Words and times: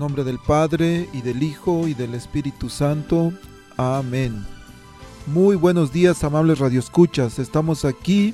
Nombre 0.00 0.24
del 0.24 0.38
Padre 0.38 1.10
y 1.12 1.20
del 1.20 1.42
Hijo 1.42 1.86
y 1.86 1.92
del 1.92 2.14
Espíritu 2.14 2.70
Santo. 2.70 3.34
Amén. 3.76 4.46
Muy 5.26 5.56
buenos 5.56 5.92
días, 5.92 6.24
amables 6.24 6.58
radioescuchas. 6.58 7.38
Estamos 7.38 7.84
aquí 7.84 8.32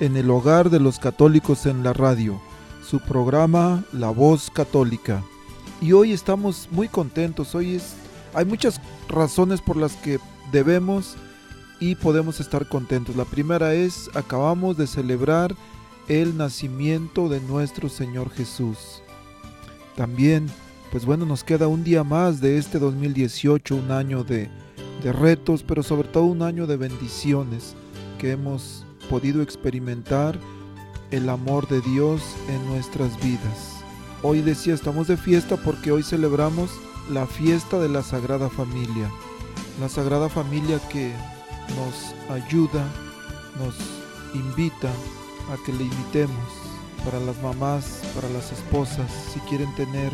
en 0.00 0.16
el 0.16 0.28
hogar 0.28 0.70
de 0.70 0.80
los 0.80 0.98
católicos 0.98 1.66
en 1.66 1.84
la 1.84 1.92
radio, 1.92 2.40
su 2.84 2.98
programa 2.98 3.84
La 3.92 4.10
Voz 4.10 4.50
Católica. 4.50 5.22
Y 5.80 5.92
hoy 5.92 6.12
estamos 6.12 6.68
muy 6.72 6.88
contentos. 6.88 7.54
Hoy 7.54 7.76
es 7.76 7.94
hay 8.34 8.44
muchas 8.44 8.80
razones 9.08 9.60
por 9.60 9.76
las 9.76 9.94
que 9.94 10.18
debemos 10.50 11.14
y 11.78 11.94
podemos 11.94 12.40
estar 12.40 12.66
contentos. 12.66 13.14
La 13.14 13.24
primera 13.24 13.72
es 13.72 14.10
acabamos 14.14 14.76
de 14.76 14.88
celebrar 14.88 15.54
el 16.08 16.36
nacimiento 16.36 17.28
de 17.28 17.40
nuestro 17.40 17.88
Señor 17.88 18.30
Jesús. 18.30 19.00
También 19.94 20.50
pues 20.94 21.06
bueno, 21.06 21.26
nos 21.26 21.42
queda 21.42 21.66
un 21.66 21.82
día 21.82 22.04
más 22.04 22.40
de 22.40 22.56
este 22.56 22.78
2018, 22.78 23.74
un 23.74 23.90
año 23.90 24.22
de, 24.22 24.48
retos, 25.02 25.64
pero 25.64 25.82
sobre 25.82 26.06
todo 26.06 26.22
un 26.22 26.40
año 26.40 26.68
de 26.68 26.76
bendiciones 26.76 27.74
que 28.16 28.30
hemos 28.30 28.86
podido 29.10 29.42
experimentar 29.42 30.38
el 31.10 31.28
amor 31.30 31.66
de 31.66 31.80
Dios 31.80 32.22
en 32.48 32.64
nuestras 32.68 33.20
vidas. 33.20 33.82
Hoy 34.22 34.40
decía, 34.40 34.72
estamos 34.72 35.08
de 35.08 35.16
fiesta 35.16 35.56
porque 35.56 35.90
hoy 35.90 36.04
celebramos 36.04 36.70
la 37.10 37.26
fiesta 37.26 37.80
de 37.80 37.88
la 37.88 38.04
Sagrada 38.04 38.48
Familia. 38.48 39.10
La 39.80 39.88
Sagrada 39.88 40.28
Familia 40.28 40.78
que 40.90 41.12
nos 41.74 42.30
ayuda, 42.30 42.86
nos 43.58 43.74
invita 44.32 44.90
a 45.52 45.56
que 45.66 45.72
le 45.72 45.86
imitemos. 45.86 46.38
Para 47.04 47.18
las 47.18 47.42
mamás, 47.42 48.00
para 48.14 48.30
las 48.30 48.52
esposas, 48.52 49.10
si 49.32 49.40
quieren 49.40 49.74
tener 49.74 50.12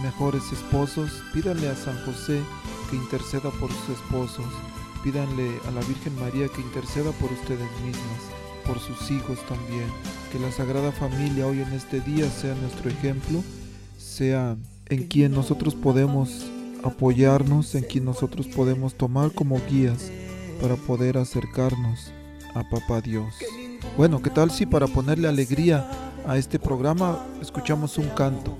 mejores 0.00 0.42
esposos, 0.52 1.22
pídanle 1.32 1.68
a 1.68 1.76
San 1.76 1.96
José 2.04 2.40
que 2.90 2.96
interceda 2.96 3.50
por 3.50 3.70
sus 3.70 3.96
esposos, 3.96 4.46
pídanle 5.02 5.60
a 5.66 5.70
la 5.70 5.80
Virgen 5.80 6.18
María 6.20 6.48
que 6.48 6.60
interceda 6.60 7.10
por 7.12 7.32
ustedes 7.32 7.70
mismas, 7.84 8.20
por 8.66 8.78
sus 8.78 9.10
hijos 9.10 9.38
también, 9.46 9.86
que 10.32 10.38
la 10.38 10.50
Sagrada 10.52 10.92
Familia 10.92 11.46
hoy 11.46 11.60
en 11.60 11.72
este 11.72 12.00
día 12.00 12.28
sea 12.30 12.54
nuestro 12.54 12.90
ejemplo, 12.90 13.42
sea 13.98 14.56
en 14.86 15.04
quien 15.04 15.32
nosotros 15.32 15.74
podemos 15.74 16.46
apoyarnos, 16.82 17.74
en 17.74 17.84
quien 17.84 18.04
nosotros 18.04 18.46
podemos 18.46 18.94
tomar 18.94 19.32
como 19.32 19.60
guías 19.68 20.10
para 20.60 20.76
poder 20.76 21.18
acercarnos 21.18 22.12
a 22.54 22.68
Papá 22.68 23.00
Dios. 23.00 23.34
Bueno, 23.96 24.22
¿qué 24.22 24.30
tal 24.30 24.50
si 24.50 24.66
para 24.66 24.86
ponerle 24.86 25.28
alegría 25.28 25.88
a 26.26 26.36
este 26.36 26.58
programa 26.58 27.24
escuchamos 27.40 27.98
un 27.98 28.08
canto? 28.10 28.56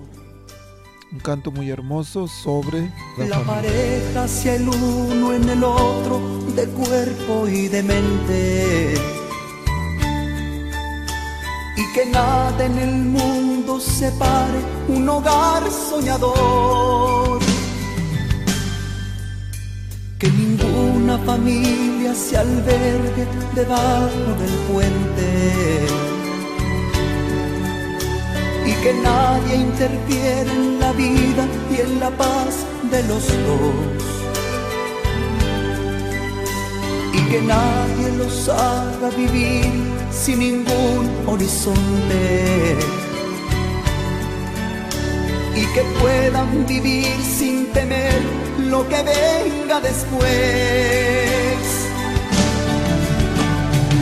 Un 1.12 1.20
canto 1.20 1.50
muy 1.50 1.70
hermoso 1.70 2.26
sobre 2.26 2.90
la, 3.16 3.26
la 3.26 3.40
pareja 3.44 4.24
hacia 4.24 4.56
el 4.56 4.68
uno 4.68 5.32
en 5.32 5.48
el 5.48 5.62
otro, 5.62 6.20
de 6.54 6.66
cuerpo 6.68 7.48
y 7.48 7.68
de 7.68 7.82
mente. 7.82 8.94
Y 11.76 11.92
que 11.92 12.06
nada 12.06 12.64
en 12.64 12.78
el 12.78 12.94
mundo 12.96 13.78
separe 13.78 14.58
un 14.88 15.08
hogar 15.08 15.62
soñador. 15.70 17.40
Que 20.18 20.30
ninguna 20.30 21.18
familia 21.18 22.14
se 22.14 22.38
albergue 22.38 23.26
debajo 23.54 24.34
del 24.40 24.52
puente 24.72 26.15
que 28.86 28.92
nadie 29.02 29.56
interfiere 29.56 30.52
en 30.52 30.78
la 30.78 30.92
vida 30.92 31.44
y 31.72 31.80
en 31.80 31.98
la 31.98 32.10
paz 32.10 32.54
de 32.92 33.02
los 33.10 33.24
dos. 33.46 34.04
Y 37.18 37.20
que 37.30 37.40
nadie 37.42 38.06
los 38.16 38.48
haga 38.48 39.08
vivir 39.16 39.72
sin 40.12 40.38
ningún 40.38 41.04
horizonte. 41.26 42.76
Y 45.60 45.64
que 45.74 45.82
puedan 46.00 46.64
vivir 46.66 47.16
sin 47.38 47.66
temer 47.72 48.20
lo 48.70 48.86
que 48.88 49.00
venga 49.02 49.80
después. 49.80 50.26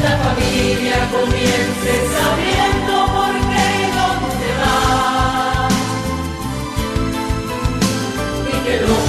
La 0.03 0.15
familia 0.27 0.99
comience 1.17 1.93
sabiendo 2.19 3.14
y 8.65 9.04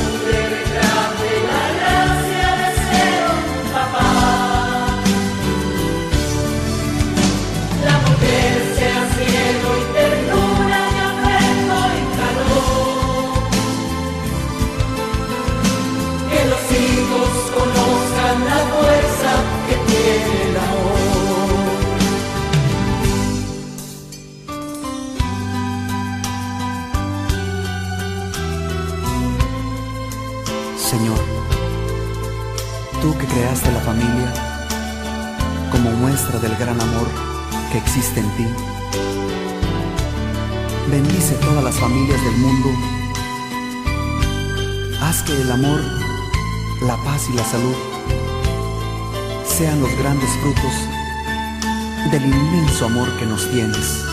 creaste 33.35 33.69
la 33.69 33.81
familia 33.81 34.33
como 35.69 35.91
muestra 35.91 36.39
del 36.39 36.55
gran 36.55 36.79
amor 36.79 37.07
que 37.69 37.79
existe 37.79 38.21
en 38.21 38.29
ti, 38.37 38.47
bendice 40.89 41.35
todas 41.41 41.61
las 41.61 41.75
familias 41.75 42.21
del 42.23 42.37
mundo, 42.37 42.69
haz 45.01 45.21
que 45.23 45.33
el 45.33 45.51
amor, 45.51 45.81
la 46.83 46.95
paz 47.03 47.27
y 47.29 47.33
la 47.33 47.43
salud 47.43 47.75
sean 49.45 49.81
los 49.81 49.93
grandes 49.97 50.29
frutos 50.41 50.73
del 52.11 52.25
inmenso 52.25 52.85
amor 52.85 53.09
que 53.19 53.25
nos 53.25 53.51
tienes. 53.51 54.05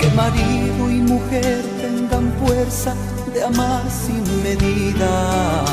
Que 0.00 0.08
marido 0.10 0.90
y 0.92 1.00
mujer 1.00 1.60
tengan 1.80 2.32
fuerza 2.38 2.94
de 3.34 3.42
amar 3.44 3.82
sin 3.90 4.22
medida. 4.42 5.64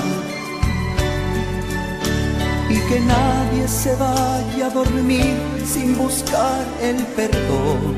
Y 2.69 2.77
que 2.89 2.99
nadie 2.99 3.67
se 3.67 3.95
vaya 3.95 4.67
a 4.67 4.69
dormir 4.69 5.35
sin 5.65 5.97
buscar 5.97 6.65
el 6.81 6.97
perdón. 7.17 7.95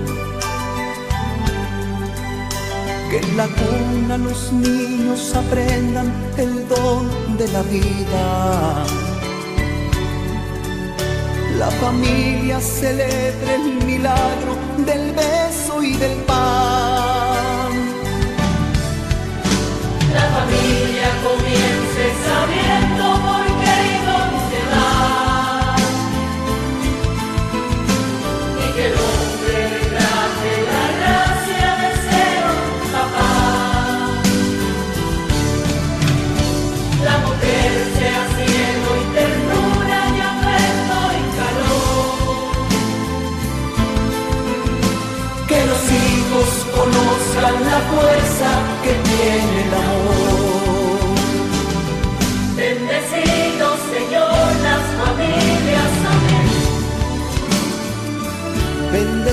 Que 3.10 3.18
en 3.18 3.38
la 3.38 3.48
cuna 3.48 4.18
los 4.18 4.52
niños 4.54 5.36
aprendan 5.36 6.14
el 6.38 6.68
don 6.68 7.38
de 7.38 7.48
la 7.48 7.62
vida. 7.64 8.86
La 11.58 11.72
familia 11.72 12.62
celebre 12.62 13.56
el 13.56 13.86
milagro 13.86 14.56
del 14.86 15.12
beso 15.14 15.84
y 15.84 15.94
del 15.98 16.18
pan. 16.24 16.89
Comience 21.24 22.06
sabiendo 22.26 23.06
por 23.26 23.46
qué 23.60 23.76
y 23.92 23.98
con 24.08 24.32
va. 24.72 25.76
Y 28.64 28.68
que 28.74 28.84
el 28.88 28.94
hombre 28.94 29.60
le 29.96 30.56
la 30.70 30.86
gracia 30.98 31.70
de 31.82 31.90
ser 32.08 32.40
un 32.56 32.68
papá. 32.94 33.34
La 37.04 37.16
poder 37.26 37.74
sea 37.98 38.22
cielo 38.36 38.90
y 39.02 39.06
ternura 39.18 40.00
y 40.16 40.20
afecto 40.34 40.98
y 41.20 41.22
calor. 41.38 42.50
Que 45.50 45.60
los 45.70 45.84
hijos 46.02 46.50
conozcan 46.78 47.56
la 47.70 47.80
fuerza 47.92 48.50
que 48.84 48.94
tienen. 49.10 49.69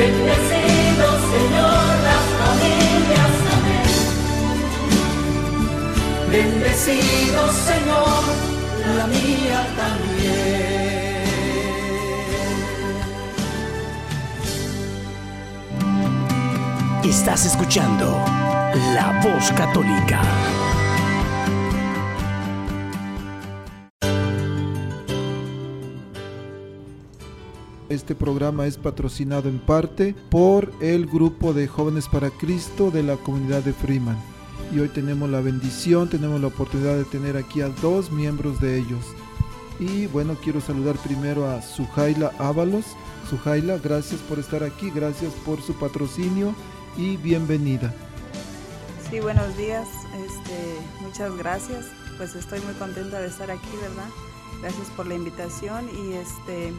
Bendecido 0.00 1.06
Señor 1.30 1.84
las 2.08 2.24
familias, 2.40 3.34
amén. 3.52 3.88
Bendecido 6.32 7.40
Señor, 7.52 8.22
la 8.96 9.06
mía 9.08 9.60
también. 9.76 11.20
Estás 17.04 17.44
escuchando 17.44 18.24
La 18.94 19.20
Voz 19.22 19.52
Católica. 19.52 20.22
Este 27.90 28.14
programa 28.14 28.68
es 28.68 28.76
patrocinado 28.76 29.48
en 29.48 29.58
parte 29.58 30.14
por 30.30 30.70
el 30.80 31.06
grupo 31.06 31.52
de 31.52 31.66
Jóvenes 31.66 32.06
para 32.06 32.30
Cristo 32.30 32.92
de 32.92 33.02
la 33.02 33.16
comunidad 33.16 33.64
de 33.64 33.72
Freeman. 33.72 34.16
Y 34.72 34.78
hoy 34.78 34.88
tenemos 34.90 35.28
la 35.28 35.40
bendición, 35.40 36.08
tenemos 36.08 36.40
la 36.40 36.46
oportunidad 36.46 36.96
de 36.96 37.04
tener 37.04 37.36
aquí 37.36 37.62
a 37.62 37.68
dos 37.68 38.12
miembros 38.12 38.60
de 38.60 38.78
ellos. 38.78 39.04
Y 39.80 40.06
bueno, 40.06 40.36
quiero 40.40 40.60
saludar 40.60 40.98
primero 40.98 41.50
a 41.50 41.62
Sujaila 41.62 42.30
Ábalos. 42.38 42.84
Sujaila, 43.28 43.78
gracias 43.78 44.20
por 44.20 44.38
estar 44.38 44.62
aquí, 44.62 44.92
gracias 44.94 45.32
por 45.44 45.60
su 45.60 45.74
patrocinio 45.74 46.54
y 46.96 47.16
bienvenida. 47.16 47.92
Sí, 49.10 49.18
buenos 49.18 49.56
días. 49.56 49.88
Este, 50.14 50.78
muchas 51.00 51.36
gracias. 51.36 51.86
Pues 52.18 52.36
estoy 52.36 52.60
muy 52.60 52.74
contenta 52.74 53.18
de 53.18 53.26
estar 53.26 53.50
aquí, 53.50 53.70
¿verdad? 53.82 54.08
Gracias 54.60 54.86
por 54.90 55.08
la 55.08 55.16
invitación 55.16 55.88
y 55.88 56.12
este 56.12 56.72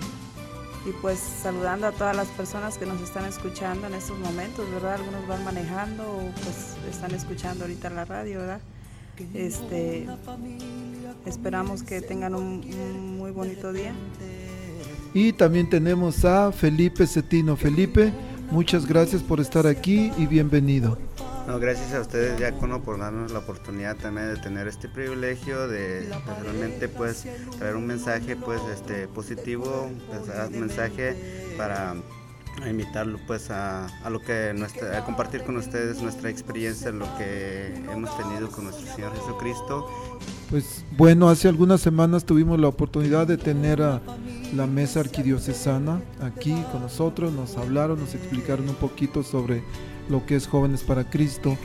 y 0.86 0.92
pues 1.02 1.20
saludando 1.20 1.88
a 1.88 1.92
todas 1.92 2.16
las 2.16 2.28
personas 2.30 2.78
que 2.78 2.86
nos 2.86 3.02
están 3.02 3.26
escuchando 3.26 3.88
en 3.88 3.94
estos 3.94 4.18
momentos, 4.20 4.70
¿verdad? 4.72 4.96
Algunos 4.96 5.28
van 5.28 5.44
manejando 5.44 6.04
o 6.04 6.32
pues 6.44 6.76
están 6.90 7.12
escuchando 7.14 7.66
ahorita 7.66 7.90
la 7.90 8.06
radio, 8.06 8.40
¿verdad? 8.40 8.62
Este 9.34 10.08
esperamos 11.26 11.84
que 11.84 12.02
tengan 12.02 12.34
un, 12.34 12.64
un 12.64 13.18
muy 13.18 13.32
bonito 13.32 13.72
día. 13.72 13.94
Y 15.14 15.34
también 15.34 15.70
tenemos 15.70 16.24
a 16.26 16.52
Felipe 16.52 17.06
Cetino. 17.06 17.56
Felipe, 17.56 18.12
muchas 18.50 18.88
gracias 18.88 19.22
por 19.22 19.40
estar 19.40 19.68
aquí 19.68 20.12
y 20.18 20.26
bienvenido. 20.26 20.98
No, 21.48 21.60
gracias 21.60 21.94
a 21.94 22.02
ustedes, 22.02 22.38
Diácono, 22.38 22.82
por 22.82 23.00
darnos 23.00 23.32
la 23.32 23.40
oportunidad 23.40 23.98
también 23.98 24.34
de 24.34 24.40
tener 24.40 24.68
este 24.68 24.88
privilegio 24.88 25.68
de 25.68 26.08
pues, 26.26 26.40
realmente 26.44 26.88
pues 26.88 27.26
traer 27.58 27.76
un 27.76 27.88
mensaje 27.88 28.36
pues 28.36 28.62
este 28.74 29.08
positivo, 29.08 29.90
pues, 30.08 30.50
un 30.50 30.60
mensaje 30.60 31.54
para 31.58 31.96
invitarlo 32.70 33.20
pues 33.28 33.50
a, 33.50 33.88
a 34.04 34.10
lo 34.10 34.20
que 34.20 34.54
nuestra, 34.56 34.98
a 34.98 35.06
compartir 35.06 35.42
con 35.44 35.58
ustedes 35.58 36.02
nuestra 36.02 36.30
experiencia, 36.30 36.92
lo 36.92 37.06
que 37.18 37.74
hemos 37.92 38.16
tenido 38.18 38.50
con 38.50 38.66
nuestro 38.66 38.94
Señor 38.94 39.14
Jesucristo. 39.16 39.90
Pues 40.50 40.86
bueno, 40.98 41.30
hace 41.30 41.48
algunas 41.48 41.82
semanas 41.82 42.26
tuvimos 42.26 42.60
la 42.60 42.68
oportunidad 42.68 43.26
de 43.26 43.38
tener 43.38 43.82
a 43.82 44.02
la 44.54 44.68
mesa 44.68 45.00
arquidiocesana 45.00 46.02
aquí 46.22 46.54
con 46.72 46.82
nosotros, 46.82 47.32
nos 47.32 47.58
hablaron, 47.58 48.00
nos 48.00 48.14
explicaron 48.16 48.68
un 48.70 48.76
poquito 48.76 49.24
sobre 49.24 49.64
lo 50.10 50.26
que 50.26 50.36
es 50.36 50.48
Jóvenes 50.48 50.84
para 50.84 51.10
Cristo. 51.10 51.58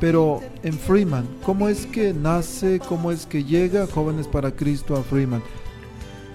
Pero 0.00 0.40
en 0.62 0.72
Freeman, 0.78 1.28
¿cómo 1.44 1.68
es 1.68 1.86
que 1.86 2.12
nace, 2.12 2.80
cómo 2.80 3.12
es 3.12 3.26
que 3.26 3.44
llega 3.44 3.86
Jóvenes 3.86 4.26
para 4.26 4.50
Cristo 4.50 4.96
a 4.96 5.02
Freeman? 5.02 5.42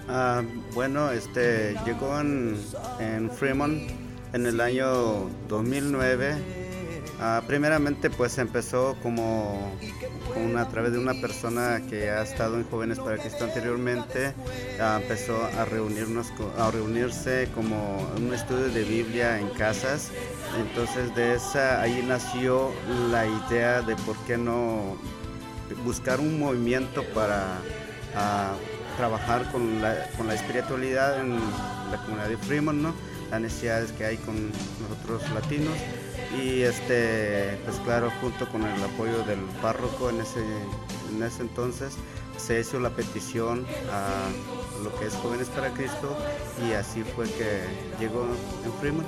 Ah, 0.07 0.41
bueno, 0.73 1.11
este 1.11 1.75
llegó 1.85 2.19
en, 2.19 2.55
en 2.99 3.29
Fremont 3.29 3.91
en 4.33 4.45
el 4.45 4.61
año 4.61 5.29
2009. 5.49 6.66
Ah, 7.19 7.41
primeramente, 7.47 8.11
pues 8.11 8.37
empezó 8.37 8.95
como, 9.01 9.71
a 10.55 10.67
través 10.69 10.91
de 10.91 10.99
una 10.99 11.15
persona 11.15 11.81
que 11.89 12.11
ha 12.11 12.21
estado 12.21 12.57
en 12.57 12.69
Jóvenes 12.69 12.99
para 12.99 13.17
Cristo 13.17 13.45
anteriormente. 13.45 14.33
Ah, 14.79 14.99
empezó 15.01 15.43
a 15.57 15.65
reunirnos, 15.65 16.27
a 16.59 16.69
reunirse 16.69 17.49
como 17.55 18.07
un 18.17 18.33
estudio 18.33 18.69
de 18.69 18.83
Biblia 18.83 19.39
en 19.39 19.49
casas. 19.49 20.11
Entonces, 20.59 21.13
de 21.15 21.33
esa 21.33 21.81
ahí 21.81 22.05
nació 22.07 22.71
la 23.09 23.25
idea 23.25 23.81
de 23.81 23.95
por 23.95 24.15
qué 24.25 24.37
no 24.37 24.97
buscar 25.83 26.19
un 26.19 26.39
movimiento 26.39 27.03
para 27.15 27.57
ah, 28.15 28.53
trabajar 28.95 29.51
con 29.51 29.81
la, 29.81 30.07
con 30.17 30.27
la 30.27 30.35
espiritualidad 30.35 31.19
en 31.19 31.33
la 31.91 31.97
comunidad 32.05 32.29
de 32.29 32.37
Fremont, 32.37 32.79
¿no? 32.79 32.93
Las 33.31 33.41
necesidades 33.41 33.91
que 33.91 34.05
hay 34.05 34.17
con 34.17 34.51
nosotros 34.81 35.27
latinos. 35.33 35.73
Y 36.35 36.61
este, 36.61 37.57
pues 37.65 37.77
claro, 37.85 38.11
junto 38.21 38.47
con 38.49 38.63
el 38.63 38.83
apoyo 38.83 39.23
del 39.23 39.39
párroco 39.61 40.09
en 40.09 40.19
ese, 40.21 40.41
en 41.15 41.23
ese 41.23 41.41
entonces, 41.41 41.93
se 42.37 42.59
hizo 42.59 42.79
la 42.79 42.89
petición 42.89 43.65
a 43.91 44.09
lo 44.83 44.93
que 44.99 45.07
es 45.07 45.13
Jóvenes 45.15 45.47
para 45.49 45.73
Cristo 45.73 46.15
y 46.67 46.73
así 46.73 47.03
fue 47.15 47.25
que 47.25 47.61
llegó 47.99 48.25
en 48.65 48.71
Fremont. 48.79 49.07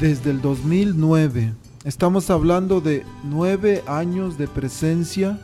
Desde 0.00 0.30
el 0.30 0.40
2009. 0.40 1.52
Estamos 1.84 2.30
hablando 2.30 2.80
de 2.80 3.04
nueve 3.24 3.82
años 3.86 4.38
de 4.38 4.46
presencia 4.46 5.38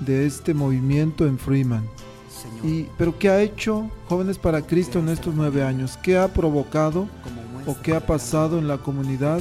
de 0.00 0.26
este 0.26 0.54
movimiento 0.54 1.26
en 1.26 1.38
Freeman. 1.38 1.84
Señor, 2.30 2.66
Y, 2.66 2.88
pero 2.96 3.18
¿qué 3.18 3.28
ha 3.30 3.40
hecho 3.40 3.90
Jóvenes 4.08 4.38
para 4.38 4.62
Cristo 4.62 5.00
en 5.00 5.08
estos 5.08 5.34
nueve 5.34 5.64
años? 5.64 5.98
¿Qué 6.02 6.16
ha 6.16 6.28
provocado 6.32 7.08
como 7.24 7.41
o 7.66 7.76
qué 7.82 7.94
ha 7.94 8.06
pasado 8.06 8.58
en 8.58 8.68
la 8.68 8.78
comunidad 8.78 9.40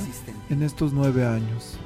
en 0.50 0.64
estos 0.64 0.94
nueve 0.94 1.26
años? 1.26 1.78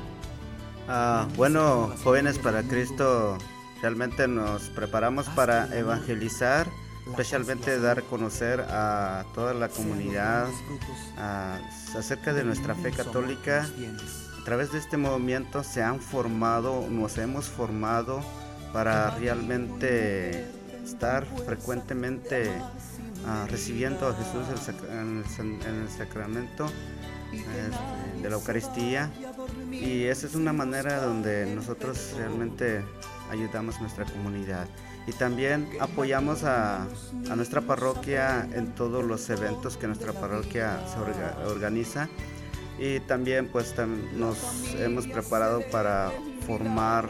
Ah, 0.87 1.27
bueno, 1.35 1.93
jóvenes 2.03 2.37
para 2.37 2.61
Cristo, 2.63 3.37
realmente 3.81 4.27
nos 4.27 4.69
preparamos 4.69 5.27
para 5.29 5.75
evangelizar, 5.75 6.67
especialmente 7.07 7.79
dar 7.79 7.99
a 7.99 8.01
conocer 8.03 8.61
a 8.61 9.25
toda 9.33 9.53
la 9.53 9.69
comunidad 9.69 10.47
acerca 11.97 12.33
de 12.33 12.43
nuestra 12.43 12.75
fe 12.75 12.91
católica. 12.91 13.67
A 14.39 14.45
través 14.45 14.71
de 14.71 14.77
este 14.77 14.97
movimiento 14.97 15.63
se 15.63 15.81
han 15.81 15.99
formado, 15.99 16.85
nos 16.89 17.17
hemos 17.17 17.45
formado 17.45 18.21
para 18.73 19.09
realmente 19.11 20.45
estar 20.83 21.25
frecuentemente 21.45 22.51
ah, 23.27 23.45
recibiendo 23.49 24.07
a 24.07 24.13
Jesús 24.13 24.45
en, 24.89 25.23
el, 25.65 25.89
sacramento 25.89 26.67
este, 27.33 28.21
de 28.21 28.29
la 28.29 28.35
Eucaristía. 28.35 29.11
Y 29.71 30.03
esa 30.05 30.27
es 30.27 30.35
una 30.35 30.53
manera 30.53 31.01
donde 31.01 31.45
nosotros 31.53 32.13
realmente 32.17 32.83
ayudamos 33.31 33.77
a 33.77 33.81
nuestra 33.81 34.05
comunidad. 34.05 34.67
Y 35.07 35.11
también 35.13 35.69
apoyamos 35.79 36.43
a, 36.43 36.87
nuestra 37.35 37.61
parroquia 37.61 38.47
en 38.53 38.73
todos 38.73 39.03
los 39.03 39.29
eventos 39.29 39.77
que 39.77 39.87
nuestra 39.87 40.13
parroquia 40.13 40.79
se 40.87 40.97
orga- 40.97 41.45
organiza. 41.47 42.09
Y 42.79 42.99
también 43.01 43.47
pues 43.47 43.73
nos 44.15 44.37
hemos 44.75 45.07
preparado 45.07 45.61
para 45.71 46.11
formar 46.45 47.07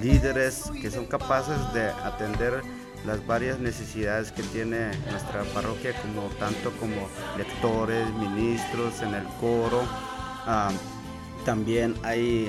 líderes 0.00 0.64
que 0.80 0.90
son 0.90 1.06
capaces 1.06 1.56
de 1.74 1.88
atender 1.88 2.62
las 3.06 3.24
varias 3.26 3.58
necesidades 3.60 4.32
que 4.32 4.42
tiene 4.42 4.90
nuestra 5.10 5.44
parroquia, 5.54 5.92
como 6.02 6.22
tanto 6.38 6.72
como 6.72 7.08
lectores, 7.38 8.08
ministros 8.14 9.00
en 9.02 9.14
el 9.14 9.24
coro. 9.40 9.82
Ah, 10.46 10.70
también 11.44 11.94
hay 12.02 12.48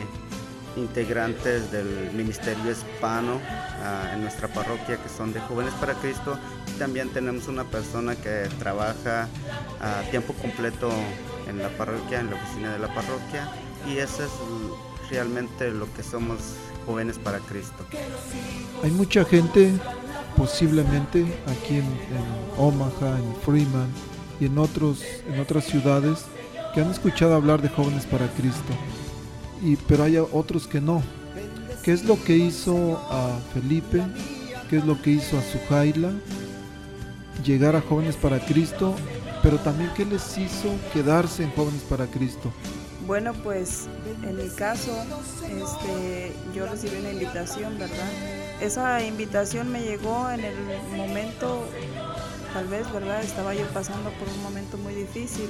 integrantes 0.75 1.71
del 1.71 2.11
Ministerio 2.13 2.71
Hispano 2.71 3.39
ah, 3.83 4.11
en 4.13 4.21
nuestra 4.21 4.47
parroquia 4.47 4.97
que 4.97 5.09
son 5.09 5.33
de 5.33 5.39
Jóvenes 5.41 5.73
para 5.75 5.93
Cristo. 5.93 6.37
También 6.79 7.09
tenemos 7.09 7.47
una 7.47 7.63
persona 7.63 8.15
que 8.15 8.47
trabaja 8.59 9.27
a 9.79 10.01
tiempo 10.09 10.33
completo 10.33 10.89
en 11.47 11.59
la 11.59 11.69
parroquia, 11.69 12.19
en 12.19 12.29
la 12.29 12.35
oficina 12.35 12.73
de 12.73 12.79
la 12.79 12.93
parroquia. 12.93 13.51
y 13.87 13.97
eso 13.97 14.23
es 14.23 14.31
realmente 15.09 15.71
lo 15.71 15.91
que 15.93 16.03
somos 16.03 16.39
jóvenes 16.85 17.17
para 17.19 17.39
Cristo. 17.39 17.85
Hay 18.83 18.91
mucha 18.91 19.25
gente, 19.25 19.73
posiblemente 20.37 21.25
aquí 21.47 21.77
en, 21.77 21.85
Omaha, 22.57 23.17
en 23.17 23.35
Freeman 23.43 23.89
y 24.39 24.45
en, 24.45 24.57
otros, 24.57 25.01
en 25.27 25.39
otras 25.39 25.65
ciudades, 25.65 26.25
que 26.73 26.81
han 26.81 26.91
escuchado 26.91 27.35
hablar 27.35 27.61
de 27.61 27.69
jóvenes 27.69 28.05
para 28.05 28.27
Cristo, 28.33 28.73
y, 29.63 29.75
pero 29.75 30.03
hay 30.03 30.17
otros 30.17 30.67
que 30.67 30.79
no. 30.79 31.01
¿Qué 31.83 31.91
es 31.91 32.03
lo 32.03 32.21
que 32.23 32.37
hizo 32.37 32.97
a 33.09 33.39
Felipe? 33.53 34.03
¿Qué 34.69 34.77
es 34.77 34.85
lo 34.85 35.01
que 35.01 35.11
hizo 35.11 35.37
a 35.37 35.41
Sujaila? 35.41 36.11
Llegar 37.43 37.75
a 37.75 37.81
jóvenes 37.81 38.15
para 38.15 38.39
Cristo, 38.39 38.93
pero 39.41 39.57
también 39.57 39.89
qué 39.95 40.05
les 40.05 40.37
hizo 40.37 40.69
quedarse 40.93 41.43
en 41.43 41.51
jóvenes 41.51 41.81
para 41.83 42.05
Cristo. 42.05 42.51
Bueno, 43.07 43.33
pues 43.41 43.87
en 44.23 44.35
mi 44.35 44.49
caso, 44.49 44.91
este, 45.43 46.33
yo 46.53 46.67
recibí 46.67 46.97
una 46.97 47.11
invitación, 47.11 47.79
¿verdad? 47.79 48.09
Esa 48.59 49.01
invitación 49.01 49.71
me 49.71 49.81
llegó 49.81 50.29
en 50.29 50.41
el 50.41 50.55
momento, 50.93 51.69
tal 52.53 52.67
vez, 52.67 52.91
¿verdad? 52.91 53.23
Estaba 53.23 53.53
yo 53.53 53.65
pasando 53.67 54.09
por 54.11 54.27
un 54.27 54.43
momento 54.43 54.77
muy 54.77 54.93
difícil, 54.93 55.47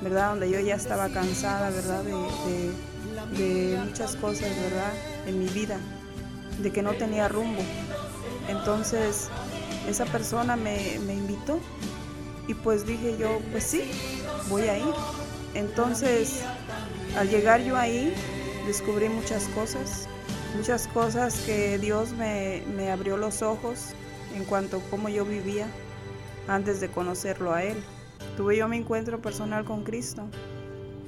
¿verdad? 0.00 0.30
Donde 0.30 0.48
yo 0.48 0.60
ya 0.60 0.76
estaba 0.76 1.08
cansada, 1.08 1.70
¿verdad? 1.70 2.04
De, 2.04 3.80
muchas 3.84 4.14
cosas, 4.14 4.48
¿verdad? 4.48 4.92
En 5.26 5.40
mi 5.40 5.48
vida, 5.48 5.78
de 6.62 6.70
que 6.70 6.82
no 6.82 6.92
tenía 6.92 7.26
rumbo. 7.26 7.62
Entonces, 8.48 9.28
esa 9.88 10.04
persona 10.04 10.54
me, 10.54 11.00
me 11.04 11.14
invitó 11.14 11.58
y 12.46 12.54
pues 12.54 12.86
dije 12.86 13.16
yo, 13.18 13.40
pues 13.50 13.64
sí, 13.64 13.90
voy 14.48 14.68
a 14.68 14.78
ir. 14.78 14.94
Entonces, 15.54 16.42
al 17.16 17.30
llegar 17.30 17.62
yo 17.62 17.76
ahí, 17.76 18.12
descubrí 18.66 19.08
muchas 19.08 19.44
cosas, 19.48 20.06
muchas 20.56 20.86
cosas 20.88 21.40
que 21.46 21.78
Dios 21.78 22.12
me, 22.12 22.90
abrió 22.90 23.16
los 23.16 23.42
ojos 23.42 23.94
en 24.34 24.44
cuanto 24.44 24.78
a 24.78 24.80
cómo 24.90 25.08
yo 25.08 25.24
vivía 25.24 25.66
antes 26.46 26.80
de 26.80 26.88
conocerlo 26.88 27.54
a 27.54 27.62
Él. 27.62 27.76
Tuve 28.36 28.58
yo 28.58 28.68
mi 28.68 28.76
encuentro 28.76 29.20
personal 29.20 29.64
con 29.64 29.82
Cristo. 29.82 30.28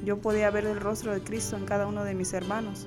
Yo 0.05 0.19
podía 0.19 0.51
ver 0.51 0.65
el 0.65 0.81
rostro 0.81 1.13
de 1.13 1.21
Cristo 1.21 1.57
en 1.57 1.67
cada 1.67 1.87
uno 1.87 2.05
de 2.05 2.15
mis 2.15 2.33
hermanos, 2.33 2.87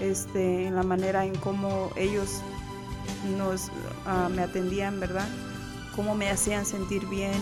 este, 0.00 0.66
en 0.66 0.76
la 0.76 0.82
manera 0.82 1.24
en 1.24 1.34
cómo 1.36 1.90
ellos 1.96 2.40
nos, 3.36 3.70
ah, 4.06 4.28
me 4.32 4.42
atendían, 4.42 5.00
¿verdad? 5.00 5.26
Cómo 5.96 6.14
me 6.14 6.30
hacían 6.30 6.66
sentir 6.66 7.06
bien, 7.06 7.40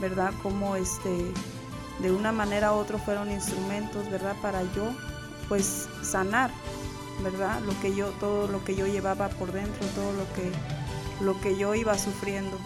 ¿verdad? 0.00 0.32
Cómo 0.42 0.76
este, 0.76 1.32
de 2.00 2.12
una 2.12 2.32
manera 2.32 2.72
u 2.72 2.76
otra 2.76 2.98
fueron 2.98 3.30
instrumentos, 3.30 4.10
¿verdad? 4.10 4.36
Para 4.42 4.62
yo, 4.74 4.92
pues, 5.48 5.88
sanar, 6.02 6.50
¿verdad? 7.22 7.60
Lo 7.60 7.78
que 7.80 7.94
yo, 7.94 8.08
todo 8.20 8.48
lo 8.48 8.64
que 8.64 8.74
yo 8.74 8.86
llevaba 8.86 9.28
por 9.28 9.52
dentro, 9.52 9.86
todo 9.94 10.12
lo 10.12 10.24
que, 10.34 10.52
lo 11.24 11.40
que 11.40 11.56
yo 11.56 11.74
iba 11.74 11.96
sufriendo. 11.96 12.58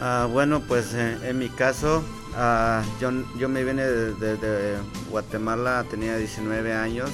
Ah, 0.00 0.26
bueno, 0.30 0.60
pues 0.60 0.94
eh, 0.94 1.18
en 1.22 1.38
mi 1.38 1.48
caso, 1.48 2.02
ah, 2.34 2.82
yo, 3.00 3.10
yo, 3.38 3.48
me 3.48 3.64
vine 3.64 3.84
desde 3.84 4.36
de, 4.36 4.76
Guatemala, 5.10 5.84
tenía 5.88 6.16
19 6.16 6.72
años. 6.74 7.10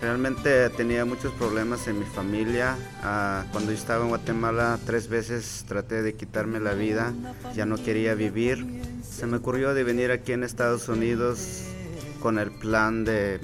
Realmente 0.00 0.68
tenía 0.70 1.04
muchos 1.04 1.32
problemas 1.34 1.88
en 1.88 1.98
mi 1.98 2.04
familia. 2.04 2.76
Ah, 3.02 3.44
cuando 3.50 3.72
yo 3.72 3.78
estaba 3.78 4.02
en 4.04 4.10
Guatemala, 4.10 4.78
tres 4.84 5.08
veces 5.08 5.64
traté 5.66 6.02
de 6.02 6.14
quitarme 6.14 6.60
la 6.60 6.74
vida. 6.74 7.14
Ya 7.54 7.64
no 7.64 7.76
quería 7.76 8.14
vivir 8.14 8.66
se 9.16 9.26
me 9.26 9.38
ocurrió 9.38 9.72
de 9.72 9.82
venir 9.82 10.10
aquí 10.10 10.32
en 10.32 10.44
Estados 10.44 10.90
Unidos 10.90 11.62
con 12.20 12.38
el 12.38 12.50
plan 12.50 13.06
de 13.06 13.40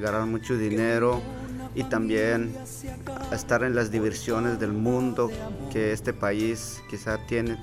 ganar 0.00 0.24
mucho 0.26 0.56
dinero 0.56 1.20
y 1.74 1.82
también 1.82 2.54
estar 3.32 3.64
en 3.64 3.74
las 3.74 3.90
diversiones 3.90 4.60
del 4.60 4.72
mundo 4.72 5.28
que 5.72 5.92
este 5.92 6.12
país 6.12 6.80
quizá 6.88 7.18
tiene. 7.26 7.58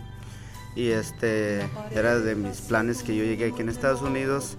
Y 0.76 0.90
este 0.90 1.62
era 1.92 2.20
de 2.20 2.36
mis 2.36 2.60
planes 2.60 3.02
que 3.02 3.16
yo 3.16 3.24
llegué 3.24 3.46
aquí 3.46 3.62
en 3.62 3.70
Estados 3.70 4.02
Unidos, 4.02 4.58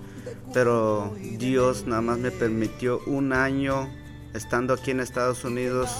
pero 0.52 1.14
Dios 1.38 1.86
nada 1.86 2.02
más 2.02 2.18
me 2.18 2.30
permitió 2.30 3.00
un 3.06 3.32
año 3.32 3.88
estando 4.34 4.74
aquí 4.74 4.90
en 4.90 5.00
Estados 5.00 5.44
Unidos, 5.44 5.90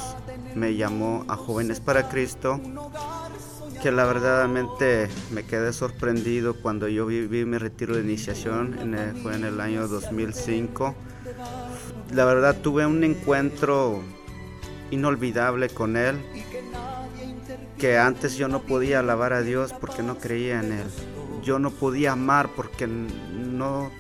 me 0.55 0.77
llamó 0.77 1.25
a 1.29 1.37
Jóvenes 1.37 1.81
para 1.81 2.09
Cristo 2.09 2.61
que 3.83 3.93
la 3.93 4.05
verdaderamente 4.07 5.09
me 5.31 5.45
quedé 5.45 5.73
sorprendido 5.73 6.55
cuando 6.61 6.89
yo 6.89 7.07
viví 7.07 7.45
mi 7.45 7.59
retiro 7.59 7.95
de 7.95 8.03
iniciación, 8.03 8.77
fue 9.23 9.37
en 9.37 9.45
el 9.45 9.61
año 9.61 9.87
2005. 9.87 10.95
La 12.13 12.25
verdad 12.25 12.57
tuve 12.61 12.87
un 12.87 13.05
encuentro 13.05 14.03
inolvidable 14.91 15.69
con 15.69 15.97
él, 15.97 16.17
que 17.79 17.99
antes 17.99 18.37
yo 18.37 18.49
no 18.49 18.63
podía 18.63 18.99
alabar 18.99 19.33
a 19.33 19.43
Dios 19.43 19.73
porque 19.79 20.03
no 20.03 20.19
creía 20.19 20.61
en 20.61 20.73
él. 20.73 20.87
Yo 21.45 21.61
no 21.61 21.71
podía 21.71 22.13
amar 22.13 22.51
porque 22.57 22.89
no 22.89 23.91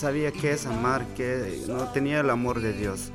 sabía 0.00 0.32
qué 0.32 0.52
es 0.52 0.64
amar, 0.64 1.06
que 1.14 1.62
no 1.68 1.92
tenía 1.92 2.20
el 2.20 2.30
amor 2.30 2.62
de 2.62 2.72
Dios. 2.72 3.12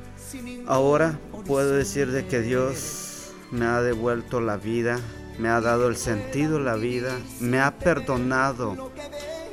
Ahora 0.67 1.19
puedo 1.47 1.71
decir 1.71 2.11
de 2.11 2.27
que 2.27 2.41
Dios 2.41 3.31
me 3.49 3.65
ha 3.65 3.81
devuelto 3.81 4.39
la 4.39 4.57
vida, 4.57 4.99
me 5.39 5.49
ha 5.49 5.61
dado 5.61 5.87
el 5.87 5.95
sentido 5.95 6.59
de 6.59 6.63
la 6.63 6.75
vida, 6.75 7.17
me 7.39 7.59
ha 7.59 7.79
perdonado 7.79 8.91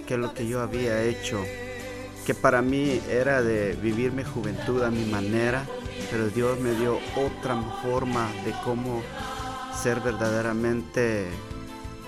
que 0.07 0.19
lo 0.19 0.35
que 0.35 0.47
yo 0.47 0.61
había 0.61 1.03
hecho, 1.05 1.43
que 2.27 2.35
para 2.35 2.61
mí 2.61 3.01
era 3.09 3.41
de 3.41 3.79
vivir 3.81 4.13
mi 4.13 4.25
juventud 4.25 4.83
a 4.83 4.91
mi 4.91 5.07
manera, 5.07 5.65
pero 6.11 6.29
Dios 6.29 6.61
me 6.61 6.73
dio 6.73 6.99
otra 7.17 7.63
forma 7.83 8.29
de 8.45 8.53
cómo 8.63 9.03
ser 9.83 10.01
verdaderamente 10.01 11.29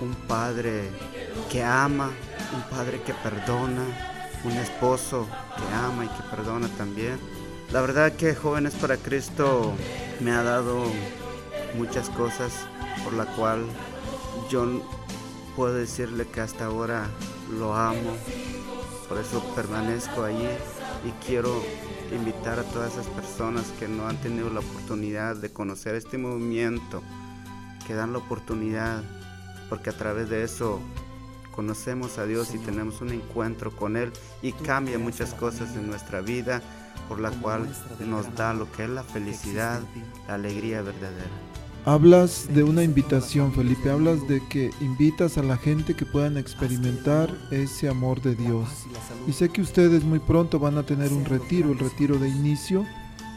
un 0.01 0.13
padre 0.27 0.83
que 1.49 1.63
ama, 1.63 2.11
un 2.53 2.61
padre 2.77 3.01
que 3.01 3.15
perdona, 3.15 4.14
un 4.45 4.51
esposo 4.53 5.27
que 5.57 5.75
ama 5.75 6.05
y 6.05 6.07
que 6.07 6.23
perdona 6.29 6.67
también. 6.77 7.19
La 7.71 7.81
verdad 7.81 8.13
que 8.13 8.35
Jóvenes 8.35 8.75
para 8.75 8.97
Cristo 8.97 9.73
me 10.19 10.31
ha 10.31 10.43
dado 10.43 10.83
muchas 11.75 12.09
cosas 12.11 12.53
por 13.03 13.13
la 13.13 13.25
cual 13.25 13.65
yo 14.49 14.81
puedo 15.55 15.73
decirle 15.73 16.27
que 16.27 16.41
hasta 16.41 16.65
ahora 16.65 17.07
lo 17.57 17.75
amo, 17.75 18.15
por 19.09 19.17
eso 19.17 19.43
permanezco 19.55 20.23
allí 20.23 20.47
y 21.05 21.11
quiero 21.25 21.61
invitar 22.11 22.59
a 22.59 22.63
todas 22.63 22.93
esas 22.93 23.07
personas 23.07 23.65
que 23.79 23.87
no 23.87 24.07
han 24.07 24.17
tenido 24.17 24.49
la 24.49 24.59
oportunidad 24.59 25.35
de 25.35 25.51
conocer 25.51 25.95
este 25.95 26.17
movimiento, 26.17 27.01
que 27.87 27.93
dan 27.93 28.13
la 28.13 28.19
oportunidad, 28.19 29.03
porque 29.69 29.89
a 29.89 29.97
través 29.97 30.29
de 30.29 30.43
eso 30.43 30.79
conocemos 31.55 32.17
a 32.17 32.25
Dios 32.25 32.53
y 32.53 32.59
tenemos 32.59 33.01
un 33.01 33.09
encuentro 33.09 33.75
con 33.75 33.97
Él 33.97 34.11
y 34.41 34.51
cambia 34.51 34.99
muchas 34.99 35.33
cosas 35.33 35.75
en 35.75 35.87
nuestra 35.87 36.21
vida, 36.21 36.61
por 37.07 37.19
la 37.19 37.31
cual 37.31 37.67
nos 38.05 38.33
da 38.35 38.53
lo 38.53 38.71
que 38.71 38.83
es 38.83 38.89
la 38.89 39.03
felicidad, 39.03 39.81
la 40.27 40.35
alegría 40.35 40.81
verdadera. 40.81 41.29
Hablas 41.87 42.47
de 42.51 42.63
una 42.63 42.81
invitación, 42.81 43.53
Felipe, 43.53 43.91
hablas 43.91 44.27
de 44.27 44.41
que 44.49 44.71
invitas 44.81 45.37
a 45.37 45.43
la 45.43 45.55
gente 45.55 45.93
que 45.93 46.03
puedan 46.03 46.35
experimentar 46.35 47.31
ese 47.51 47.87
amor 47.87 48.21
de 48.23 48.33
Dios. 48.33 48.67
Y 49.27 49.33
sé 49.33 49.49
que 49.49 49.61
ustedes 49.61 50.03
muy 50.03 50.17
pronto 50.17 50.57
van 50.57 50.79
a 50.79 50.83
tener 50.83 51.13
un 51.13 51.25
retiro, 51.25 51.71
el 51.71 51.77
retiro 51.77 52.17
de 52.17 52.27
inicio 52.27 52.87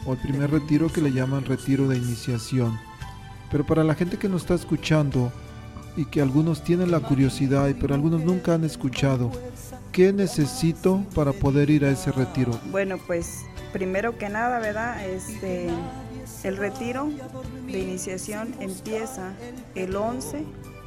o 0.03 0.13
el 0.13 0.19
primer 0.19 0.49
retiro 0.49 0.91
que 0.91 1.01
le 1.01 1.11
llaman 1.11 1.45
retiro 1.45 1.87
de 1.87 1.97
iniciación. 1.97 2.79
Pero 3.51 3.67
para 3.67 3.83
la 3.83 3.93
gente 3.93 4.17
que 4.17 4.29
nos 4.29 4.41
está 4.41 4.55
escuchando 4.55 5.31
y 5.99 6.05
que 6.05 6.21
algunos 6.21 6.63
tienen 6.63 6.91
la 6.91 7.01
curiosidad, 7.01 7.69
pero 7.81 7.93
algunos 7.93 8.23
nunca 8.23 8.53
han 8.53 8.63
escuchado, 8.63 9.31
¿qué 9.91 10.13
necesito 10.13 11.03
para 11.13 11.33
poder 11.33 11.69
ir 11.69 11.83
a 11.83 11.91
ese 11.91 12.13
retiro? 12.13 12.57
Bueno, 12.71 12.97
pues 13.05 13.41
primero 13.73 14.17
que 14.17 14.29
nada, 14.29 14.59
¿verdad? 14.59 15.05
Este 15.05 15.67
el 16.45 16.55
retiro 16.55 17.09
de 17.65 17.79
iniciación 17.79 18.55
empieza 18.61 19.33
el 19.75 19.93
11, 19.93 20.45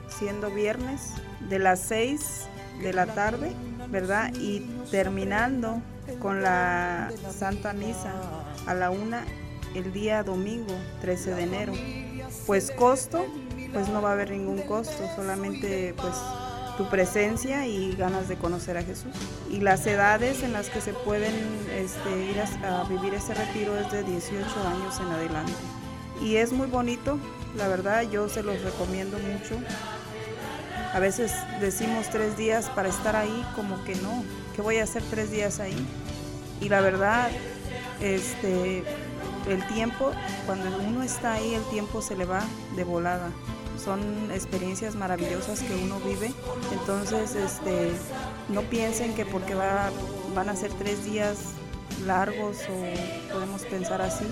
siendo 0.09 0.51
viernes, 0.51 1.11
de 1.51 1.59
las 1.59 1.81
6 1.81 2.47
de 2.83 2.95
la 2.95 3.05
tarde, 3.05 3.53
¿verdad? 3.91 4.33
Y 4.35 4.61
terminando 4.91 5.83
con 6.21 6.41
la 6.41 7.13
Santa 7.37 7.75
Misa 7.75 8.15
a 8.67 8.73
la 8.73 8.91
1 8.91 9.19
el 9.75 9.93
día 9.93 10.23
domingo 10.23 10.75
13 11.03 11.35
de 11.35 11.43
enero. 11.43 11.73
Pues 12.47 12.71
costo, 12.71 13.27
pues 13.73 13.89
no 13.89 14.03
va 14.03 14.11
a 14.11 14.13
haber 14.13 14.31
ningún 14.31 14.63
costo, 14.63 15.03
solamente 15.17 15.95
pues 15.97 16.15
tu 16.77 16.89
presencia 16.89 17.67
y 17.67 17.95
ganas 17.97 18.29
de 18.29 18.37
conocer 18.37 18.77
a 18.77 18.83
Jesús. 18.83 19.13
Y 19.51 19.61
las 19.61 19.87
edades 19.87 20.43
en 20.43 20.53
las 20.53 20.69
que 20.71 20.81
se 20.81 20.93
pueden 20.93 21.35
este, 21.75 22.25
ir 22.25 22.41
a, 22.41 22.85
vivir 22.85 23.15
ese 23.15 23.35
retiro 23.35 23.79
es 23.79 23.91
de 23.93 24.03
18 24.03 24.45
años 24.67 24.99
en 25.01 25.07
adelante. 25.07 25.53
Y 26.21 26.37
es 26.37 26.53
muy 26.53 26.67
bonito, 26.67 27.19
la 27.57 27.69
verdad, 27.69 28.03
yo 28.03 28.29
se 28.29 28.43
los 28.43 28.61
recomiendo 28.63 29.19
mucho. 29.19 29.57
A 30.95 30.99
veces 30.99 31.33
decimos 31.61 32.09
tres 32.11 32.37
días 32.37 32.71
para 32.71 32.89
estar 32.89 33.17
ahí, 33.17 33.45
como 33.57 33.83
que 33.85 33.95
no, 33.97 34.23
que 34.55 34.63
voy 34.63 34.79
a 34.79 34.85
hacer 34.85 35.03
tres 35.11 35.31
días 35.31 35.59
ahí. 35.59 35.77
Y 36.61 36.69
la 36.69 36.81
verdad, 36.81 37.31
este, 38.01 38.85
el 39.49 39.67
tiempo, 39.69 40.13
cuando 40.47 40.77
uno 40.79 41.03
está 41.03 41.35
ahí, 41.35 41.55
el 41.55 41.65
tiempo 41.71 42.03
se 42.03 42.17
le 42.17 42.25
va 42.25 42.43
de 42.77 42.85
volada. 42.85 43.31
Son 43.85 44.31
experiencias 44.33 44.95
maravillosas 44.95 45.61
que 45.61 45.75
uno 45.75 45.99
vive. 46.01 46.33
Entonces, 46.73 47.35
este, 47.35 47.93
no 48.49 48.63
piensen 48.63 49.15
que 49.15 49.25
porque 49.25 49.55
va, 49.55 49.91
van 50.35 50.49
a 50.49 50.57
ser 50.57 50.73
tres 50.73 51.05
días 51.05 51.39
largos 52.07 52.59
o 52.69 53.33
podemos 53.33 53.63
pensar 53.63 54.01
así, 54.01 54.25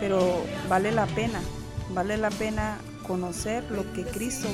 pero 0.00 0.42
vale 0.68 0.92
la 0.92 1.06
pena, 1.06 1.40
vale 1.94 2.16
la 2.16 2.30
pena 2.30 2.78
conocer 3.06 3.64
lo 3.70 3.90
que 3.92 4.04
Cristo 4.04 4.48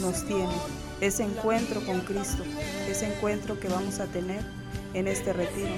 nos 0.00 0.24
tiene, 0.24 0.54
ese 1.00 1.24
encuentro 1.24 1.84
con 1.84 2.00
Cristo, 2.00 2.44
ese 2.88 3.14
encuentro 3.14 3.58
que 3.58 3.68
vamos 3.68 4.00
a 4.00 4.06
tener 4.06 4.42
en 4.92 5.08
este 5.08 5.32
retiro. 5.32 5.74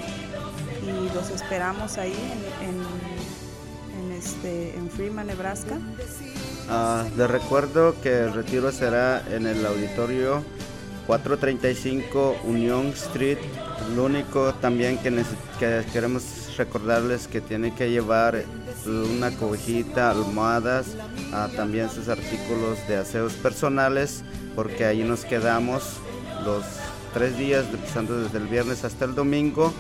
Y 0.83 1.15
los 1.15 1.31
esperamos 1.31 1.99
ahí 1.99 2.15
en, 2.63 4.05
en, 4.05 4.13
este, 4.13 4.77
en 4.77 4.91
Freeman, 4.91 5.27
Nebraska. 5.27 5.79
Uh, 6.69 7.17
les 7.17 7.31
recuerdo 7.31 7.95
que 8.03 8.25
el 8.25 8.33
retiro 8.35 8.73
será 8.73 9.23
en 9.31 9.47
el 9.47 9.65
auditorio 9.65 10.43
435 11.07 12.41
Union 12.45 12.89
Street. 12.89 13.39
Lo 13.95 14.05
único 14.05 14.53
también 14.55 14.99
que, 14.99 15.11
que 15.61 15.85
queremos 15.93 16.25
recordarles 16.57 17.29
que 17.29 17.41
tienen 17.41 17.73
que 17.75 17.91
llevar 17.91 18.43
una 18.85 19.31
cobijita, 19.31 20.11
almohadas, 20.11 20.89
uh, 21.33 21.55
también 21.55 21.89
sus 21.89 22.09
artículos 22.09 22.79
de 22.89 22.97
aseos 22.97 23.35
personales, 23.35 24.25
porque 24.57 24.87
ahí 24.87 25.05
nos 25.05 25.25
quedamos 25.25 25.85
los 26.45 26.65
tres 27.15 27.39
días, 27.39 27.65
empezando 27.73 28.21
desde 28.21 28.39
el 28.39 28.49
viernes 28.49 28.85
hasta 28.85 29.05
el 29.05 29.15
domingo. 29.15 29.73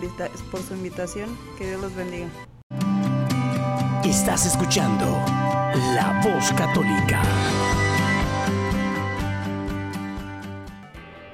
invitación. 0.74 1.36
Que 1.58 1.68
Dios 1.68 1.80
los 1.80 1.94
bendiga. 1.94 2.28
Estás 4.04 4.46
escuchando 4.46 5.04
La 5.94 6.20
Voz 6.24 6.52
Católica. 6.52 7.22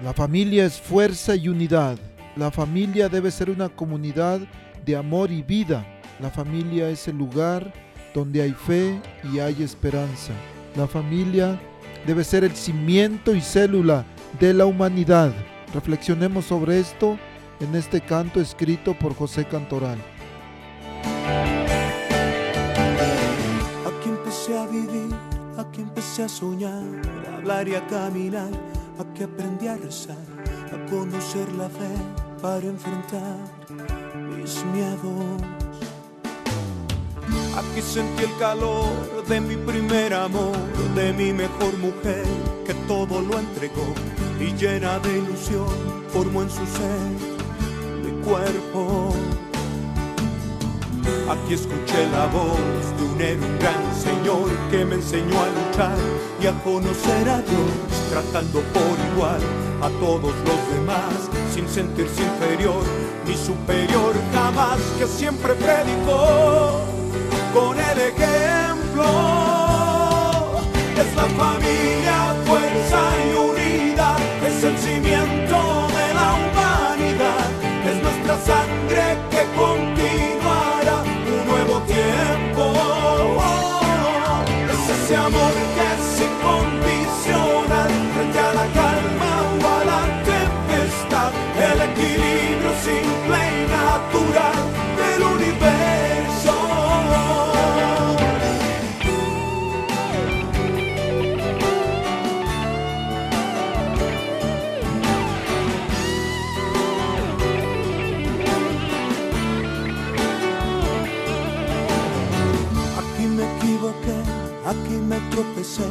La 0.02 0.14
familia 0.14 0.64
es 0.64 0.80
fuerza 0.80 1.37
y 1.37 1.49
unidad. 1.49 1.99
La 2.35 2.50
familia 2.50 3.11
debe 3.11 3.30
ser 3.30 3.50
una 3.50 3.69
comunidad 3.69 4.41
de 4.86 4.97
amor 4.97 5.30
y 5.30 5.43
vida. 5.43 5.84
La 6.21 6.30
familia 6.30 6.89
es 6.89 7.06
el 7.06 7.19
lugar 7.19 7.71
donde 8.15 8.41
hay 8.41 8.52
fe 8.52 8.99
y 9.30 9.41
hay 9.41 9.63
esperanza. 9.63 10.32
La 10.75 10.86
familia 10.86 11.60
debe 12.06 12.25
ser 12.25 12.45
el 12.45 12.56
cimiento 12.56 13.34
y 13.34 13.43
célula 13.43 14.06
de 14.41 14.54
la 14.54 14.65
humanidad. 14.65 15.34
Reflexionemos 15.75 16.47
sobre 16.47 16.80
esto 16.80 17.19
en 17.60 17.75
este 17.75 18.00
canto 18.00 18.41
escrito 18.41 18.99
por 18.99 19.15
José 19.15 19.45
Cantoral. 19.45 19.99
Aquí 23.84 24.08
empecé 24.08 24.56
a 24.56 24.67
vivir, 24.67 25.15
aquí 25.58 25.82
empecé 25.82 26.23
a 26.23 26.28
soñar, 26.30 26.84
a 27.30 27.36
hablar 27.36 27.69
y 27.69 27.75
a 27.75 27.86
caminar 27.86 28.79
Aquí 29.00 29.23
aprendí 29.23 29.67
a 29.67 29.76
rezar, 29.78 30.26
a 30.75 30.91
conocer 30.91 31.50
la 31.54 31.71
fe 31.71 31.89
para 32.43 32.67
enfrentar 32.67 33.39
mis 34.36 34.63
miedos. 34.75 35.41
Aquí 37.56 37.80
sentí 37.80 38.25
el 38.25 38.36
calor 38.39 39.25
de 39.26 39.41
mi 39.41 39.56
primer 39.56 40.13
amor, 40.13 40.54
de 40.95 41.15
mi 41.15 41.32
mejor 41.32 41.78
mujer, 41.78 42.26
que 42.67 42.75
todo 42.86 43.23
lo 43.23 43.39
entregó 43.39 43.95
y 44.39 44.52
llena 44.52 44.99
de 44.99 45.17
ilusión 45.17 45.69
formó 46.13 46.43
en 46.43 46.50
su 46.50 46.67
ser 46.67 47.10
mi 48.04 48.23
cuerpo. 48.23 49.15
Aquí 51.30 51.54
escuché 51.54 52.06
la 52.13 52.26
voz 52.26 52.58
de 52.99 53.02
un 53.02 53.21
héroe, 53.21 53.47
un 53.47 53.58
gran 53.60 53.95
señor 53.95 54.50
que 54.71 54.84
me 54.84 54.97
enseñó 54.97 55.41
a 55.41 55.49
luchar 55.49 55.99
y 56.43 56.47
a 56.47 56.52
conocer 56.63 57.28
a 57.30 57.41
Dios, 57.41 58.00
tratando 58.10 58.60
por 58.75 58.96
igual 59.12 59.40
a 59.80 59.88
todos 60.00 60.34
los 60.44 60.75
demás, 60.75 61.14
sin 61.54 61.68
sentirse 61.68 62.23
inferior 62.23 62.82
ni 63.26 63.36
superior 63.36 64.14
jamás, 64.34 64.78
que 64.99 65.06
siempre 65.06 65.54
predicó 65.54 66.80
con 67.54 67.78
el 67.78 67.99
ejemplo. 68.10 69.04
Es 70.99 71.14
la 71.16 71.25
familia, 71.42 71.90
tropecé, 115.41 115.89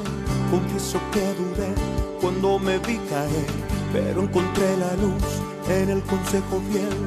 confieso 0.51 0.99
que 1.11 1.21
dudé 1.33 1.73
cuando 2.21 2.59
me 2.59 2.77
vi 2.79 2.97
caer, 3.09 3.47
pero 3.91 4.21
encontré 4.21 4.77
la 4.77 4.93
luz 4.97 5.23
en 5.69 5.89
el 5.89 6.01
consejo 6.03 6.61
fiel 6.71 6.97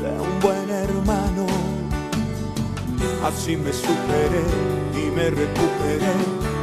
de 0.00 0.10
un 0.20 0.40
buen 0.40 0.70
hermano. 0.70 1.46
Así 3.24 3.56
me 3.56 3.72
superé 3.72 4.44
y 4.94 5.10
me 5.10 5.30
recuperé, 5.30 6.14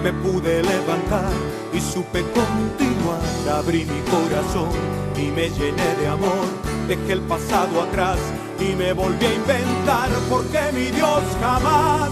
me 0.04 0.14
pude 0.14 0.64
levantar 0.64 1.32
y 1.74 1.80
supe 1.80 2.24
continuar. 2.24 3.22
Abrí 3.60 3.86
mi 3.86 4.02
corazón 4.10 4.70
y 5.16 5.32
me 5.32 5.50
llené 5.50 5.96
de 6.00 6.08
amor, 6.08 6.48
dejé 6.88 7.14
el 7.14 7.22
pasado 7.22 7.82
atrás 7.82 8.18
y 8.60 8.76
me 8.76 8.94
volví 8.94 9.26
a 9.26 9.34
inventar 9.34 10.10
porque 10.30 10.60
mi 10.74 10.86
Dios 10.86 11.24
jamás 11.40 12.10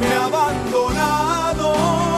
me 0.00 0.08
ha 0.14 0.24
abandonado. 0.26 2.17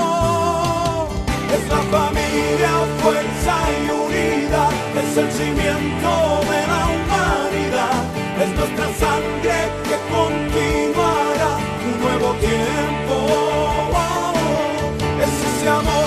Es 1.55 1.69
la 1.69 1.83
familia, 1.97 2.73
fuerza 3.03 3.55
y 3.77 3.91
unidad, 3.91 4.71
es 5.03 5.17
el 5.17 5.31
cimiento 5.33 6.11
de 6.51 6.61
la 6.73 6.81
humanidad, 6.95 8.01
es 8.43 8.51
nuestra 8.59 8.87
sangre 9.03 9.57
que 9.89 9.97
continuará 10.15 11.53
un 11.87 11.95
nuevo 12.05 12.29
tiempo. 12.35 13.17
Es 15.25 15.35
ese 15.51 15.69
amor 15.69 16.00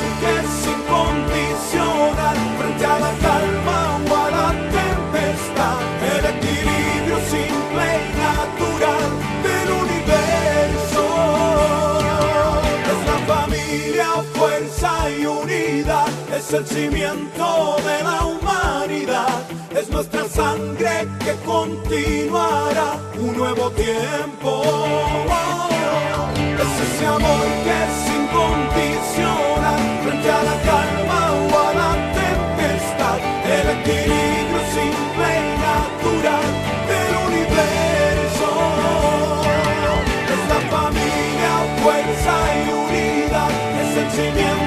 es 16.47 16.53
el 16.53 16.67
cimiento 16.67 17.77
de 17.85 18.03
la 18.03 18.25
humanidad, 18.25 19.43
es 19.75 19.89
nuestra 19.89 20.27
sangre 20.27 21.07
que 21.23 21.33
con 21.45 21.69
continuará 21.77 22.97
un 23.17 23.37
nuevo 23.37 23.71
tiempo. 23.71 24.63
Es 26.63 26.73
ese 26.87 27.05
amor 27.05 27.45
que 27.65 27.79
sin 28.03 28.23
incondicional 28.23 29.81
frente 30.03 30.29
a 30.31 30.43
la 30.49 30.57
calma 30.69 31.21
o 31.43 31.59
a 31.67 31.73
la 31.81 31.91
tempestad, 32.21 33.19
el 33.57 33.67
equilibrio 33.77 34.61
simple 34.77 35.27
y 35.39 35.49
natural 35.69 36.49
del 36.89 37.13
universo. 37.29 38.49
Es 40.33 40.43
la 40.53 40.59
familia, 40.75 41.51
fuerza 41.81 42.35
y 42.57 42.65
unidad, 42.83 43.51
es 43.81 43.97
el 43.97 44.11
cimiento 44.11 44.62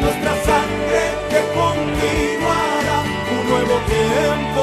nuestra 0.00 0.32
sangre 0.44 1.02
que 1.30 1.40
continuará 1.60 2.98
un 3.32 3.42
nuevo 3.50 3.76
tiempo. 3.86 4.62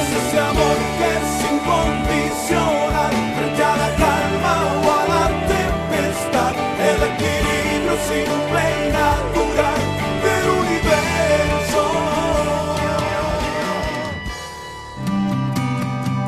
Es 0.00 0.08
ese 0.20 0.38
amor 0.40 0.78
que 0.98 1.10
sin 1.38 1.56
condicional 1.70 3.14
frente 3.36 3.62
a 3.64 3.76
la 3.76 3.90
calma 3.96 4.54
o 4.82 4.86
a 4.98 5.02
la 5.12 5.24
tempestad, 5.54 6.54
el 6.90 6.98
equilibrio 7.12 7.94
simple 8.10 8.62
y 8.80 8.92
natural 8.92 9.80
del 10.24 10.46
universo. 10.62 11.82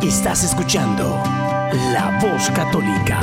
Estás 0.03 0.45
escuchando 0.45 1.05
La 1.93 2.19
Voz 2.21 2.51
Católica. 2.51 3.19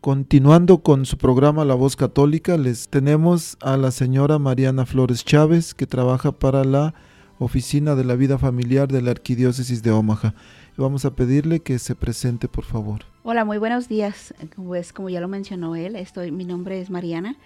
Continuando 0.00 0.78
con 0.78 1.06
su 1.06 1.18
programa 1.18 1.64
La 1.64 1.74
Voz 1.74 1.96
Católica, 1.96 2.56
les 2.56 2.88
tenemos 2.88 3.56
a 3.60 3.76
la 3.76 3.90
señora 3.90 4.38
Mariana 4.38 4.86
Flores 4.86 5.24
Chávez, 5.24 5.74
que 5.74 5.88
trabaja 5.88 6.30
para 6.30 6.62
la 6.62 6.94
Oficina 7.40 7.96
de 7.96 8.04
la 8.04 8.14
Vida 8.14 8.38
Familiar 8.38 8.86
de 8.86 9.02
la 9.02 9.10
Arquidiócesis 9.10 9.82
de 9.82 9.90
Omaha. 9.90 10.34
Vamos 10.76 11.04
a 11.04 11.16
pedirle 11.16 11.58
que 11.60 11.80
se 11.80 11.96
presente, 11.96 12.46
por 12.46 12.64
favor. 12.64 13.00
Hola, 13.24 13.44
muy 13.44 13.58
buenos 13.58 13.88
días. 13.88 14.34
Pues 14.54 14.92
como 14.92 15.08
ya 15.08 15.20
lo 15.20 15.26
mencionó 15.26 15.74
él, 15.74 15.96
estoy, 15.96 16.30
mi 16.30 16.44
nombre 16.44 16.80
es 16.80 16.90
Mariana 16.90 17.36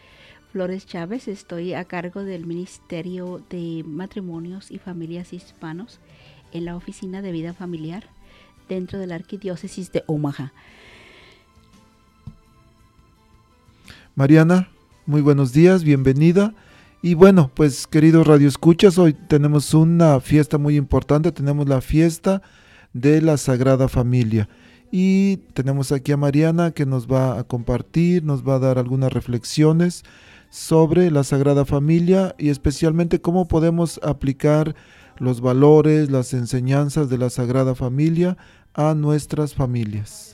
Flores 0.52 0.84
Chávez. 0.84 1.28
Estoy 1.28 1.72
a 1.72 1.86
cargo 1.86 2.22
del 2.22 2.44
Ministerio 2.44 3.42
de 3.48 3.82
Matrimonios 3.86 4.70
y 4.70 4.76
Familias 4.76 5.32
Hispanos 5.32 6.00
en 6.52 6.66
la 6.66 6.76
Oficina 6.76 7.22
de 7.22 7.32
Vida 7.32 7.54
Familiar 7.54 8.04
dentro 8.68 8.98
de 8.98 9.06
la 9.06 9.14
Arquidiócesis 9.14 9.90
de 9.90 10.04
Omaha. 10.06 10.52
Mariana, 14.14 14.68
muy 15.06 15.22
buenos 15.22 15.54
días, 15.54 15.84
bienvenida. 15.84 16.54
Y 17.00 17.14
bueno, 17.14 17.50
pues 17.54 17.86
queridos 17.86 18.26
radioescuchas, 18.26 18.98
hoy 18.98 19.14
tenemos 19.14 19.72
una 19.72 20.20
fiesta 20.20 20.58
muy 20.58 20.76
importante, 20.76 21.32
tenemos 21.32 21.66
la 21.66 21.80
fiesta 21.80 22.42
de 22.92 23.22
la 23.22 23.38
Sagrada 23.38 23.88
Familia. 23.88 24.50
Y 24.90 25.38
tenemos 25.54 25.92
aquí 25.92 26.12
a 26.12 26.18
Mariana 26.18 26.72
que 26.72 26.84
nos 26.84 27.06
va 27.06 27.38
a 27.38 27.44
compartir, 27.44 28.22
nos 28.22 28.46
va 28.46 28.56
a 28.56 28.58
dar 28.58 28.78
algunas 28.78 29.10
reflexiones 29.10 30.04
sobre 30.50 31.10
la 31.10 31.24
Sagrada 31.24 31.64
Familia 31.64 32.34
y 32.36 32.50
especialmente 32.50 33.22
cómo 33.22 33.48
podemos 33.48 33.98
aplicar 34.02 34.76
los 35.16 35.40
valores, 35.40 36.10
las 36.10 36.34
enseñanzas 36.34 37.08
de 37.08 37.16
la 37.16 37.30
Sagrada 37.30 37.74
Familia 37.74 38.36
a 38.74 38.92
nuestras 38.92 39.54
familias. 39.54 40.31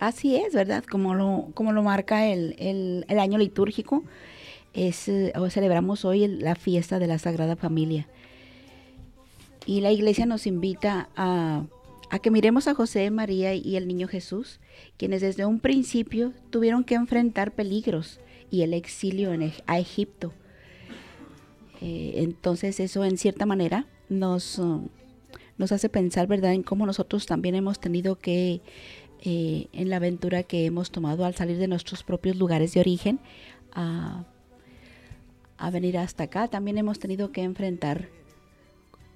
Así 0.00 0.36
es, 0.36 0.54
¿verdad? 0.54 0.84
Como 0.84 1.14
lo, 1.14 1.48
como 1.54 1.72
lo 1.72 1.82
marca 1.82 2.26
el, 2.26 2.54
el- 2.58 3.18
año 3.18 3.36
litúrgico, 3.38 4.04
es, 4.72 5.08
eh, 5.08 5.32
celebramos 5.50 6.04
hoy 6.04 6.26
la 6.28 6.54
fiesta 6.54 6.98
de 6.98 7.08
la 7.08 7.18
Sagrada 7.18 7.56
Familia. 7.56 8.06
Y 9.66 9.80
la 9.80 9.90
iglesia 9.90 10.24
nos 10.24 10.46
invita 10.46 11.08
a, 11.16 11.64
a 12.10 12.18
que 12.20 12.30
miremos 12.30 12.68
a 12.68 12.74
José, 12.74 13.10
María 13.10 13.54
y 13.54 13.76
el 13.76 13.88
niño 13.88 14.06
Jesús, 14.06 14.60
quienes 14.96 15.20
desde 15.20 15.46
un 15.46 15.58
principio 15.58 16.32
tuvieron 16.50 16.84
que 16.84 16.94
enfrentar 16.94 17.52
peligros 17.52 18.20
y 18.50 18.62
el 18.62 18.74
exilio 18.74 19.32
en, 19.32 19.52
a 19.66 19.78
Egipto. 19.78 20.32
Eh, 21.80 22.12
entonces 22.16 22.78
eso 22.80 23.04
en 23.04 23.18
cierta 23.18 23.46
manera 23.46 23.86
nos, 24.08 24.58
uh, 24.58 24.88
nos 25.58 25.72
hace 25.72 25.88
pensar, 25.88 26.26
¿verdad?, 26.28 26.54
en 26.54 26.62
cómo 26.62 26.86
nosotros 26.86 27.26
también 27.26 27.54
hemos 27.54 27.78
tenido 27.78 28.16
que 28.16 28.60
eh, 29.22 29.68
en 29.72 29.90
la 29.90 29.96
aventura 29.96 30.42
que 30.42 30.66
hemos 30.66 30.90
tomado 30.90 31.24
al 31.24 31.34
salir 31.34 31.58
de 31.58 31.68
nuestros 31.68 32.02
propios 32.02 32.36
lugares 32.36 32.74
de 32.74 32.80
origen 32.80 33.20
a, 33.72 34.24
a 35.56 35.70
venir 35.70 35.98
hasta 35.98 36.24
acá. 36.24 36.48
También 36.48 36.78
hemos 36.78 36.98
tenido 36.98 37.32
que 37.32 37.42
enfrentar 37.42 38.08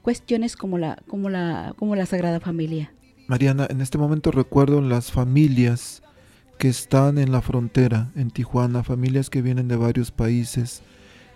cuestiones 0.02 0.56
como 0.56 0.78
la, 0.78 1.02
como 1.06 1.30
la, 1.30 1.74
como 1.78 1.96
la 1.96 2.06
Sagrada 2.06 2.40
Familia. 2.40 2.92
Mariana, 3.28 3.66
en 3.70 3.80
este 3.80 3.98
momento 3.98 4.30
recuerdo 4.30 4.80
las 4.80 5.12
familias 5.12 6.02
que 6.58 6.68
están 6.68 7.18
en 7.18 7.32
la 7.32 7.40
frontera, 7.40 8.10
en 8.14 8.30
Tijuana, 8.30 8.82
familias 8.82 9.30
que 9.30 9.42
vienen 9.42 9.68
de 9.68 9.76
varios 9.76 10.10
países, 10.10 10.82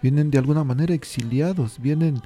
vienen 0.02 0.30
de 0.30 0.38
alguna 0.38 0.62
manera 0.64 0.94
exiliados, 0.94 1.80
vienen 1.80 2.20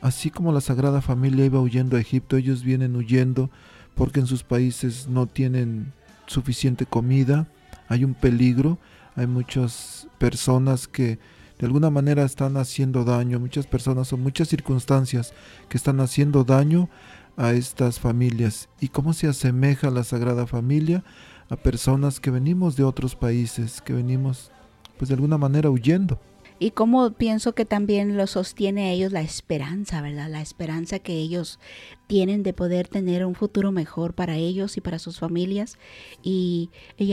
así 0.00 0.30
como 0.30 0.52
la 0.52 0.60
Sagrada 0.60 1.00
Familia 1.00 1.44
iba 1.44 1.60
huyendo 1.60 1.96
a 1.96 2.00
Egipto, 2.00 2.36
ellos 2.36 2.62
vienen 2.62 2.96
huyendo 2.96 3.50
porque 3.94 4.20
en 4.20 4.26
sus 4.26 4.42
países 4.42 5.08
no 5.08 5.26
tienen 5.26 5.92
suficiente 6.26 6.86
comida, 6.86 7.46
hay 7.88 8.04
un 8.04 8.14
peligro, 8.14 8.78
hay 9.16 9.26
muchas 9.26 10.08
personas 10.18 10.88
que 10.88 11.18
de 11.58 11.66
alguna 11.66 11.90
manera 11.90 12.24
están 12.24 12.56
haciendo 12.56 13.04
daño, 13.04 13.38
muchas 13.38 13.66
personas 13.66 14.12
o 14.12 14.16
muchas 14.16 14.48
circunstancias 14.48 15.32
que 15.68 15.76
están 15.76 16.00
haciendo 16.00 16.44
daño 16.44 16.88
a 17.36 17.52
estas 17.52 18.00
familias 18.00 18.68
y 18.80 18.88
cómo 18.88 19.12
se 19.12 19.28
asemeja 19.28 19.90
la 19.90 20.04
Sagrada 20.04 20.46
Familia 20.46 21.04
a 21.48 21.56
personas 21.56 22.20
que 22.20 22.30
venimos 22.30 22.76
de 22.76 22.84
otros 22.84 23.14
países, 23.16 23.80
que 23.80 23.92
venimos 23.92 24.50
pues 24.98 25.08
de 25.08 25.14
alguna 25.14 25.38
manera 25.38 25.70
huyendo. 25.70 26.20
Y 26.60 26.70
como 26.70 27.10
pienso 27.10 27.52
que 27.52 27.64
también 27.64 28.16
lo 28.16 28.26
sostiene 28.28 28.84
a 28.84 28.92
ellos 28.92 29.12
la 29.12 29.22
esperanza, 29.22 30.00
¿verdad? 30.00 30.30
La 30.30 30.40
esperanza 30.40 31.00
que 31.00 31.14
ellos 31.14 31.58
tienen 32.06 32.44
de 32.44 32.52
poder 32.52 32.86
tener 32.86 33.26
un 33.26 33.34
futuro 33.34 33.72
mejor 33.72 34.14
para 34.14 34.36
ellos 34.36 34.76
y 34.76 34.80
para 34.80 35.00
sus 35.00 35.18
familias. 35.18 35.78
Y, 36.22 36.70
y 36.96 37.12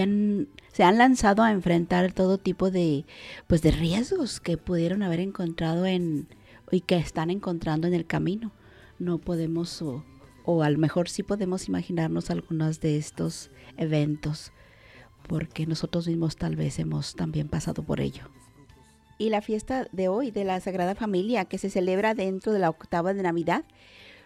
se 0.71 0.83
han 0.83 0.97
lanzado 0.97 1.41
a 1.41 1.51
enfrentar 1.51 2.13
todo 2.13 2.37
tipo 2.37 2.69
de, 2.69 3.05
pues, 3.47 3.63
de 3.63 3.71
riesgos 3.71 4.39
que 4.39 4.57
pudieron 4.57 5.01
haber 5.01 5.19
encontrado 5.19 5.87
en, 5.87 6.27
y 6.71 6.81
que 6.81 6.97
están 6.97 7.31
encontrando 7.31 7.87
en 7.87 7.95
el 7.95 8.05
camino. 8.05 8.51
No 8.99 9.17
podemos, 9.17 9.81
o, 9.81 10.05
o 10.45 10.61
a 10.61 10.69
lo 10.69 10.77
mejor 10.77 11.09
sí 11.09 11.23
podemos 11.23 11.67
imaginarnos 11.67 12.29
algunos 12.29 12.79
de 12.79 12.97
estos 12.97 13.49
eventos, 13.77 14.51
porque 15.27 15.65
nosotros 15.65 16.07
mismos 16.07 16.35
tal 16.35 16.55
vez 16.55 16.77
hemos 16.77 17.15
también 17.15 17.47
pasado 17.47 17.81
por 17.81 18.01
ello 18.01 18.29
y 19.21 19.29
la 19.29 19.43
fiesta 19.43 19.87
de 19.91 20.07
hoy 20.07 20.31
de 20.31 20.43
la 20.43 20.59
Sagrada 20.61 20.95
Familia 20.95 21.45
que 21.45 21.59
se 21.59 21.69
celebra 21.69 22.15
dentro 22.15 22.53
de 22.53 22.57
la 22.57 22.71
octava 22.71 23.13
de 23.13 23.21
Navidad, 23.21 23.65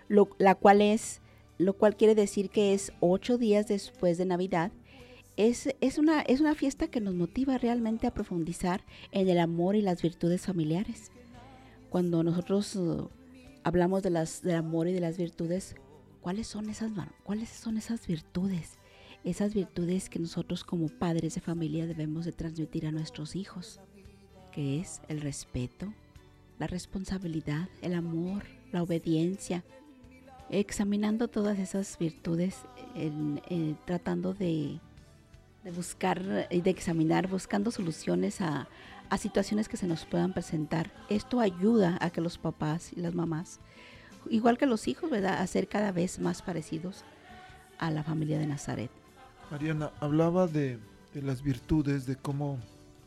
lo, 0.08 0.29
la 0.38 0.55
cual 0.55 0.81
es, 0.81 1.19
lo 1.58 1.73
cual 1.73 1.97
quiere 1.97 2.15
decir 2.15 2.49
que 2.49 2.73
es 2.73 2.93
ocho 3.01 3.38
días 3.38 3.67
después 3.67 4.17
de 4.17 4.23
Navidad. 4.23 4.71
Es, 5.36 5.67
es, 5.81 5.97
una, 5.97 6.21
es 6.21 6.39
una 6.39 6.55
fiesta 6.55 6.88
que 6.88 7.01
nos 7.01 7.13
motiva 7.13 7.58
realmente 7.58 8.08
a 8.08 8.13
profundizar 8.13 8.86
en 9.12 9.27
el 9.27 9.39
amor 9.39 9.75
y 9.75 9.81
las 9.81 10.01
virtudes 10.01 10.45
familiares. 10.45 11.12
Cuando 11.89 12.23
nosotros 12.23 12.73
uh, 12.77 13.10
hablamos 13.65 14.01
de 14.01 14.12
las, 14.12 14.43
del 14.43 14.55
amor 14.55 14.88
y 14.88 14.93
de 14.93 15.01
las 15.01 15.17
virtudes, 15.17 15.75
¿cuáles 16.21 16.47
son, 16.47 16.69
esas, 16.69 16.93
¿cuáles 17.25 17.49
son 17.49 17.75
esas 17.75 18.08
virtudes? 18.08 18.79
Esas 19.25 19.53
virtudes 19.53 20.08
que 20.08 20.19
nosotros 20.19 20.63
como 20.63 20.88
padres 20.88 21.36
de 21.36 21.41
familia 21.41 21.86
debemos 21.86 22.23
de 22.23 22.31
transmitir 22.31 22.88
a 22.88 22.93
nuestros 22.93 23.36
hijos 23.36 23.81
que 24.55 24.79
es 24.79 25.01
el 25.09 25.19
respeto, 25.19 25.93
la 26.59 26.67
responsabilidad, 26.67 27.67
el 27.81 27.93
amor, 27.93 28.43
la 28.71 28.83
obediencia. 28.83 29.65
Examinando 30.49 31.27
todas 31.27 31.59
esas 31.59 31.97
virtudes, 31.99 32.61
eh, 32.95 33.75
tratando 33.83 34.33
de, 34.33 34.79
buscar 35.75 36.47
y 36.49 36.61
de 36.61 36.69
examinar, 36.69 37.27
buscando 37.27 37.69
soluciones 37.69 38.39
a, 38.39 38.69
situaciones 39.17 39.67
que 39.67 39.77
se 39.77 39.87
nos 39.87 40.05
puedan 40.05 40.31
presentar. 40.31 40.91
Esto 41.09 41.41
ayuda 41.41 41.97
a 41.99 42.09
que 42.09 42.21
los 42.21 42.37
papás 42.37 42.91
y 42.93 43.01
las 43.01 43.13
mamás, 43.13 43.59
igual 44.29 44.57
que 44.57 44.65
los 44.65 44.87
hijos, 44.87 45.09
¿verdad?, 45.09 45.41
a 45.41 45.47
ser 45.47 45.67
cada 45.67 45.91
vez 45.91 46.19
más 46.19 46.41
parecidos 46.41 47.03
a 47.77 47.91
la 47.91 48.03
familia 48.03 48.39
de 48.39 48.47
Nazaret. 48.47 48.91
Mariana, 49.51 49.91
hablaba 49.99 50.47
de 50.47 50.79
las 51.13 51.41
virtudes, 51.41 52.05
de 52.05 52.15
cómo 52.15 52.59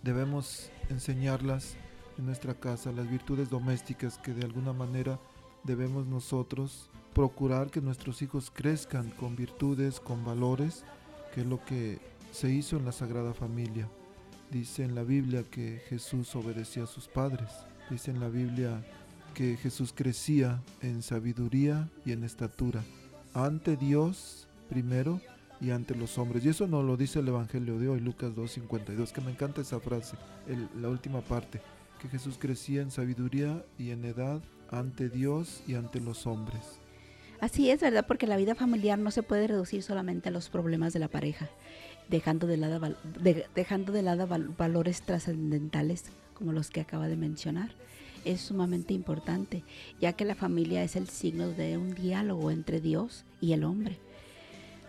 debemos 0.02 0.70
enseñarlas 0.88 1.76
en 2.18 2.26
nuestra 2.26 2.54
casa, 2.54 2.92
las 2.92 3.08
virtudes 3.10 3.50
domésticas 3.50 4.18
que 4.18 4.34
de 4.34 4.44
alguna 4.44 4.72
manera 4.72 5.18
debemos 5.64 6.06
nosotros 6.06 6.90
procurar 7.14 7.70
que 7.70 7.80
nuestros 7.80 8.22
hijos 8.22 8.50
crezcan 8.52 9.10
con 9.10 9.36
virtudes, 9.36 10.00
con 10.00 10.24
valores, 10.24 10.84
que 11.34 11.42
es 11.42 11.46
lo 11.46 11.64
que 11.64 12.00
se 12.32 12.50
hizo 12.50 12.76
en 12.76 12.84
la 12.84 12.92
Sagrada 12.92 13.34
Familia. 13.34 13.88
Dice 14.50 14.84
en 14.84 14.94
la 14.94 15.02
Biblia 15.02 15.44
que 15.44 15.82
Jesús 15.88 16.34
obedecía 16.34 16.84
a 16.84 16.86
sus 16.86 17.06
padres. 17.06 17.50
Dice 17.90 18.10
en 18.10 18.20
la 18.20 18.28
Biblia 18.28 18.84
que 19.34 19.56
Jesús 19.56 19.92
crecía 19.94 20.62
en 20.80 21.02
sabiduría 21.02 21.88
y 22.04 22.12
en 22.12 22.24
estatura. 22.24 22.82
Ante 23.34 23.76
Dios 23.76 24.48
primero 24.68 25.20
y 25.60 25.70
ante 25.70 25.94
los 25.94 26.18
hombres. 26.18 26.44
Y 26.44 26.50
eso 26.50 26.66
no 26.66 26.82
lo 26.82 26.96
dice 26.96 27.18
el 27.20 27.28
Evangelio 27.28 27.78
de 27.78 27.88
hoy, 27.88 28.00
Lucas 28.00 28.32
2.52, 28.34 29.12
que 29.12 29.20
me 29.20 29.30
encanta 29.30 29.60
esa 29.60 29.80
frase, 29.80 30.16
la 30.80 30.88
última 30.88 31.20
parte, 31.20 31.60
que 32.00 32.08
Jesús 32.08 32.36
crecía 32.38 32.82
en 32.82 32.90
sabiduría 32.90 33.64
y 33.78 33.90
en 33.90 34.04
edad 34.04 34.40
ante 34.70 35.08
Dios 35.08 35.62
y 35.66 35.74
ante 35.74 36.00
los 36.00 36.26
hombres. 36.26 36.80
Así 37.40 37.70
es, 37.70 37.80
¿verdad? 37.80 38.04
Porque 38.06 38.26
la 38.26 38.36
vida 38.36 38.54
familiar 38.54 38.98
no 38.98 39.10
se 39.10 39.22
puede 39.22 39.46
reducir 39.46 39.82
solamente 39.82 40.28
a 40.28 40.32
los 40.32 40.48
problemas 40.48 40.92
de 40.92 40.98
la 40.98 41.08
pareja, 41.08 41.48
dejando 42.08 42.46
de 42.46 42.56
lado, 42.56 42.96
dejando 43.54 43.92
de 43.92 44.02
lado 44.02 44.26
valores 44.56 45.02
trascendentales 45.02 46.04
como 46.34 46.52
los 46.52 46.70
que 46.70 46.80
acaba 46.80 47.08
de 47.08 47.16
mencionar. 47.16 47.70
Es 48.24 48.40
sumamente 48.40 48.92
importante, 48.92 49.62
ya 50.00 50.12
que 50.14 50.24
la 50.24 50.34
familia 50.34 50.82
es 50.82 50.96
el 50.96 51.08
signo 51.08 51.48
de 51.48 51.78
un 51.78 51.94
diálogo 51.94 52.50
entre 52.50 52.80
Dios 52.80 53.24
y 53.40 53.52
el 53.52 53.62
hombre, 53.62 53.98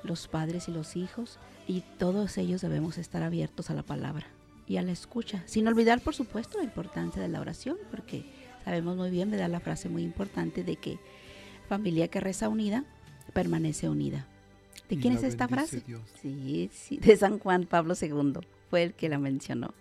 los 0.03 0.27
padres 0.27 0.67
y 0.67 0.71
los 0.71 0.95
hijos, 0.95 1.39
y 1.67 1.83
todos 1.97 2.38
ellos 2.38 2.62
debemos 2.62 2.97
estar 2.97 3.23
abiertos 3.23 3.69
a 3.69 3.73
la 3.73 3.83
palabra 3.83 4.27
y 4.67 4.77
a 4.77 4.83
la 4.83 4.91
escucha, 4.91 5.43
sin 5.47 5.67
olvidar, 5.67 5.99
por 5.99 6.13
supuesto, 6.13 6.59
la 6.59 6.63
importancia 6.63 7.21
de 7.21 7.27
la 7.27 7.41
oración, 7.41 7.77
porque 7.89 8.25
sabemos 8.63 8.95
muy 8.95 9.09
bien, 9.09 9.29
me 9.29 9.38
da 9.38 9.47
la 9.47 9.59
frase 9.59 9.89
muy 9.89 10.03
importante 10.03 10.63
de 10.63 10.75
que 10.75 10.99
familia 11.67 12.07
que 12.07 12.19
reza 12.19 12.49
unida, 12.49 12.85
permanece 13.33 13.89
unida. 13.89 14.27
¿De 14.88 14.97
quién 14.97 15.13
es 15.13 15.23
esta 15.23 15.47
frase? 15.47 15.83
Sí, 16.21 16.69
sí, 16.71 16.97
de 16.97 17.17
San 17.17 17.39
Juan 17.39 17.65
Pablo 17.65 17.95
II, 17.99 18.39
fue 18.69 18.83
el 18.83 18.93
que 18.93 19.09
la 19.09 19.17
mencionó. 19.17 19.73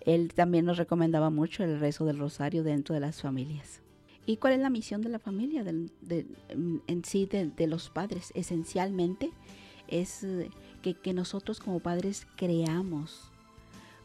Él 0.00 0.32
también 0.34 0.64
nos 0.64 0.78
recomendaba 0.78 1.30
mucho 1.30 1.62
el 1.62 1.78
rezo 1.78 2.06
del 2.06 2.18
rosario 2.18 2.62
dentro 2.62 2.94
de 2.94 3.00
las 3.00 3.20
familias. 3.20 3.81
¿Y 4.24 4.36
cuál 4.36 4.54
es 4.54 4.60
la 4.60 4.70
misión 4.70 5.02
de 5.02 5.08
la 5.08 5.18
familia 5.18 5.64
en 5.66 7.04
sí 7.04 7.26
de, 7.26 7.66
los 7.66 7.90
padres? 7.90 8.32
Esencialmente 8.34 9.30
es 9.88 10.22
eh, 10.22 10.50
que, 10.80 11.12
nosotros 11.12 11.58
como 11.58 11.80
padres 11.80 12.26
creamos 12.36 13.30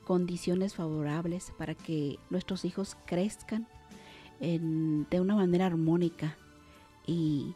condiciones 0.05 0.73
favorables 0.73 1.53
para 1.57 1.75
que 1.75 2.17
nuestros 2.29 2.65
hijos 2.65 2.97
crezcan 3.05 3.67
de 4.39 5.19
una 5.19 5.35
manera 5.35 5.65
armónica, 5.65 6.37
y, 7.07 7.55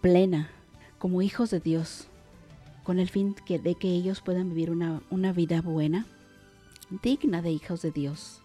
plena 0.00 0.50
como 0.98 1.22
hijos 1.22 1.50
de 1.50 1.60
Dios, 1.60 2.06
con 2.84 2.98
el 2.98 3.08
fin 3.08 3.34
de 3.48 3.74
que 3.74 3.88
ellos 3.88 4.20
puedan 4.20 4.50
vivir 4.50 4.70
una, 4.70 5.02
una 5.10 5.32
vida 5.32 5.62
buena, 5.62 6.06
digna 7.02 7.42
de 7.42 7.50
hijos 7.50 7.82
de 7.82 7.90
Dios, 7.90 8.42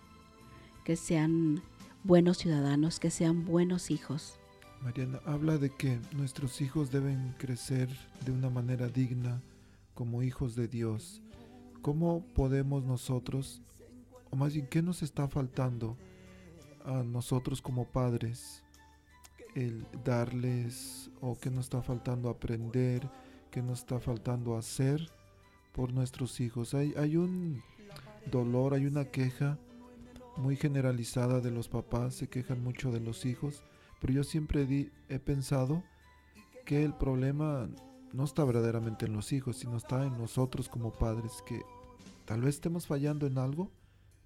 que 0.86 0.96
sean 0.96 1.62
buenos 2.06 2.38
ciudadanos, 2.38 3.00
que 3.00 3.10
sean 3.10 3.46
buenos 3.46 3.90
hijos. 3.90 4.40
Mariana, 4.82 5.20
habla 5.26 5.58
de 5.58 5.72
que 5.72 6.00
nuestros 6.12 6.62
hijos 6.62 6.92
deben 6.92 7.34
crecer 7.40 7.90
de 8.24 8.32
una 8.32 8.52
manera 8.52 8.88
digna 8.88 9.42
como 9.96 10.22
hijos 10.22 10.56
de 10.56 10.68
Dios. 10.68 11.24
¿Cómo 11.82 12.24
podemos 12.36 12.84
nosotros, 12.84 13.64
o 14.30 14.36
más 14.36 14.54
bien, 14.54 14.68
qué 14.68 14.84
nos 14.84 15.02
está 15.02 15.28
faltando 15.28 15.98
a 16.86 17.02
nosotros 17.02 17.60
como 17.60 17.86
padres 17.86 18.64
el 19.56 19.84
darles 20.04 21.10
o 21.22 21.36
que 21.40 21.50
nos 21.50 21.66
está 21.66 21.82
faltando 21.82 22.30
aprender, 22.30 23.10
que 23.50 23.64
nos 23.64 23.80
está 23.80 24.00
faltando 24.00 24.58
hacer 24.58 25.10
por 25.72 25.92
nuestros 25.92 26.40
hijos. 26.40 26.76
Hay, 26.76 26.94
hay 26.98 27.18
un 27.18 27.64
dolor, 28.30 28.76
hay 28.76 28.86
una 28.86 29.06
queja 29.06 29.58
muy 30.38 30.56
generalizada 30.56 31.40
de 31.40 31.52
los 31.52 31.68
papás, 31.68 32.16
se 32.16 32.28
quejan 32.28 32.64
mucho 32.64 32.92
de 32.92 33.00
los 33.00 33.26
hijos, 33.26 33.64
pero 34.00 34.14
yo 34.14 34.24
siempre 34.24 34.92
he 35.10 35.20
pensado 35.20 35.84
que 36.66 36.84
el 36.84 36.94
problema 36.94 37.70
no 38.14 38.24
está 38.24 38.44
verdaderamente 38.44 39.06
en 39.06 39.14
los 39.14 39.32
hijos, 39.34 39.58
sino 39.58 39.78
está 39.78 40.06
en 40.06 40.18
nosotros 40.18 40.70
como 40.70 40.92
padres, 40.92 41.44
que 41.46 41.62
tal 42.26 42.42
vez 42.42 42.56
estemos 42.56 42.88
fallando 42.88 43.28
en 43.28 43.38
algo. 43.38 43.72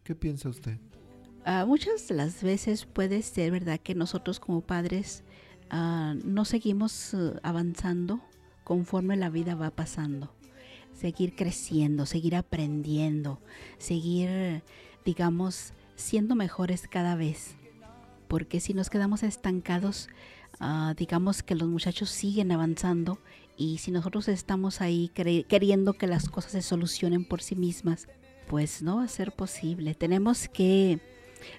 ¿Qué 0.04 0.16
piensa 0.16 0.50
usted? 0.50 0.78
Ah, 1.46 1.66
muchas 1.66 2.08
de 2.08 2.16
las 2.16 2.44
veces 2.44 2.86
puede 2.86 3.22
ser 3.22 3.52
verdad 3.52 3.80
que 3.80 3.96
nosotros 3.96 4.40
como 4.40 4.62
padres 4.62 5.24
ah, 5.70 6.16
no 6.24 6.46
seguimos 6.46 7.14
eh, 7.14 7.34
avanzando 7.44 8.22
conforme 8.64 9.18
la 9.18 9.30
vida 9.30 9.56
va 9.56 9.72
pasando. 9.72 10.32
Seguir 10.94 11.36
creciendo, 11.36 12.06
seguir 12.06 12.36
aprendiendo, 12.36 13.40
seguir, 13.78 14.64
digamos, 15.06 15.74
siendo 16.00 16.36
mejores 16.36 16.88
cada 16.88 17.16
vez. 17.16 17.56
Porque 18.28 18.60
si 18.60 18.74
nos 18.74 18.90
quedamos 18.90 19.24
estancados, 19.24 20.10
ah, 20.60 20.94
digamos 20.98 21.44
que 21.44 21.56
los 21.56 21.68
muchachos 21.68 22.10
siguen 22.10 22.52
avanzando 22.52 23.20
y 23.58 23.80
si 23.80 23.92
nosotros 23.92 24.28
estamos 24.28 24.82
ahí 24.82 25.10
queriendo 25.10 25.94
que 25.94 26.08
las 26.08 26.30
cosas 26.30 26.54
se 26.54 26.62
solucionen 26.62 27.26
por 27.26 27.42
sí 27.42 27.56
mismas, 27.56 28.08
pues 28.48 28.82
no 28.82 28.98
va 28.98 29.04
a 29.04 29.08
ser 29.08 29.32
posible. 29.32 29.96
Tenemos 29.96 30.48
que 30.48 31.00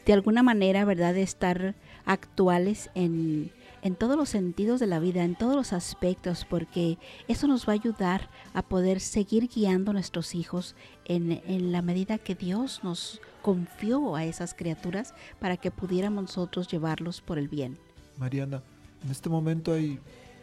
de 0.07 0.13
alguna 0.13 0.43
manera, 0.43 0.85
¿verdad?, 0.85 1.15
de 1.15 1.23
estar 1.23 1.75
actuales 2.05 2.91
en, 2.95 3.53
en 3.83 3.95
todos 3.95 4.17
los 4.17 4.29
sentidos 4.29 4.81
de 4.81 4.87
la 4.87 4.99
vida, 4.99 5.25
en 5.25 5.37
todos 5.37 5.57
los 5.57 5.73
aspectos, 5.73 6.45
porque 6.49 6.99
eso 7.29 7.47
nos 7.47 7.69
va 7.69 7.73
a 7.73 7.75
ayudar 7.75 8.31
a 8.55 8.63
poder 8.63 9.01
seguir 9.01 9.49
guiando 9.49 9.91
a 9.91 9.95
nuestros 9.95 10.35
hijos 10.35 10.75
en, 11.05 11.43
en, 11.47 11.73
la 11.73 11.83
medida 11.83 12.19
que 12.19 12.35
Dios 12.35 12.81
nos 12.83 13.21
confió 13.43 14.17
a 14.17 14.25
esas 14.25 14.55
criaturas 14.55 15.15
para 15.39 15.57
que 15.57 15.71
pudiéramos 15.71 16.23
nosotros 16.23 16.69
llevarlos 16.69 17.21
por 17.21 17.39
el 17.39 17.49
bien. 17.49 17.79
Mariana, 18.19 18.63
en 19.05 19.11
este 19.11 19.29
momento 19.29 19.73
hay 19.73 19.99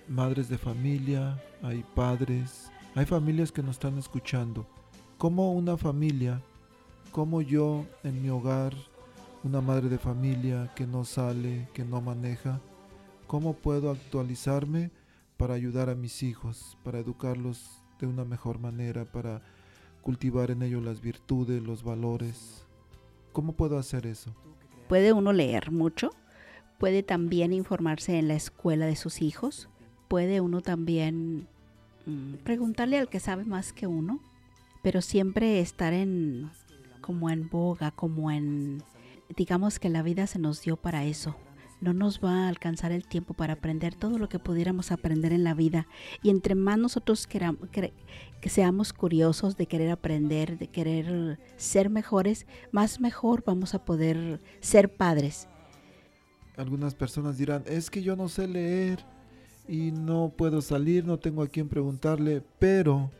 madres 0.07 0.49
de 0.49 0.57
familia, 0.57 1.41
hay 1.61 1.83
padres, 1.95 2.71
hay 2.95 3.05
familias 3.05 3.51
que 3.51 3.61
nos 3.61 3.75
están 3.75 3.97
escuchando. 3.97 4.65
¿Cómo 5.17 5.53
una 5.53 5.77
familia, 5.77 6.41
como 7.11 7.41
yo 7.41 7.85
en 8.03 8.21
mi 8.21 8.29
hogar, 8.29 8.73
una 9.43 9.61
madre 9.61 9.89
de 9.89 9.97
familia 9.97 10.71
que 10.75 10.87
no 10.87 11.05
sale, 11.05 11.69
que 11.73 11.85
no 11.85 12.01
maneja, 12.01 12.59
¿cómo 13.27 13.53
puedo 13.53 13.91
actualizarme 13.91 14.91
para 15.37 15.53
ayudar 15.53 15.89
a 15.89 15.95
mis 15.95 16.23
hijos, 16.23 16.77
para 16.83 16.99
educarlos 16.99 17.81
de 17.99 18.07
una 18.07 18.25
mejor 18.25 18.59
manera, 18.59 19.05
para 19.05 19.41
cultivar 20.01 20.51
en 20.51 20.63
ellos 20.63 20.83
las 20.83 21.01
virtudes, 21.01 21.61
los 21.61 21.83
valores? 21.83 22.66
¿Cómo 23.37 23.53
puedo 23.53 23.77
hacer 23.77 24.07
eso? 24.07 24.33
Puede 24.89 25.13
uno 25.13 25.31
leer 25.31 25.69
mucho, 25.71 26.09
puede 26.79 27.03
también 27.03 27.53
informarse 27.53 28.17
en 28.17 28.29
la 28.29 28.33
escuela 28.33 28.87
de 28.87 28.95
sus 28.95 29.21
hijos, 29.21 29.69
puede 30.07 30.41
uno 30.41 30.61
también 30.61 31.47
mm, 32.07 32.37
preguntarle 32.43 32.97
al 32.97 33.09
que 33.09 33.19
sabe 33.19 33.45
más 33.45 33.73
que 33.73 33.85
uno, 33.85 34.21
pero 34.81 35.03
siempre 35.03 35.59
estar 35.59 35.93
en 35.93 36.49
como 36.99 37.29
en 37.29 37.47
boga, 37.47 37.91
como 37.91 38.31
en 38.31 38.81
digamos 39.35 39.77
que 39.77 39.89
la 39.89 40.01
vida 40.01 40.25
se 40.25 40.39
nos 40.39 40.63
dio 40.63 40.75
para 40.75 41.05
eso. 41.05 41.35
No 41.79 41.93
nos 41.93 42.23
va 42.23 42.45
a 42.45 42.47
alcanzar 42.47 42.91
el 42.91 43.05
tiempo 43.05 43.33
para 43.33 43.53
aprender 43.53 43.93
todo 43.95 44.17
lo 44.17 44.29
que 44.29 44.39
pudiéramos 44.39 44.91
aprender 44.91 45.31
en 45.31 45.43
la 45.43 45.53
vida. 45.53 45.87
Y 46.23 46.29
entre 46.29 46.55
más 46.55 46.77
nosotros 46.79 47.27
queramos, 47.27 47.69
que, 47.69 47.93
seamos 48.49 48.93
curiosos 48.93 49.57
de 49.57 49.67
querer 49.67 49.91
aprender, 49.91 50.57
de 50.57 50.67
querer 50.67 51.39
ser 51.55 51.89
mejores, 51.89 52.47
más 52.71 52.99
mejor 52.99 53.43
vamos 53.45 53.75
a 53.75 53.85
poder 53.85 54.41
ser 54.59 54.95
padres. 54.95 55.47
Algunas 56.55 56.95
personas 56.95 57.37
dirán, 57.37 57.63
es 57.67 57.91
que 57.91 58.01
yo 58.01 58.15
no 58.15 58.29
sé 58.29 58.47
leer 58.47 59.05
y 59.67 59.91
no 59.91 60.33
puedo 60.35 60.61
salir, 60.61 61.05
no 61.05 61.19
tengo 61.19 61.43
a 61.43 61.47
quien 61.47 61.69
preguntarle, 61.69 62.41
pero, 62.57 63.11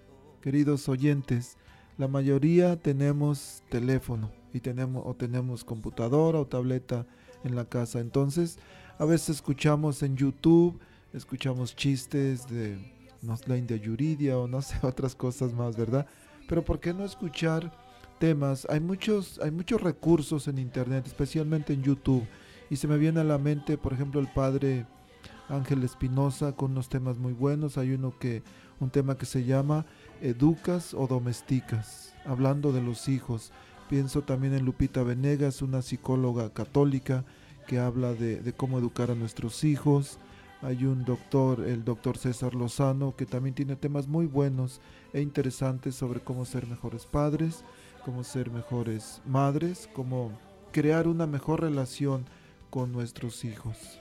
queridos 0.41 0.89
oyentes, 0.89 1.58
la 1.98 2.08
mayoría 2.08 2.78
tenemos 2.78 3.63
teléfono 3.70 4.32
y 4.54 4.60
tenemos 4.60 5.04
o 5.06 5.15
tenemos 5.15 5.63
computadora 5.63 6.39
o 6.39 6.48
tableta 6.48 7.06
en 7.43 7.56
la 7.56 7.65
casa. 7.65 8.00
Entonces, 8.00 8.60
a 8.97 9.06
veces 9.06 9.30
escuchamos 9.38 10.04
en 10.04 10.15
YouTube, 10.15 10.80
escuchamos 11.13 11.76
chistes 11.76 12.47
de 12.47 12.78
Nosline 13.21 13.67
de 13.67 13.80
Yuridia 13.80 14.38
o 14.38 14.47
no 14.47 14.62
sé, 14.63 14.76
otras 14.84 15.15
cosas 15.15 15.54
más, 15.54 15.76
¿verdad? 15.78 16.08
Pero 16.47 16.63
¿por 16.63 16.80
qué 16.80 16.93
no 16.93 17.04
escuchar 17.06 17.71
temas? 18.19 18.65
Hay 18.69 18.80
muchos, 18.80 19.39
hay 19.39 19.52
muchos 19.52 19.82
recursos 19.82 20.47
en 20.47 20.58
internet, 20.58 21.06
especialmente 21.06 21.73
en 21.73 21.84
YouTube. 21.84 22.26
Y 22.69 22.78
se 22.78 22.88
me 22.88 22.97
viene 22.97 23.21
a 23.21 23.23
la 23.23 23.38
mente, 23.38 23.78
por 23.78 23.93
ejemplo, 23.93 24.19
el 24.19 24.28
padre 24.28 24.86
Ángel 25.50 25.84
Espinosa 25.84 26.54
con 26.54 26.71
unos 26.71 26.89
temas 26.89 27.17
muy 27.17 27.34
buenos. 27.34 27.78
Hay 27.78 27.91
uno 27.91 28.17
que, 28.17 28.43
un 28.80 28.89
tema 28.89 29.17
que 29.17 29.26
se 29.26 29.45
llama 29.45 29.86
Educas 30.21 30.93
o 30.93 31.08
Domesticas, 31.08 32.13
hablando 32.26 32.71
de 32.71 32.82
los 32.82 33.08
hijos. 33.08 33.52
Pienso 33.89 34.21
también 34.21 34.54
en 34.54 34.65
Lupita 34.65 35.02
Venegas, 35.04 35.62
una 35.62 35.82
psicóloga 35.82 36.50
católica 36.50 37.23
que 37.67 37.80
habla 37.80 38.13
de, 38.13 38.54
cómo 38.56 38.80
educar 38.80 39.12
a 39.12 39.15
nuestros 39.15 39.63
hijos. 39.63 40.19
Hay 40.62 40.86
un 40.86 41.06
doctor, 41.06 41.63
el 41.65 41.86
doctor 41.86 42.17
César 42.17 42.54
Lozano, 42.54 43.15
que 43.15 43.26
también 43.26 43.56
tiene 43.56 43.78
temas 43.78 44.08
muy 44.08 44.26
buenos 44.26 44.82
e 45.13 45.21
interesantes 45.21 45.95
sobre 45.95 46.19
cómo 46.19 46.43
ser 46.45 46.67
mejores 46.67 47.06
padres. 47.06 47.63
cómo 48.04 48.23
ser 48.23 48.50
mejores 48.52 49.21
madres, 49.26 49.89
cómo 49.93 50.32
crear 50.71 51.10
una 51.10 51.28
mejor 51.28 51.60
relación 51.60 52.26
con 52.69 52.93
nuestros 52.93 53.43
hijos. 53.43 54.00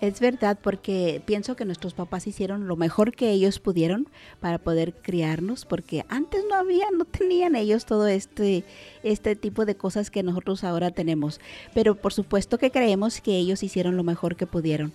Es 0.00 0.20
verdad, 0.20 0.56
porque 0.62 1.20
pienso 1.24 1.56
que 1.56 1.64
nuestros 1.64 1.92
papás 1.92 2.28
hicieron 2.28 2.68
lo 2.68 2.76
mejor 2.76 3.12
que 3.16 3.32
ellos 3.32 3.58
pudieron 3.58 4.08
para 4.38 4.58
poder 4.58 4.94
criarnos, 4.94 5.64
porque 5.64 6.04
antes 6.08 6.44
no 6.48 6.54
había, 6.54 6.86
no 6.96 7.04
tenían 7.04 7.56
ellos 7.56 7.84
todo 7.84 8.06
este, 8.06 8.62
este 9.02 9.34
tipo 9.34 9.66
de 9.66 9.76
cosas 9.76 10.12
que 10.12 10.22
nosotros 10.22 10.62
ahora 10.62 10.92
tenemos. 10.92 11.40
Pero 11.74 11.96
por 11.96 12.12
supuesto 12.12 12.58
que 12.58 12.70
creemos 12.70 13.20
que 13.20 13.36
ellos 13.36 13.64
hicieron 13.64 13.96
lo 13.96 14.04
mejor 14.04 14.36
que 14.36 14.46
pudieron. 14.46 14.92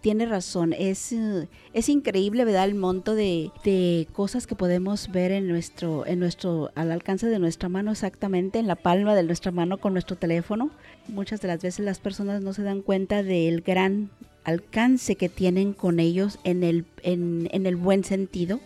Tiene 0.00 0.24
razón, 0.24 0.72
es, 0.72 1.12
eh, 1.12 1.48
es 1.74 1.90
increíble, 1.90 2.46
¿verdad? 2.46 2.64
El 2.64 2.76
monto 2.76 3.14
de, 3.14 3.50
de 3.62 4.08
cosas 4.12 4.46
que 4.46 4.54
podemos 4.54 5.12
ver 5.12 5.32
en 5.32 5.48
nuestro, 5.48 6.06
en 6.06 6.18
nuestro, 6.18 6.70
al 6.74 6.92
alcance 6.92 7.26
de 7.26 7.38
nuestra 7.38 7.68
mano 7.68 7.90
exactamente, 7.92 8.58
en 8.58 8.68
la 8.68 8.76
palma 8.76 9.14
de 9.14 9.22
nuestra 9.22 9.52
mano 9.52 9.76
con 9.76 9.92
nuestro 9.92 10.16
teléfono. 10.16 10.70
Muchas 11.08 11.42
de 11.42 11.48
las 11.48 11.60
veces 11.60 11.84
las 11.84 11.98
personas 11.98 12.40
no 12.42 12.54
se 12.54 12.62
dan 12.62 12.80
cuenta 12.80 13.22
del 13.22 13.60
gran 13.60 14.10
alcance 14.46 15.16
que 15.16 15.28
tienen 15.28 15.72
con 15.72 15.98
ellos 15.98 16.38
en 16.44 16.62
el, 16.62 16.86
en, 17.02 17.48
en 17.50 17.66
el 17.66 17.74
buen 17.74 18.04
sentido, 18.04 18.60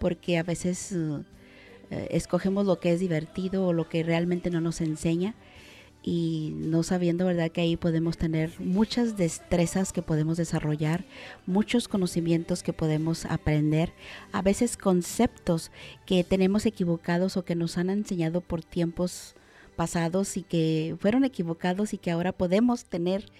porque 0.00 0.36
a 0.36 0.42
veces 0.42 0.90
uh, 0.90 1.22
eh, 1.90 2.08
escogemos 2.10 2.66
lo 2.66 2.80
que 2.80 2.92
es 2.92 2.98
divertido 2.98 3.64
o 3.64 3.72
lo 3.72 3.88
que 3.88 4.02
realmente 4.02 4.50
no 4.50 4.60
nos 4.60 4.80
enseña 4.80 5.36
y 6.02 6.54
no 6.56 6.82
sabiendo 6.82 7.24
verdad 7.24 7.52
que 7.52 7.60
ahí 7.60 7.76
podemos 7.76 8.18
tener 8.18 8.50
muchas 8.58 9.16
destrezas 9.16 9.92
que 9.92 10.02
podemos 10.02 10.38
desarrollar, 10.38 11.04
muchos 11.46 11.86
conocimientos 11.86 12.64
que 12.64 12.72
podemos 12.72 13.24
aprender, 13.26 13.92
a 14.32 14.42
veces 14.42 14.76
conceptos 14.76 15.70
que 16.04 16.24
tenemos 16.24 16.66
equivocados 16.66 17.36
o 17.36 17.44
que 17.44 17.54
nos 17.54 17.78
han 17.78 17.90
enseñado 17.90 18.40
por 18.40 18.64
tiempos 18.64 19.36
pasados 19.76 20.36
y 20.36 20.42
que 20.42 20.96
fueron 20.98 21.22
equivocados 21.22 21.94
y 21.94 21.98
que 21.98 22.10
ahora 22.10 22.32
podemos 22.32 22.84
tener 22.86 23.30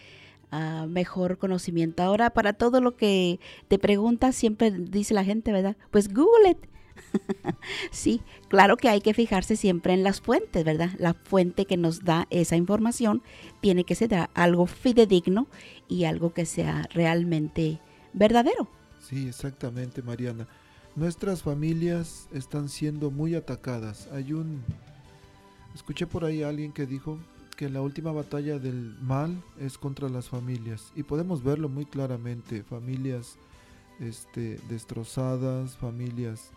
uh, 0.52 0.86
mejor 0.86 1.38
conocimiento. 1.38 2.02
Ahora 2.02 2.30
para 2.30 2.52
todo 2.52 2.80
lo 2.80 2.96
que 2.96 3.40
te 3.68 3.78
preguntas 3.78 4.36
siempre 4.36 4.70
dice 4.70 5.14
la 5.14 5.24
gente, 5.24 5.52
¿verdad? 5.52 5.76
Pues 5.90 6.12
Google 6.12 6.50
it. 6.50 6.58
sí, 7.90 8.20
claro 8.48 8.76
que 8.76 8.88
hay 8.88 9.00
que 9.00 9.14
fijarse 9.14 9.56
siempre 9.56 9.94
en 9.94 10.02
las 10.02 10.20
fuentes, 10.20 10.64
¿verdad? 10.64 10.90
La 10.98 11.14
fuente 11.14 11.64
que 11.64 11.76
nos 11.76 12.04
da 12.04 12.26
esa 12.30 12.56
información 12.56 13.22
tiene 13.60 13.84
que 13.84 13.94
ser 13.94 14.28
algo 14.34 14.66
fidedigno 14.66 15.46
y 15.88 16.04
algo 16.04 16.32
que 16.32 16.46
sea 16.46 16.88
realmente 16.92 17.80
verdadero. 18.12 18.68
Sí, 19.00 19.28
exactamente, 19.28 20.02
Mariana. 20.02 20.46
Nuestras 20.94 21.42
familias 21.42 22.28
están 22.32 22.68
siendo 22.68 23.10
muy 23.10 23.34
atacadas. 23.34 24.08
Hay 24.12 24.32
un... 24.32 24.62
Escuché 25.74 26.06
por 26.06 26.24
ahí 26.24 26.42
a 26.42 26.48
alguien 26.48 26.72
que 26.72 26.86
dijo 26.86 27.18
que 27.62 27.68
la 27.68 27.80
última 27.80 28.10
batalla 28.10 28.58
del 28.58 28.96
mal 29.00 29.40
es 29.60 29.78
contra 29.78 30.08
las 30.08 30.28
familias. 30.28 30.92
Y 30.96 31.04
podemos 31.04 31.44
verlo 31.44 31.68
muy 31.68 31.84
claramente. 31.84 32.64
Familias 32.64 33.38
este, 34.00 34.58
destrozadas, 34.68 35.76
familias 35.76 36.50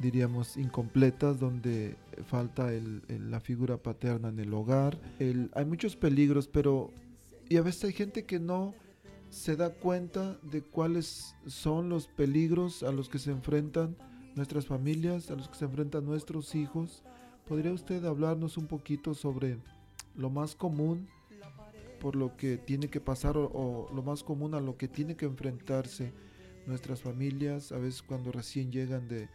diríamos, 0.00 0.56
incompletas, 0.56 1.38
donde 1.38 1.96
falta 2.28 2.70
la 3.08 3.40
figura 3.40 3.76
paterna 3.76 4.30
en 4.30 4.38
el 4.38 4.54
hogar. 4.54 4.98
Hay 5.52 5.66
muchos 5.66 5.96
peligros, 5.96 6.48
pero... 6.48 6.94
Y 7.50 7.58
a 7.58 7.62
veces 7.62 7.84
hay 7.84 7.92
gente 7.92 8.24
que 8.24 8.40
no 8.40 8.72
se 9.28 9.54
da 9.54 9.68
cuenta 9.74 10.38
de 10.40 10.62
cuáles 10.62 11.34
son 11.46 11.90
los 11.90 12.08
peligros 12.08 12.82
a 12.82 12.90
los 12.90 13.10
que 13.10 13.18
se 13.18 13.32
enfrentan 13.32 13.98
nuestras 14.34 14.64
familias, 14.64 15.30
a 15.30 15.34
los 15.34 15.46
que 15.46 15.56
se 15.58 15.66
enfrentan 15.66 16.06
nuestros 16.06 16.54
hijos. 16.54 17.02
¿Podría 17.46 17.74
usted 17.74 18.02
hablarnos 18.06 18.56
un 18.56 18.66
poquito 18.66 19.12
sobre 19.12 19.58
lo 20.14 20.30
más 20.30 20.54
común 20.54 21.08
por 22.00 22.16
lo 22.16 22.36
que 22.36 22.56
tiene 22.56 22.88
que 22.88 23.00
pasar 23.00 23.36
o, 23.36 23.88
lo 23.92 24.02
más 24.02 24.22
común 24.22 24.54
a 24.54 24.60
lo 24.60 24.76
que 24.76 24.88
tiene 24.88 25.16
que 25.16 25.26
enfrentarse 25.26 26.12
nuestras 26.66 27.00
familias, 27.00 27.72
a 27.72 27.78
veces 27.78 28.02
cuando 28.02 28.30
recién 28.30 28.70
llegan 28.70 29.08
de, 29.08 29.28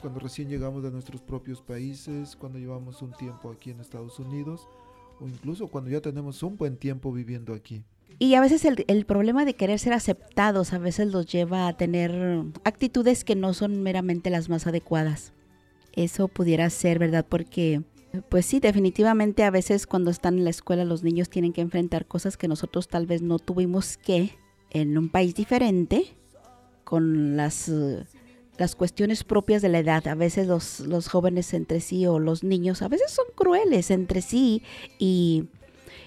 cuando 0.00 0.20
recién 0.20 0.48
llegamos 0.48 0.82
de 0.82 0.90
nuestros 0.90 1.22
propios 1.22 1.62
países, 1.62 2.36
cuando 2.36 2.58
llevamos 2.58 3.02
un 3.02 3.12
tiempo 3.12 3.50
aquí 3.50 3.70
en 3.70 3.80
Estados 3.80 4.18
Unidos 4.18 4.68
o 5.20 5.26
incluso 5.26 5.68
cuando 5.68 5.90
ya 5.90 6.00
tenemos 6.00 6.42
un 6.42 6.56
buen 6.56 6.76
tiempo 6.76 7.12
viviendo 7.12 7.54
aquí. 7.54 7.84
Y 8.18 8.34
a 8.34 8.40
veces 8.40 8.64
el, 8.64 8.84
el, 8.86 9.06
problema 9.06 9.44
de 9.44 9.54
querer 9.54 9.78
ser 9.78 9.92
aceptados 9.92 10.72
a 10.72 10.78
veces 10.78 11.10
los 11.10 11.26
lleva 11.26 11.66
a 11.66 11.76
tener 11.76 12.44
actitudes 12.62 13.24
que 13.24 13.34
no 13.34 13.54
son 13.54 13.82
meramente 13.82 14.30
las 14.30 14.48
más 14.48 14.66
adecuadas. 14.66 15.32
Eso 15.94 16.28
pudiera 16.28 16.68
ser, 16.70 16.98
¿verdad? 16.98 17.24
Porque, 17.28 17.82
pues 18.28 18.46
sí, 18.46 18.60
definitivamente 18.60 19.44
a 19.44 19.50
veces 19.50 19.86
cuando 19.86 20.10
están 20.10 20.38
en 20.38 20.44
la 20.44 20.50
escuela 20.50 20.84
los 20.84 21.02
niños 21.02 21.28
tienen 21.30 21.52
que 21.52 21.60
enfrentar 21.60 22.06
cosas 22.06 22.36
que 22.36 22.48
nosotros 22.48 22.88
tal 22.88 23.06
vez 23.06 23.22
no 23.22 23.38
tuvimos 23.38 23.96
que 23.96 24.30
en 24.70 24.96
un 24.98 25.08
país 25.08 25.34
diferente, 25.34 26.16
con 26.84 27.36
las 27.36 27.68
uh, 27.68 28.04
las 28.56 28.76
cuestiones 28.76 29.24
propias 29.24 29.62
de 29.62 29.68
la 29.68 29.78
edad. 29.78 30.06
A 30.06 30.14
veces 30.14 30.46
los, 30.46 30.80
los 30.80 31.08
jóvenes 31.08 31.54
entre 31.54 31.80
sí 31.80 32.06
o 32.06 32.18
los 32.18 32.44
niños 32.44 32.82
a 32.82 32.88
veces 32.88 33.10
son 33.10 33.26
crueles 33.34 33.90
entre 33.90 34.22
sí 34.22 34.62
y, 34.98 35.46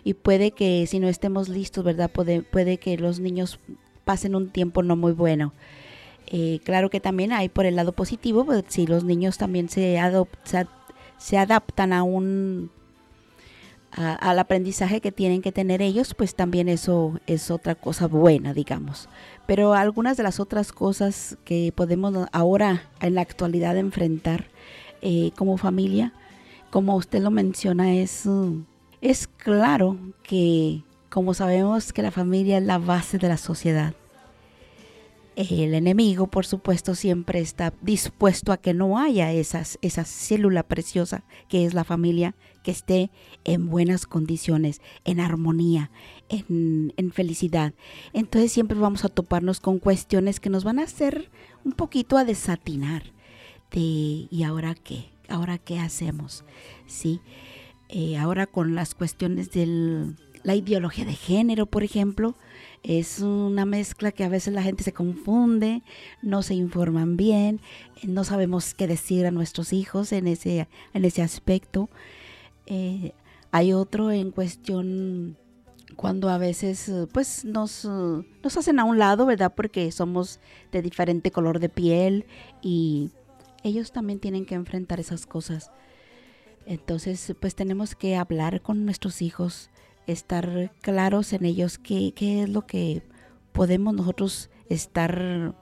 y 0.04 0.13
puede 0.13 0.52
que 0.52 0.86
si 0.88 1.00
no 1.00 1.08
estemos 1.08 1.50
listos, 1.50 1.84
¿verdad? 1.84 2.10
Puede, 2.12 2.41
puede 2.41 2.78
que 2.78 2.98
los 2.98 3.20
niños 3.20 3.60
pasen 4.06 4.36
un 4.36 4.50
tiempo 4.50 4.84
no 4.84 4.96
muy 4.96 5.12
bueno. 5.12 5.54
Eh, 6.28 6.60
claro 6.63 6.89
que 6.89 7.00
también 7.00 7.32
hay 7.32 7.48
por 7.48 7.65
el 7.65 7.78
lado 7.78 7.93
positivo, 7.93 8.46
pues, 8.46 8.65
si 8.67 8.86
los 8.86 9.06
niños 9.06 9.38
también 9.38 9.70
se, 9.70 9.98
se, 10.43 10.67
se 11.18 11.38
adaptan 11.38 11.94
a 11.94 12.04
un 12.04 12.72
al 13.98 14.38
aprendizaje 14.38 15.02
que 15.02 15.12
tienen 15.12 15.42
que 15.42 15.52
tener 15.52 15.82
ellos, 15.82 16.14
pues 16.14 16.36
también 16.36 16.70
eso 16.70 17.20
es 17.26 17.50
otra 17.50 17.74
cosa 17.74 18.08
buena, 18.08 18.54
digamos. 18.54 19.10
Pero 19.48 19.74
algunas 19.74 20.18
de 20.18 20.24
las 20.24 20.40
otras 20.40 20.72
cosas 20.72 21.38
que 21.46 21.74
podemos 21.76 22.14
ahora 22.32 22.84
en 23.02 23.16
la 23.16 23.22
actualidad 23.22 23.76
enfrentar 23.76 24.50
eh, 25.02 25.32
como 25.36 25.58
familia, 25.58 26.14
como 26.70 26.96
usted 26.96 27.22
lo 27.22 27.32
menciona, 27.32 27.96
es, 27.96 28.30
es 29.02 29.28
claro 29.28 29.98
que 30.22 30.84
como 31.10 31.34
sabemos 31.34 31.92
que 31.92 32.04
la 32.04 32.12
familia 32.12 32.58
es 32.60 32.64
la 32.66 32.78
base 32.78 33.18
de 33.18 33.30
la 33.30 33.38
sociedad, 33.38 33.94
el 35.38 35.76
enemigo, 35.76 36.28
por 36.28 36.47
supuesto, 36.47 36.95
siempre 36.95 37.39
está 37.39 37.71
dispuesto 37.82 38.52
a 38.52 38.58
que 38.58 38.73
no 38.73 38.97
haya 38.97 39.32
esa 39.32 40.04
célula 40.04 40.63
preciosa 40.63 41.23
que 41.47 41.63
es 41.63 41.76
la 41.76 41.84
familia, 41.84 42.36
que 42.63 42.71
esté 42.71 43.12
en 43.43 43.69
buenas 43.69 44.08
condiciones, 44.08 44.82
en 45.06 45.19
armonía, 45.19 45.91
en, 46.28 46.91
en, 46.97 47.12
felicidad. 47.12 47.73
Entonces 48.13 48.52
siempre 48.52 48.80
vamos 48.80 49.06
a 49.06 49.10
toparnos 49.10 49.60
con 49.60 49.78
cuestiones 49.78 50.39
que 50.39 50.50
nos 50.50 50.63
van 50.63 50.80
a 50.80 50.84
hacer 50.84 51.30
un 51.63 51.73
poquito 51.73 52.17
a 52.17 52.26
desatinar 52.26 53.04
de 53.71 54.28
¿y 54.32 54.43
ahora 54.43 54.73
qué? 54.73 55.06
¿Ahora 55.30 55.60
qué 55.60 55.78
hacemos? 55.80 56.45
¿Sí? 56.88 57.21
Eh, 57.89 58.17
ahora 58.17 58.47
con 58.47 58.73
las 58.73 58.95
cuestiones 58.95 59.52
de 59.52 60.15
la 60.43 60.56
ideología 60.56 61.06
de 61.06 61.13
género, 61.13 61.67
por 61.67 61.84
ejemplo, 61.84 62.36
es 62.84 63.20
una 63.20 63.66
mezcla 63.66 64.12
que 64.12 64.24
a 64.24 64.30
veces 64.30 64.54
la 64.54 64.63
gente 64.63 64.84
se 64.84 64.94
confunde, 64.94 65.84
no 66.22 66.42
se 66.42 66.54
informan 66.54 67.18
bien, 67.18 67.60
no 68.04 68.24
sabemos 68.24 68.74
qué 68.74 68.88
decir 68.88 69.26
a 69.26 69.32
nuestros 69.32 69.74
hijos 69.74 70.12
en 70.12 70.28
ese, 70.28 70.68
en 70.94 71.06
ese 71.06 71.22
aspecto. 71.22 71.90
Eh, 72.66 73.13
hay 73.52 73.74
otro 73.74 74.12
en 74.12 74.32
cuestión 74.32 75.38
cuando 75.96 76.30
a 76.30 76.38
veces 76.38 76.92
pues 77.12 77.44
nos, 77.46 77.86
nos 77.86 78.58
hacen 78.58 78.80
a 78.80 78.84
un 78.84 79.00
lado, 79.00 79.26
¿verdad? 79.26 79.54
Porque 79.56 79.92
somos 79.92 80.40
de 80.71 80.82
diferente 80.82 81.32
color 81.32 81.60
de 81.60 81.69
piel 81.69 82.25
y 82.62 83.10
ellos 83.63 83.92
también 83.92 84.19
tienen 84.19 84.46
que 84.46 84.56
enfrentar 84.56 85.00
esas 85.00 85.25
cosas. 85.25 85.71
Entonces, 86.65 87.34
pues 87.40 87.56
tenemos 87.56 87.96
que 87.96 88.17
hablar 88.17 88.62
con 88.62 88.86
nuestros 88.86 89.21
hijos, 89.21 89.69
estar 90.08 90.74
claros 90.82 91.34
en 91.34 91.46
ellos 91.46 91.78
qué, 91.78 92.14
qué 92.16 92.44
es 92.44 92.50
lo 92.50 92.66
que 92.66 93.04
podemos 93.52 93.94
nosotros 93.94 94.50
estar 94.70 95.54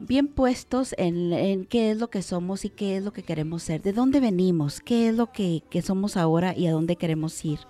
bien 0.00 0.28
puestos 0.28 0.94
en, 0.96 1.32
en, 1.32 1.66
qué 1.66 1.90
es 1.90 1.98
lo 1.98 2.08
que 2.08 2.22
somos 2.22 2.64
y 2.64 2.70
qué 2.70 2.96
es 2.96 3.04
lo 3.04 3.12
que 3.12 3.22
queremos 3.22 3.62
ser, 3.62 3.82
de 3.82 3.92
dónde 3.92 4.18
venimos, 4.20 4.80
qué 4.80 5.08
es 5.08 5.14
lo 5.14 5.30
que, 5.30 5.62
que, 5.70 5.82
somos 5.82 6.16
ahora 6.16 6.56
y 6.56 6.66
a 6.66 6.72
dónde 6.72 6.96
queremos 6.96 7.44
ir. 7.44 7.60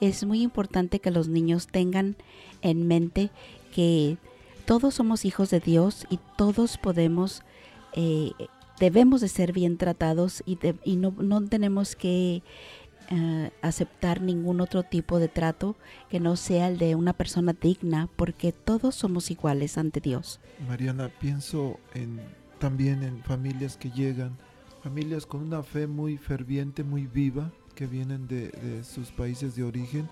Es 0.00 0.24
muy 0.24 0.42
importante 0.42 1.00
que 1.00 1.10
los 1.10 1.28
niños 1.28 1.66
tengan 1.66 2.16
en 2.62 2.86
mente 2.86 3.30
que 3.74 4.16
todos 4.64 4.94
somos 4.94 5.24
hijos 5.24 5.50
de 5.50 5.60
Dios 5.60 6.06
y 6.08 6.18
todos 6.36 6.78
podemos, 6.78 7.42
eh, 7.94 8.30
debemos 8.78 9.20
de 9.20 9.28
ser 9.28 9.52
bien 9.52 9.76
tratados 9.76 10.42
y, 10.46 10.56
de, 10.56 10.76
y 10.84 10.96
no, 10.96 11.12
no 11.18 11.44
tenemos 11.46 11.96
que 11.96 12.42
Uh, 13.14 13.50
aceptar 13.60 14.22
ningún 14.22 14.62
otro 14.62 14.84
tipo 14.84 15.18
de 15.18 15.28
trato 15.28 15.76
que 16.08 16.18
no 16.18 16.34
sea 16.34 16.68
el 16.68 16.78
de 16.78 16.94
una 16.94 17.12
persona 17.12 17.52
digna, 17.52 18.08
porque 18.16 18.52
todos 18.52 18.94
somos 18.94 19.30
iguales 19.30 19.76
ante 19.76 20.00
Dios. 20.00 20.40
Mariana, 20.66 21.10
pienso 21.20 21.78
en, 21.92 22.22
también 22.58 23.02
en 23.02 23.22
familias 23.22 23.76
que 23.76 23.90
llegan 23.90 24.38
familias 24.82 25.26
con 25.26 25.42
una 25.42 25.62
fe 25.62 25.86
muy 25.86 26.18
ferviente, 26.18 26.82
muy 26.82 27.06
viva, 27.06 27.52
que 27.74 27.86
vienen 27.86 28.26
de, 28.26 28.48
de 28.48 28.84
sus 28.84 29.10
países 29.12 29.54
de 29.54 29.62
origen 29.62 30.08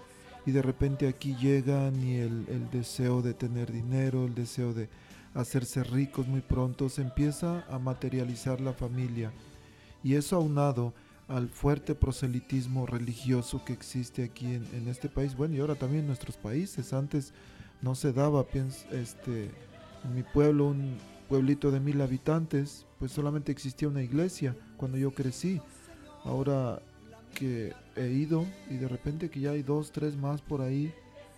y 0.46 0.53
de 0.53 0.62
repente 0.62 1.09
aquí 1.09 1.34
llegan 1.36 2.03
y 2.03 2.16
el, 2.16 2.46
el, 2.48 2.70
deseo 2.70 3.20
de 3.20 3.34
tener 3.34 3.70
dinero, 3.72 4.24
el 4.24 4.34
deseo 4.34 4.72
de 4.72 4.88
hacerse 5.34 5.84
ricos 5.84 6.26
muy 6.26 6.40
pronto, 6.40 6.88
se 6.88 7.03
empieza 7.03 7.64
a 7.68 7.78
materializar 7.78 8.61
la 8.61 8.72
familia. 8.72 9.32
Y 10.03 10.14
eso 10.14 10.36
aunado 10.36 10.94
al 11.31 11.49
fuerte 11.49 11.95
proselitismo 11.95 12.87
religioso 12.87 13.64
que 13.64 13.72
existe 13.72 14.24
aquí 14.24 14.47
en, 14.47 14.89
este 14.89 15.09
país, 15.09 15.37
bueno, 15.37 15.55
y 15.55 15.61
ahora 15.61 15.76
también 15.76 16.01
en 16.01 16.09
nuestros 16.09 16.37
países, 16.37 16.93
antes 16.93 17.33
no 17.83 17.95
se 17.95 18.12
daba, 18.12 18.45
este, 18.91 19.45
en 20.05 20.14
mi 20.14 20.24
pueblo, 20.24 20.66
un 20.66 20.99
pueblito 21.28 21.70
de 21.70 21.78
mil 21.78 22.01
habitantes, 22.01 22.85
pues 22.99 23.12
solamente 23.12 23.53
existía 23.53 23.87
una 23.87 24.03
iglesia 24.03 24.57
cuando 24.76 24.99
yo 24.99 25.12
crecí. 25.12 25.61
Ahora 26.24 26.83
que 27.37 27.74
he 27.95 28.09
ido 28.09 28.45
y 28.68 28.74
de 28.74 28.89
repente 28.89 29.31
que 29.31 29.39
ya 29.39 29.53
hay 29.53 29.62
dos, 29.62 29.93
tres 29.93 30.16
más 30.16 30.43
por 30.43 30.61
ahí, 30.61 30.93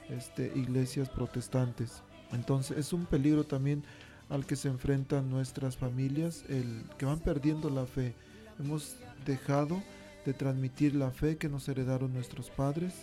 este, 0.09 0.51
iglesias 0.57 1.11
protestantes. 1.11 2.03
Entonces 2.33 2.79
es 2.79 2.95
un 2.95 3.05
peligro 3.05 3.45
también 3.45 3.85
al 4.31 4.47
que 4.47 4.57
se 4.57 4.69
enfrentan 4.69 5.29
nuestras 5.29 5.77
familias, 5.77 6.47
el 6.49 6.85
que 6.97 7.05
van 7.05 7.21
perdiendo 7.21 7.69
la 7.69 7.85
fe. 7.85 8.15
Hemos 8.59 8.97
dejado 9.25 9.83
de 10.25 10.33
transmitir 10.33 10.95
la 10.95 11.11
fe 11.11 11.37
que 11.37 11.49
nos 11.49 11.69
heredaron 11.69 12.13
nuestros 12.13 12.51
padres 12.51 12.95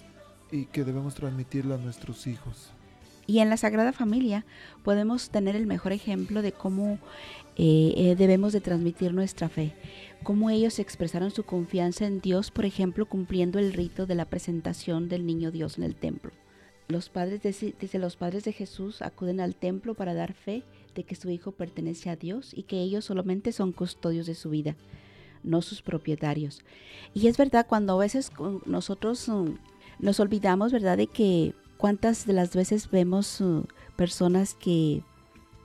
y 0.52 0.66
que 0.66 0.84
debemos 0.84 1.16
transmitirla 1.16 1.76
a 1.76 1.78
nuestros 1.80 2.28
hijos. 2.28 2.72
Y 3.28 3.40
en 3.40 3.50
la 3.50 3.58
Sagrada 3.58 3.94
Familia 3.94 4.44
podemos 4.84 5.30
tener 5.30 5.56
el 5.56 5.68
mejor 5.68 5.92
ejemplo 5.92 6.42
de 6.42 6.52
cómo 6.52 6.98
eh, 7.58 7.94
eh, 7.96 8.16
debemos 8.18 8.54
de 8.54 8.62
transmitir 8.62 9.14
nuestra 9.14 9.50
fe, 9.50 9.76
cómo 10.24 10.50
ellos 10.50 10.80
expresaron 10.80 11.30
su 11.30 11.44
confianza 11.44 12.08
en 12.08 12.22
Dios, 12.22 12.50
por 12.50 12.66
ejemplo, 12.66 13.06
cumpliendo 13.06 13.60
el 13.60 13.74
rito 13.74 14.08
de 14.08 14.16
la 14.16 14.26
presentación 14.26 15.10
del 15.10 15.26
niño 15.26 15.52
Dios 15.52 15.78
en 15.78 15.84
el 15.84 15.96
templo. 15.96 16.32
Los 16.88 17.10
padres 17.10 17.44
de, 17.44 18.00
los 18.00 18.16
padres 18.16 18.46
de 18.46 18.52
Jesús 18.52 19.04
acuden 19.04 19.40
al 19.42 19.54
templo 19.54 19.94
para 19.94 20.16
dar 20.16 20.34
fe 20.34 20.64
de 20.96 21.04
que 21.04 21.14
su 21.14 21.30
hijo 21.30 21.52
pertenece 21.52 22.10
a 22.10 22.16
Dios 22.16 22.52
y 22.56 22.64
que 22.64 22.82
ellos 22.82 23.06
solamente 23.06 23.52
son 23.52 23.74
custodios 23.74 24.26
de 24.26 24.34
su 24.34 24.50
vida, 24.50 24.76
no 25.44 25.62
sus 25.62 25.82
propietarios. 25.82 26.62
Y 27.14 27.28
es 27.28 27.38
verdad, 27.38 27.66
cuando 27.68 27.94
a 27.94 28.00
veces 28.00 28.32
nosotros 28.66 29.28
mm, 29.28 29.52
nos 30.00 30.20
olvidamos, 30.20 30.72
¿verdad?, 30.72 30.98
de 30.98 31.08
que 31.08 31.54
cuántas 31.78 32.26
de 32.26 32.34
las 32.34 32.56
veces 32.56 32.90
vemos 32.92 33.40
uh, 33.42 33.66
personas 33.96 34.54
que 34.54 35.04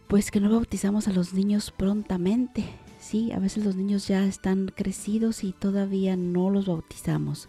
pues 0.07 0.31
que 0.31 0.41
no 0.41 0.51
bautizamos 0.51 1.09
a 1.09 1.13
los 1.13 1.33
niños 1.33 1.73
prontamente. 1.77 2.65
Sí, 3.01 3.33
a 3.33 3.39
veces 3.39 3.65
los 3.65 3.75
niños 3.75 4.07
ya 4.07 4.25
están 4.25 4.73
crecidos 4.75 5.45
y 5.45 5.53
todavía 5.53 6.17
no 6.17 6.51
los 6.51 6.67
bautizamos. 6.67 7.49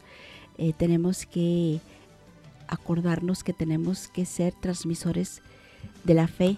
Eh, 0.58 0.74
tenemos 0.74 1.26
que 1.26 1.80
acordarnos 2.68 3.44
que 3.44 3.54
tenemos 3.54 4.08
que 4.08 4.26
ser 4.26 4.54
transmisores 4.54 5.42
de 6.04 6.14
la 6.14 6.28
fe 6.28 6.58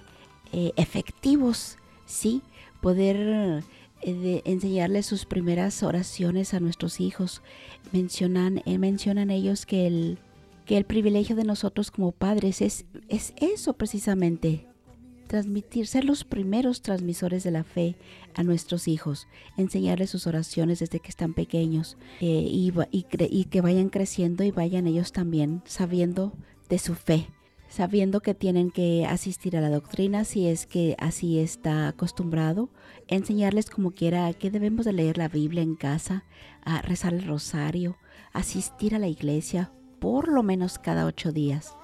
eh, 0.53 0.72
efectivos, 0.78 1.78
sí, 2.05 2.41
poder 2.82 3.63
eh, 4.01 4.41
enseñarles 4.45 5.05
sus 5.05 5.25
primeras 5.25 5.83
oraciones 5.83 6.53
a 6.53 6.59
nuestros 6.59 6.99
hijos. 6.99 7.41
Mencionan, 7.91 8.61
mencionan 8.65 9.29
ellos 9.29 9.65
que 9.65 9.87
el, 9.87 10.19
que 10.65 10.77
el 10.77 10.85
privilegio 10.85 11.35
de 11.35 11.45
nosotros 11.45 11.91
como 11.91 12.11
padres 12.11 12.61
es, 12.61 12.85
es 13.07 13.33
eso 13.37 13.73
precisamente, 13.73 14.67
transmitir, 15.27 15.87
ser 15.87 16.05
los 16.05 16.23
primeros 16.23 16.81
transmisores 16.81 17.43
de 17.43 17.51
la 17.51 17.63
fe 17.63 17.95
a 18.33 18.43
nuestros 18.43 18.87
hijos, 18.87 19.27
enseñarles 19.57 20.09
sus 20.09 20.27
oraciones 20.27 20.79
desde 20.79 20.99
que 20.99 21.09
están 21.09 21.33
pequeños 21.33 21.97
eh, 22.19 22.25
y, 22.25 22.73
y, 22.91 23.43
que 23.45 23.61
vayan 23.61 23.89
creciendo 23.89 24.43
y 24.43 24.51
vayan 24.51 24.87
ellos 24.87 25.11
también 25.11 25.61
sabiendo 25.65 26.33
de 26.69 26.79
su 26.79 26.95
fe, 26.95 27.27
sabiendo 27.70 28.22
que 28.22 28.34
tienen 28.34 28.72
que 28.72 29.05
asistir 29.05 29.57
a 29.57 29.61
la 29.61 29.70
doctrina 29.70 30.24
si 30.24 30.47
es 30.47 30.65
que 30.65 30.95
así 30.99 31.39
está 31.39 31.88
acostumbrado, 31.88 32.70
enseñarles 33.07 33.70
como 33.70 33.91
quiera 33.91 34.32
que 34.34 34.51
debemos 34.51 34.86
de 34.86 34.93
leer 34.93 35.18
la 35.18 35.28
Biblia 35.28 35.61
en 35.61 35.76
casa, 35.76 36.24
a 36.63 36.82
rezar 36.82 37.13
el 37.13 37.26
rosario, 37.26 37.97
asistir 38.34 38.95
a 38.95 38.99
la 38.99 39.07
iglesia 39.07 39.72
por 39.99 40.28
lo 40.28 40.43
menos 40.43 40.80
cada 40.80 41.05
ocho 41.05 41.32
días. 41.32 41.76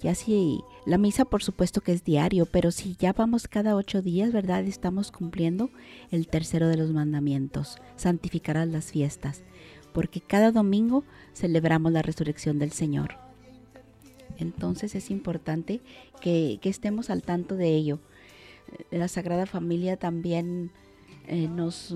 Ya 0.00 0.16
si 0.16 0.60
la 0.84 0.98
misa 0.98 1.24
por 1.24 1.44
supuesto 1.44 1.80
que 1.80 1.92
es 1.92 2.02
diario, 2.02 2.46
pero 2.46 2.72
si 2.72 2.96
ya 2.96 3.12
vamos 3.12 3.46
cada 3.46 3.76
ocho 3.76 4.02
días, 4.02 4.32
¿verdad? 4.32 4.64
Estamos 4.64 5.12
cumpliendo 5.12 5.70
el 6.10 6.26
tercero 6.26 6.66
de 6.68 6.76
los 6.76 6.90
mandamientos, 6.90 7.78
santificarás 7.94 8.66
las 8.66 8.90
fiestas, 8.90 9.44
porque 9.92 10.20
cada 10.20 10.50
domingo 10.50 11.04
celebramos 11.34 11.92
la 11.92 12.02
resurrección 12.02 12.58
del 12.58 12.72
Señor. 12.72 13.21
Entonces 14.42 14.94
es 14.94 15.10
importante 15.10 15.80
que, 16.20 16.58
estemos 16.62 17.10
al 17.10 17.22
tanto 17.22 17.56
de 17.56 17.74
ello. 17.74 17.98
La 18.90 19.08
Sagrada 19.08 19.46
Familia 19.46 19.96
también 19.96 20.70
eh, 21.26 21.48
nos, 21.48 21.94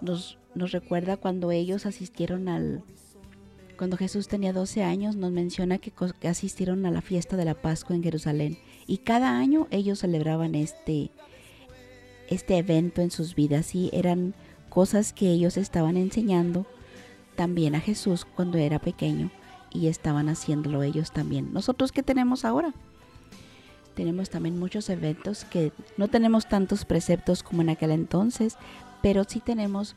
nos, 0.00 0.38
nos 0.54 0.72
recuerda 0.72 1.16
cuando 1.16 1.50
ellos 1.50 1.86
asistieron 1.86 2.48
al, 2.48 2.84
cuando 3.76 3.96
Jesús 3.96 4.28
tenía 4.28 4.52
12 4.52 4.82
años, 4.82 5.16
nos 5.16 5.30
menciona 5.30 5.78
que, 5.78 5.92
asistieron 6.26 6.86
a 6.86 6.90
la 6.90 7.02
fiesta 7.02 7.36
de 7.36 7.44
la 7.44 7.54
Pascua 7.54 7.94
en 7.94 8.02
Jerusalén 8.02 8.58
y 8.86 8.98
cada 8.98 9.38
año 9.38 9.68
ellos 9.70 10.00
celebraban 10.00 10.54
este, 10.54 11.10
este 12.28 12.58
evento 12.58 13.02
en 13.02 13.10
sus 13.10 13.34
vidas 13.34 13.74
y 13.74 13.90
eran 13.92 14.34
cosas 14.68 15.12
que 15.12 15.30
ellos 15.30 15.56
estaban 15.56 15.96
enseñando 15.96 16.66
también 17.34 17.74
a 17.74 17.80
Jesús 17.80 18.24
cuando 18.24 18.58
era 18.58 18.78
pequeño 18.78 19.30
y 19.70 19.88
estaban 19.88 20.28
haciéndolo 20.28 20.82
ellos 20.82 21.12
también. 21.12 21.52
Nosotros 21.52 21.92
qué 21.92 22.02
tenemos 22.02 22.44
ahora? 22.44 22.72
Tenemos 23.94 24.28
también 24.28 24.58
muchos 24.58 24.90
eventos 24.90 25.44
que 25.44 25.72
no 25.96 26.08
tenemos 26.08 26.48
tantos 26.48 26.84
preceptos 26.84 27.42
como 27.42 27.62
en 27.62 27.70
aquel 27.70 27.90
entonces, 27.90 28.56
pero 29.02 29.24
sí 29.24 29.40
tenemos 29.40 29.96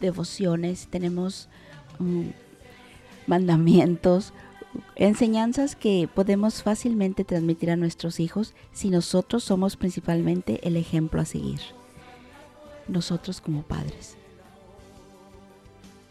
devociones, 0.00 0.88
tenemos 0.88 1.48
mm, 1.98 2.28
mandamientos, 3.26 4.32
enseñanzas 4.96 5.76
que 5.76 6.08
podemos 6.12 6.62
fácilmente 6.62 7.24
transmitir 7.24 7.70
a 7.70 7.76
nuestros 7.76 8.20
hijos 8.20 8.54
si 8.72 8.90
nosotros 8.90 9.44
somos 9.44 9.76
principalmente 9.76 10.66
el 10.66 10.76
ejemplo 10.76 11.20
a 11.20 11.24
seguir. 11.24 11.60
Nosotros 12.88 13.40
como 13.40 13.62
padres. 13.62 14.16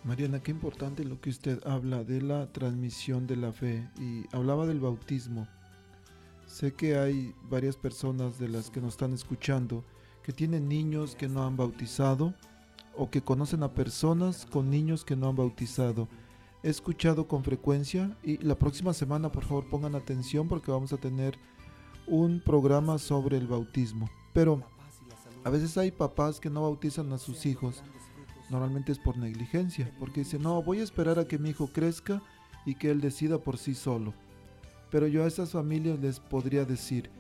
Mariana, 0.04 0.42
qué 0.42 0.52
importante 0.52 1.04
lo 1.04 1.20
que 1.20 1.30
usted 1.30 1.66
habla 1.66 2.04
de 2.04 2.22
la 2.22 2.52
transmisión 2.52 3.28
de 3.28 3.36
la 3.36 3.52
fe 3.52 3.90
y 4.00 4.26
hablaba 4.36 4.66
del 4.66 4.80
bautismo. 4.80 5.48
Sé 6.46 6.74
que 6.74 6.98
hay 6.98 7.36
varias 7.50 7.76
personas 7.76 8.40
de 8.40 8.48
las 8.48 8.70
que 8.70 8.82
nos 8.82 8.94
están 8.94 9.14
escuchando 9.14 9.84
que 10.24 10.34
tienen 10.34 10.68
niños 10.68 11.16
que 11.16 11.28
no 11.28 11.46
han 11.46 11.58
bautizado 11.58 12.34
o 12.96 13.10
que 13.10 13.22
conocen 13.22 13.64
a 13.64 13.74
personas 13.74 14.46
con 14.46 14.70
niños 14.70 15.06
que 15.06 15.16
no 15.16 15.30
han 15.30 15.36
bautizado 15.36 16.08
he 16.64 16.70
escuchado 16.70 17.28
con 17.28 17.44
frecuencia 17.44 18.18
y 18.24 18.38
la 18.38 18.56
próxima 18.56 18.94
semana 18.94 19.32
por 19.32 19.46
favor 19.46 19.70
pongan 19.70 19.96
atención 19.96 20.48
porque 20.48 20.72
vamos 20.72 20.92
a 20.94 20.98
tener 20.98 21.38
un 22.08 22.42
programa 22.42 22.98
sobre 22.98 23.38
el 23.38 23.48
bautismo. 23.48 24.10
Pero 24.34 24.62
a 25.44 25.50
veces 25.50 25.78
hay 25.78 25.92
papás 25.92 26.40
que 26.40 26.50
no 26.50 26.64
bautizan 26.64 27.12
a 27.14 27.18
sus 27.18 27.46
hijos. 27.46 27.82
Normalmente 28.50 28.92
es 28.92 29.00
por 29.00 29.18
negligencia, 29.18 29.92
porque 30.00 30.22
dicen, 30.22 30.42
no, 30.42 30.62
voy 30.64 30.80
a 30.80 30.84
esperar 30.84 31.20
a 31.20 31.28
que 31.28 31.38
mi 31.38 31.50
hijo 31.50 31.68
crezca 31.68 32.22
y 32.66 32.76
que 32.76 32.90
él 32.90 33.02
decida 33.02 33.38
por 33.38 33.58
sí 33.58 33.76
solo. 33.76 34.14
Pero 34.90 35.08
yo 35.08 35.24
a 35.24 35.28
esas 35.28 35.52
familias 35.52 36.00
les 36.00 36.20
podría 36.20 36.66
decir, 36.66 37.12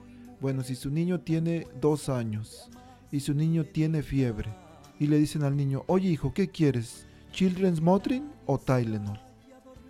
bueno, 0.41 0.63
si 0.63 0.75
su 0.75 0.89
niño 0.89 1.19
tiene 1.19 1.67
dos 1.79 2.09
años 2.09 2.69
y 3.11 3.19
su 3.19 3.33
niño 3.33 3.65
tiene 3.65 4.01
fiebre 4.01 4.49
y 4.99 5.07
le 5.07 5.19
dicen 5.19 5.43
al 5.43 5.55
niño, 5.55 5.83
oye 5.87 6.09
hijo, 6.09 6.33
¿qué 6.33 6.47
quieres? 6.47 7.05
¿Children's 7.31 7.81
Motrin 7.81 8.31
o 8.45 8.57
Tylenol? 8.57 9.19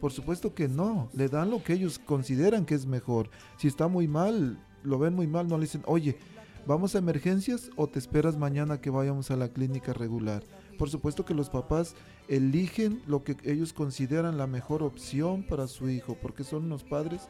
Por 0.02 0.12
supuesto 0.12 0.54
que 0.54 0.68
no, 0.68 1.10
le 1.14 1.28
dan 1.28 1.50
lo 1.50 1.64
que 1.64 1.74
ellos 1.74 2.00
consideran 2.00 2.66
que 2.66 2.76
es 2.76 2.86
mejor. 2.86 3.30
Si 3.58 3.68
está 3.68 3.88
muy 3.88 4.08
mal, 4.08 4.58
lo 4.84 4.98
ven 4.98 5.14
muy 5.14 5.28
mal, 5.28 5.48
no 5.48 5.58
le 5.58 5.66
dicen, 5.66 5.84
oye, 5.86 6.18
¿vamos 6.66 6.96
a 6.96 7.00
emergencias 7.00 7.70
o 7.76 7.88
te 7.88 8.00
esperas 8.00 8.38
mañana 8.38 8.80
que 8.82 8.90
vayamos 8.90 9.30
a 9.32 9.36
la 9.36 9.50
clínica 9.50 9.94
regular? 9.94 10.44
Por 10.80 10.90
supuesto 10.90 11.26
que 11.26 11.34
los 11.34 11.50
papás 11.50 11.94
eligen 12.30 13.04
lo 13.06 13.26
que 13.26 13.36
ellos 13.44 13.74
consideran 13.74 14.38
la 14.38 14.48
mejor 14.48 14.82
opción 14.82 15.44
para 15.44 15.68
su 15.68 15.90
hijo, 15.90 16.16
porque 16.22 16.46
son 16.46 16.64
unos 16.64 16.86
padres 16.86 17.28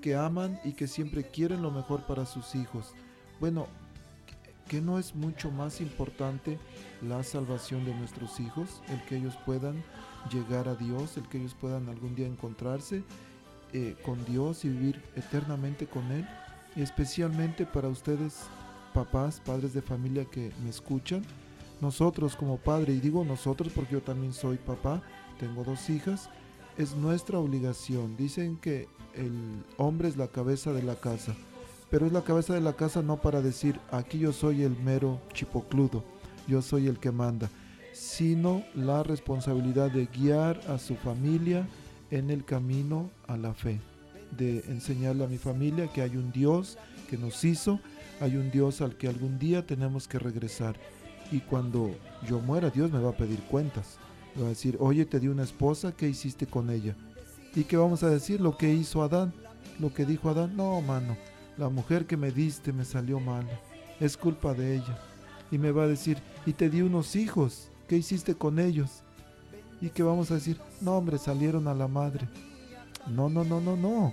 que 0.00 0.14
aman 0.14 0.60
y 0.64 0.74
que 0.74 0.86
siempre 0.86 1.28
quieren 1.28 1.62
lo 1.62 1.72
mejor 1.72 2.06
para 2.06 2.26
sus 2.26 2.54
hijos. 2.54 2.94
Bueno, 3.40 3.66
¿qué 4.68 4.80
no 4.80 5.00
es 5.00 5.16
mucho 5.16 5.50
más 5.50 5.80
importante 5.80 6.60
la 7.02 7.24
salvación 7.24 7.84
de 7.84 7.92
nuestros 7.92 8.38
hijos? 8.38 8.80
El 8.88 9.04
que 9.06 9.16
ellos 9.16 9.34
puedan 9.44 9.82
llegar 10.32 10.68
a 10.68 10.76
Dios, 10.76 11.16
el 11.16 11.28
que 11.28 11.38
ellos 11.38 11.56
puedan 11.60 11.88
algún 11.88 12.14
día 12.14 12.28
encontrarse 12.28 13.02
eh, 13.72 13.96
con 14.04 14.24
Dios 14.26 14.64
y 14.64 14.68
vivir 14.68 15.02
eternamente 15.16 15.88
con 15.88 16.12
Él. 16.12 16.24
especialmente 16.76 17.66
para 17.66 17.88
ustedes, 17.88 18.44
papás, 18.94 19.42
padres 19.44 19.74
de 19.74 19.82
familia 19.82 20.24
que 20.24 20.52
me 20.62 20.70
escuchan, 20.70 21.22
nosotros 21.82 22.36
como 22.36 22.58
padre, 22.58 22.94
y 22.94 23.00
digo 23.00 23.24
nosotros 23.24 23.72
porque 23.74 23.94
yo 23.94 24.02
también 24.02 24.32
soy 24.32 24.56
papá, 24.56 25.02
tengo 25.38 25.64
dos 25.64 25.90
hijas, 25.90 26.30
es 26.78 26.94
nuestra 26.94 27.40
obligación. 27.40 28.16
Dicen 28.16 28.56
que 28.56 28.88
el 29.14 29.64
hombre 29.76 30.08
es 30.08 30.16
la 30.16 30.28
cabeza 30.28 30.72
de 30.72 30.84
la 30.84 30.94
casa, 30.94 31.34
pero 31.90 32.06
es 32.06 32.12
la 32.12 32.22
cabeza 32.22 32.54
de 32.54 32.60
la 32.60 32.74
casa 32.74 33.02
no 33.02 33.20
para 33.20 33.42
decir, 33.42 33.80
aquí 33.90 34.20
yo 34.20 34.32
soy 34.32 34.62
el 34.62 34.76
mero 34.78 35.20
chipocludo, 35.32 36.04
yo 36.46 36.62
soy 36.62 36.86
el 36.86 37.00
que 37.00 37.10
manda, 37.10 37.50
sino 37.92 38.62
la 38.76 39.02
responsabilidad 39.02 39.90
de 39.90 40.06
guiar 40.06 40.60
a 40.68 40.78
su 40.78 40.94
familia 40.94 41.66
en 42.12 42.30
el 42.30 42.44
camino 42.44 43.10
a 43.26 43.36
la 43.36 43.54
fe, 43.54 43.80
de 44.30 44.60
enseñarle 44.68 45.24
a 45.24 45.28
mi 45.28 45.38
familia 45.38 45.88
que 45.88 46.02
hay 46.02 46.16
un 46.16 46.30
Dios 46.30 46.78
que 47.10 47.18
nos 47.18 47.44
hizo, 47.44 47.80
hay 48.20 48.36
un 48.36 48.52
Dios 48.52 48.80
al 48.80 48.96
que 48.96 49.08
algún 49.08 49.40
día 49.40 49.66
tenemos 49.66 50.06
que 50.06 50.20
regresar. 50.20 50.76
Y 51.32 51.40
cuando 51.40 51.90
yo 52.28 52.40
muera, 52.40 52.68
Dios 52.68 52.92
me 52.92 53.00
va 53.00 53.10
a 53.10 53.16
pedir 53.16 53.40
cuentas. 53.44 53.96
Me 54.36 54.42
va 54.42 54.48
a 54.48 54.50
decir, 54.50 54.76
oye, 54.78 55.06
te 55.06 55.18
di 55.18 55.28
una 55.28 55.42
esposa, 55.42 55.92
¿qué 55.92 56.06
hiciste 56.06 56.46
con 56.46 56.68
ella? 56.68 56.94
¿Y 57.54 57.64
qué 57.64 57.78
vamos 57.78 58.02
a 58.02 58.10
decir? 58.10 58.38
Lo 58.40 58.58
que 58.58 58.72
hizo 58.72 59.02
Adán. 59.02 59.32
Lo 59.80 59.94
que 59.94 60.04
dijo 60.04 60.28
Adán, 60.28 60.54
no, 60.56 60.80
mano, 60.82 61.16
la 61.56 61.70
mujer 61.70 62.06
que 62.06 62.18
me 62.18 62.30
diste 62.30 62.70
me 62.72 62.84
salió 62.84 63.18
mal. 63.18 63.48
Es 63.98 64.18
culpa 64.18 64.52
de 64.52 64.76
ella. 64.76 64.98
Y 65.50 65.56
me 65.56 65.72
va 65.72 65.84
a 65.84 65.88
decir, 65.88 66.18
y 66.44 66.52
te 66.52 66.68
di 66.68 66.82
unos 66.82 67.16
hijos, 67.16 67.70
¿qué 67.88 67.96
hiciste 67.96 68.34
con 68.34 68.58
ellos? 68.58 69.02
¿Y 69.80 69.88
qué 69.88 70.02
vamos 70.02 70.30
a 70.30 70.34
decir? 70.34 70.58
No, 70.82 70.98
hombre, 70.98 71.16
salieron 71.16 71.66
a 71.66 71.74
la 71.74 71.88
madre. 71.88 72.28
No, 73.06 73.30
no, 73.30 73.42
no, 73.42 73.58
no, 73.58 73.74
no. 73.74 74.12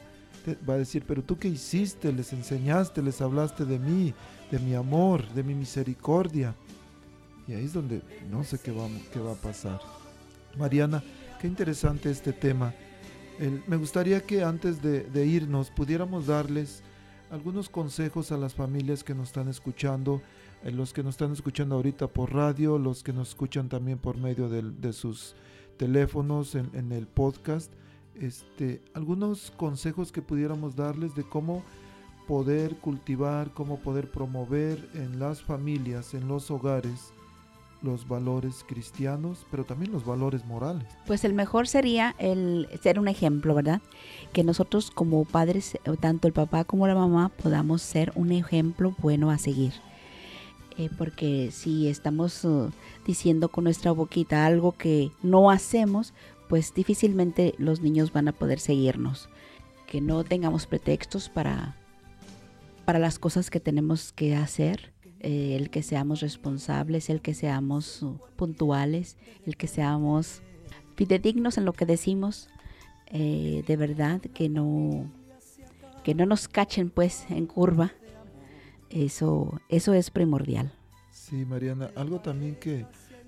va 0.67 0.76
a 0.76 0.78
decir, 0.78 1.03
pero 1.05 1.22
tú 1.22 1.38
qué 1.38 1.49
hiciste, 1.49 2.13
les 2.13 2.32
enseñaste, 2.32 3.01
les 3.01 3.22
hablaste 3.22 3.65
de 3.65 3.78
mí, 3.78 4.13
de 4.51 4.59
mi 4.59 4.74
amor, 4.74 5.28
de 5.34 5.43
mi 5.43 5.53
misericordia. 5.53 6.55
Y 7.50 7.54
ahí 7.54 7.66
es 7.66 7.74
donde 7.74 8.04
no 8.30 8.43
sé 8.43 8.60
qué 8.60 8.72
va, 8.72 8.88
qué 9.12 9.20
va 9.20 9.32
a 9.32 9.36
pasar. 9.36 9.82
Mariana, 10.56 11.04
qué 11.41 11.47
interesante 11.47 12.12
este 12.12 12.32
tema. 12.32 12.76
me 13.68 13.76
gustaría 13.76 14.22
que 14.22 14.43
antes 14.43 14.84
de, 14.84 15.02
de 15.02 15.26
irnos 15.26 15.72
pudiéramos 15.72 16.28
darles 16.28 16.84
algunos 17.32 17.68
consejos 17.68 18.32
a 18.32 18.38
las 18.38 18.54
familias 18.54 19.04
que 19.04 19.16
nos 19.16 19.30
están 19.30 19.47
escuchando, 19.47 20.22
eh, 20.64 20.72
los 20.72 20.93
que 20.93 21.02
nos 21.02 21.16
están 21.16 21.32
escuchando 21.32 21.76
ahorita 21.76 22.08
por 22.08 22.32
radio, 22.32 22.78
los 22.78 23.02
que 23.02 23.14
nos 23.14 23.30
escuchan 23.30 23.68
también 23.68 23.97
por 23.97 24.18
medio 24.18 24.47
de 24.47 24.93
sus 24.93 25.36
teléfonos, 25.78 26.54
en, 26.54 26.91
el 26.91 27.08
podcast, 27.08 27.74
este, 28.14 28.84
algunos 28.93 29.50
consejos 29.58 30.12
que 30.12 30.22
pudiéramos 30.22 30.76
darles 30.76 31.16
de 31.16 31.24
cómo 31.24 31.64
poder 32.28 32.76
cultivar, 32.76 33.54
cómo 33.56 33.80
poder 33.80 34.12
promover 34.12 34.88
en 34.93 35.20
las 35.20 35.41
familias, 35.41 36.14
en 36.14 36.28
los 36.28 36.52
hogares, 36.52 37.12
los 37.82 38.08
valores 38.08 38.66
cristianos, 38.68 39.46
pero 39.50 39.64
también 39.64 39.92
los 39.92 40.06
valores 40.06 40.46
morales. 40.46 40.86
Pues 41.08 41.24
el 41.24 41.34
mejor 41.34 41.68
sería 41.68 42.16
el 42.20 42.68
ser 42.82 43.00
un 43.00 43.08
ejemplo, 43.08 43.56
¿verdad? 43.56 43.82
Que 44.34 44.44
nosotros 44.44 44.92
como 44.92 45.26
padres, 45.26 45.78
tanto 46.00 46.28
el 46.28 46.34
papá 46.34 46.64
como 46.64 46.88
la 46.88 46.96
mamá, 46.96 47.30
podamos 47.30 47.82
ser 47.82 48.12
un 48.16 48.32
ejemplo 48.32 48.96
bueno 49.00 49.32
a 49.32 49.38
seguir. 49.38 49.74
Eh, 50.78 50.90
porque 50.98 51.52
si 51.52 51.90
estamos 51.90 52.46
uh, 52.46 52.72
diciendo 53.06 53.50
con 53.50 53.66
nuestra 53.66 53.92
boquita 53.92 54.46
algo 54.46 54.72
que 54.72 55.12
no 55.22 55.50
hacemos, 55.50 56.14
pues 56.48 56.74
difícilmente 56.74 57.54
los 57.58 57.82
niños 57.82 58.14
van 58.14 58.30
a 58.30 58.32
poder 58.32 58.60
seguirnos. 58.60 59.28
Que 59.88 60.00
no 60.00 60.24
tengamos 60.24 60.68
pretextos 60.68 61.28
para, 61.28 61.76
para 62.86 62.98
las 62.98 63.20
cosas 63.20 63.50
que 63.50 63.60
tenemos 63.60 64.14
que 64.14 64.36
hacer, 64.36 64.94
eh, 65.20 65.55
el 65.55 65.70
que 65.70 65.84
seamos 65.84 66.22
responsables, 66.22 67.09
el 67.09 67.22
que 67.22 67.34
seamos 67.34 68.01
uh, 68.03 68.20
puntuales, 68.36 69.17
el 69.45 69.57
que 69.57 69.67
seamos 69.67 70.41
fidedignos 70.95 71.57
en 71.57 71.65
lo 71.65 71.74
que 71.74 71.86
decimos, 71.86 72.49
eh, 73.07 73.63
de 73.67 73.76
verdad 73.78 74.22
que 74.22 74.49
no 74.49 75.11
que 76.03 76.15
no 76.15 76.26
nos 76.26 76.47
cachen 76.47 76.89
pues 76.89 77.26
en 77.30 77.45
curva 77.45 77.91
eso, 78.89 79.59
eso 79.70 79.93
es 79.93 80.09
primordial. 80.09 80.72
Sí, 81.11 81.45
Mariana, 81.45 81.91
algo 81.95 82.20
también 82.20 82.55
que 82.55 82.86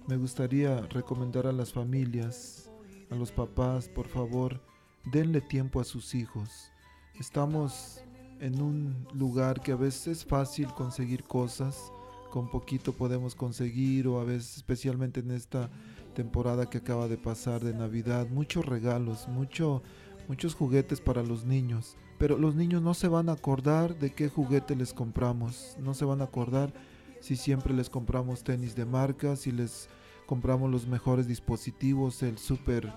me 0.08 0.18
gustaría 0.18 0.82
recomendar 0.88 1.46
a 1.46 1.52
las 1.52 1.72
familias, 1.72 2.70
a 3.10 3.16
los 3.16 3.32
papás, 3.32 3.88
por 3.88 4.08
favor, 4.08 4.60
denle 5.06 5.42
tiempo 5.42 5.80
a 5.80 5.84
sus 5.84 6.16
hijos. 6.16 6.72
Estamos 7.20 8.04
en 8.42 8.62
un 8.62 9.08
lugar 9.14 9.62
que 9.62 9.72
a 9.72 9.78
veces 9.78 10.08
es 10.08 10.26
fácil 10.26 10.68
conseguir 10.74 11.24
cosas, 11.24 11.94
con 12.30 12.50
poquito 12.50 12.92
podemos 12.92 13.36
conseguir, 13.36 14.08
o 14.08 14.20
a 14.20 14.26
veces, 14.26 14.58
especialmente 14.58 15.22
en 15.22 15.32
esta 15.32 15.70
temporada 16.14 16.70
que 16.70 16.80
acaba 16.80 17.08
de 17.08 17.18
pasar 17.18 17.64
de 17.64 17.74
Navidad, 17.74 18.28
muchos 18.30 18.66
regalos, 18.66 19.30
mucho, 19.30 19.82
muchos 20.28 20.56
juguetes 20.56 21.00
para 21.00 21.24
los 21.24 21.46
niños 21.46 21.96
pero 22.22 22.38
los 22.38 22.54
niños 22.54 22.84
no 22.84 22.94
se 22.94 23.08
van 23.08 23.30
a 23.30 23.32
acordar 23.32 23.98
de 23.98 24.14
qué 24.14 24.30
juguete 24.30 24.76
les 24.76 24.94
compramos, 24.94 25.76
no 25.80 25.96
se 25.96 26.06
van 26.06 26.22
a 26.22 26.26
acordar 26.26 26.72
si 27.20 27.36
siempre 27.36 27.74
les 27.74 27.90
compramos 27.90 28.44
tenis 28.44 28.76
de 28.76 28.86
marca, 28.86 29.36
si 29.36 29.52
les 29.52 29.90
compramos 30.28 30.70
los 30.70 30.86
mejores 30.86 31.28
dispositivos, 31.28 32.22
el 32.22 32.38
super, 32.38 32.94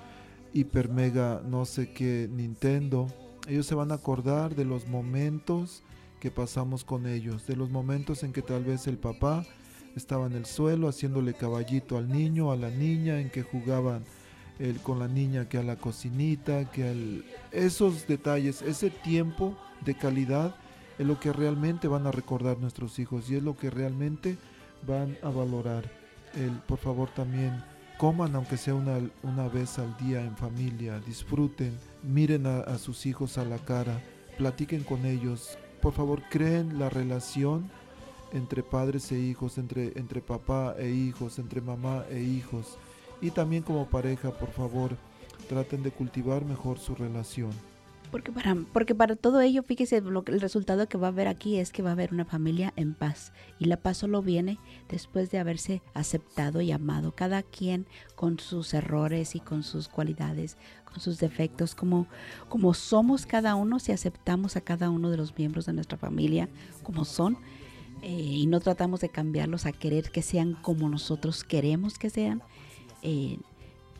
hiper, 0.52 0.90
mega, 0.90 1.40
no 1.42 1.64
sé 1.64 1.90
qué, 1.94 2.28
Nintendo. 2.30 3.06
Ellos 3.46 3.66
se 3.66 3.74
van 3.74 3.92
a 3.92 3.96
acordar 3.96 4.54
de 4.54 4.64
los 4.64 4.88
momentos 4.88 5.82
que 6.20 6.30
pasamos 6.30 6.84
con 6.84 7.06
ellos, 7.06 7.46
de 7.46 7.56
los 7.56 7.70
momentos 7.70 8.22
en 8.22 8.32
que 8.32 8.40
tal 8.40 8.64
vez 8.64 8.86
el 8.86 8.96
papá 8.96 9.44
estaba 9.94 10.26
en 10.26 10.32
el 10.32 10.46
suelo 10.46 10.88
haciéndole 10.88 11.34
caballito 11.34 11.98
al 11.98 12.10
niño, 12.10 12.50
a 12.50 12.56
la 12.56 12.70
niña, 12.70 13.20
en 13.20 13.30
que 13.30 13.42
jugaban 13.42 14.02
el, 14.58 14.80
con 14.80 14.98
la 14.98 15.08
niña 15.08 15.48
que 15.48 15.58
a 15.58 15.62
la 15.62 15.76
cocinita, 15.76 16.70
que 16.70 17.22
esos 17.52 18.06
detalles, 18.06 18.62
ese 18.62 18.90
tiempo 18.90 19.56
de 19.84 19.94
calidad 19.94 20.56
es 20.98 21.06
lo 21.06 21.20
que 21.20 21.32
realmente 21.32 21.88
van 21.88 22.06
a 22.06 22.12
recordar 22.12 22.58
nuestros 22.58 22.98
hijos 22.98 23.28
y 23.30 23.36
es 23.36 23.42
lo 23.42 23.56
que 23.56 23.70
realmente 23.70 24.38
van 24.86 25.18
a 25.22 25.28
valorar. 25.28 25.90
El, 26.34 26.52
por 26.66 26.78
favor 26.78 27.10
también 27.10 27.62
coman 27.98 28.34
aunque 28.34 28.56
sea 28.56 28.74
una, 28.74 28.98
una 29.22 29.48
vez 29.48 29.78
al 29.78 29.96
día 29.98 30.24
en 30.24 30.36
familia, 30.36 31.00
disfruten, 31.00 31.76
miren 32.04 32.46
a, 32.46 32.78
sus 32.78 33.06
hijos 33.06 33.38
a 33.38 33.44
la 33.44 33.58
cara, 33.58 34.00
platiquen 34.36 34.82
con 34.82 35.06
ellos, 35.06 35.58
por 35.80 35.92
favor 35.92 36.22
creen 36.30 36.78
la 36.78 36.90
relación 36.90 37.70
entre 38.32 38.62
padres 38.62 39.10
e 39.12 39.18
hijos, 39.18 39.58
entre, 39.58 39.98
entre 39.98 40.20
papá 40.20 40.74
e 40.78 40.90
hijos, 40.90 41.38
entre 41.38 41.60
mamá 41.60 42.04
e 42.10 42.20
hijos 42.20 42.78
y 43.20 43.30
también 43.30 43.62
como 43.62 43.86
pareja, 43.86 44.32
por 44.32 44.50
favor, 44.50 44.96
traten 45.48 45.82
de 45.82 45.90
cultivar 45.90 46.44
mejor 46.44 46.78
su 46.78 46.94
relación. 46.94 47.52
Porque 48.10 48.30
para, 48.30 48.54
porque 48.72 48.94
para 48.94 49.16
todo 49.16 49.40
ello, 49.40 49.62
fíjese, 49.62 50.00
lo, 50.00 50.22
el 50.26 50.40
resultado 50.40 50.88
que 50.88 50.98
va 50.98 51.08
a 51.08 51.10
haber 51.10 51.26
aquí 51.26 51.56
es 51.56 51.72
que 51.72 51.82
va 51.82 51.90
a 51.90 51.92
haber 51.94 52.12
una 52.12 52.24
familia 52.24 52.72
en 52.76 52.94
paz. 52.94 53.32
Y 53.58 53.64
la 53.64 53.78
paz 53.78 53.96
solo 53.96 54.22
viene 54.22 54.58
después 54.88 55.30
de 55.30 55.38
haberse 55.38 55.82
aceptado 55.94 56.60
y 56.60 56.70
amado, 56.70 57.12
cada 57.12 57.42
quien 57.42 57.86
con 58.14 58.38
sus 58.38 58.72
errores 58.74 59.34
y 59.34 59.40
con 59.40 59.62
sus 59.64 59.88
cualidades, 59.88 60.58
sus 61.00 61.18
defectos, 61.18 61.74
como, 61.74 62.06
como 62.48 62.74
somos 62.74 63.26
cada 63.26 63.54
uno, 63.54 63.78
si 63.78 63.92
aceptamos 63.92 64.56
a 64.56 64.60
cada 64.60 64.90
uno 64.90 65.10
de 65.10 65.16
los 65.16 65.36
miembros 65.36 65.66
de 65.66 65.72
nuestra 65.72 65.98
familia 65.98 66.48
como 66.82 67.04
son. 67.04 67.38
Eh, 68.02 68.10
y 68.10 68.46
no 68.46 68.60
tratamos 68.60 69.00
de 69.00 69.08
cambiarlos 69.08 69.66
a 69.66 69.72
querer 69.72 70.10
que 70.10 70.20
sean 70.20 70.54
como 70.60 70.88
nosotros 70.88 71.42
queremos 71.42 71.98
que 71.98 72.10
sean, 72.10 72.42
eh, 73.02 73.38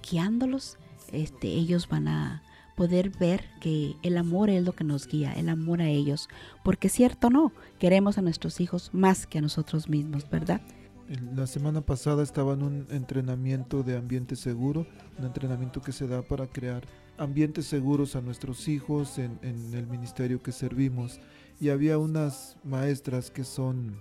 guiándolos, 0.03 0.77
este, 1.11 1.49
ellos 1.49 1.89
van 1.89 2.09
a 2.09 2.43
poder 2.77 3.11
ver 3.11 3.49
que 3.61 3.97
el 4.03 4.19
amor 4.19 4.51
es 4.51 4.65
lo 4.65 4.73
que 4.73 4.85
nos 4.85 5.07
guía, 5.07 5.33
el 5.33 5.49
amor 5.49 5.81
a 5.81 5.89
ellos, 5.89 6.29
porque 6.63 6.89
cierto 6.89 7.31
no, 7.31 7.53
queremos 7.79 8.19
a 8.19 8.23
nuestros 8.23 8.61
hijos 8.61 8.91
más 8.93 9.27
que 9.27 9.39
a 9.39 9.43
nosotros 9.43 9.89
mismos, 9.89 10.29
¿verdad? 10.29 10.61
La 11.09 11.47
semana 11.47 11.83
pasada 11.83 12.23
estaba 12.23 12.55
en 12.55 12.63
un 12.63 12.87
entrenamiento 12.91 13.83
de 13.83 13.97
ambiente 13.97 14.37
seguro, 14.37 14.87
un 15.19 15.27
entrenamiento 15.27 15.83
que 15.83 15.93
se 15.93 16.07
da 16.07 16.23
para 16.23 16.47
crear 16.47 16.87
ambientes 17.19 17.67
seguros 17.67 18.17
a 18.17 18.23
nuestros 18.23 18.69
hijos 18.69 19.19
en, 19.19 19.39
el 19.43 19.87
ministerio 19.87 20.43
que 20.43 20.51
servimos. 20.51 21.21
Y 21.61 21.69
había 21.69 21.99
unas 21.99 22.57
maestras 22.65 23.31
que 23.31 23.45
son 23.45 23.97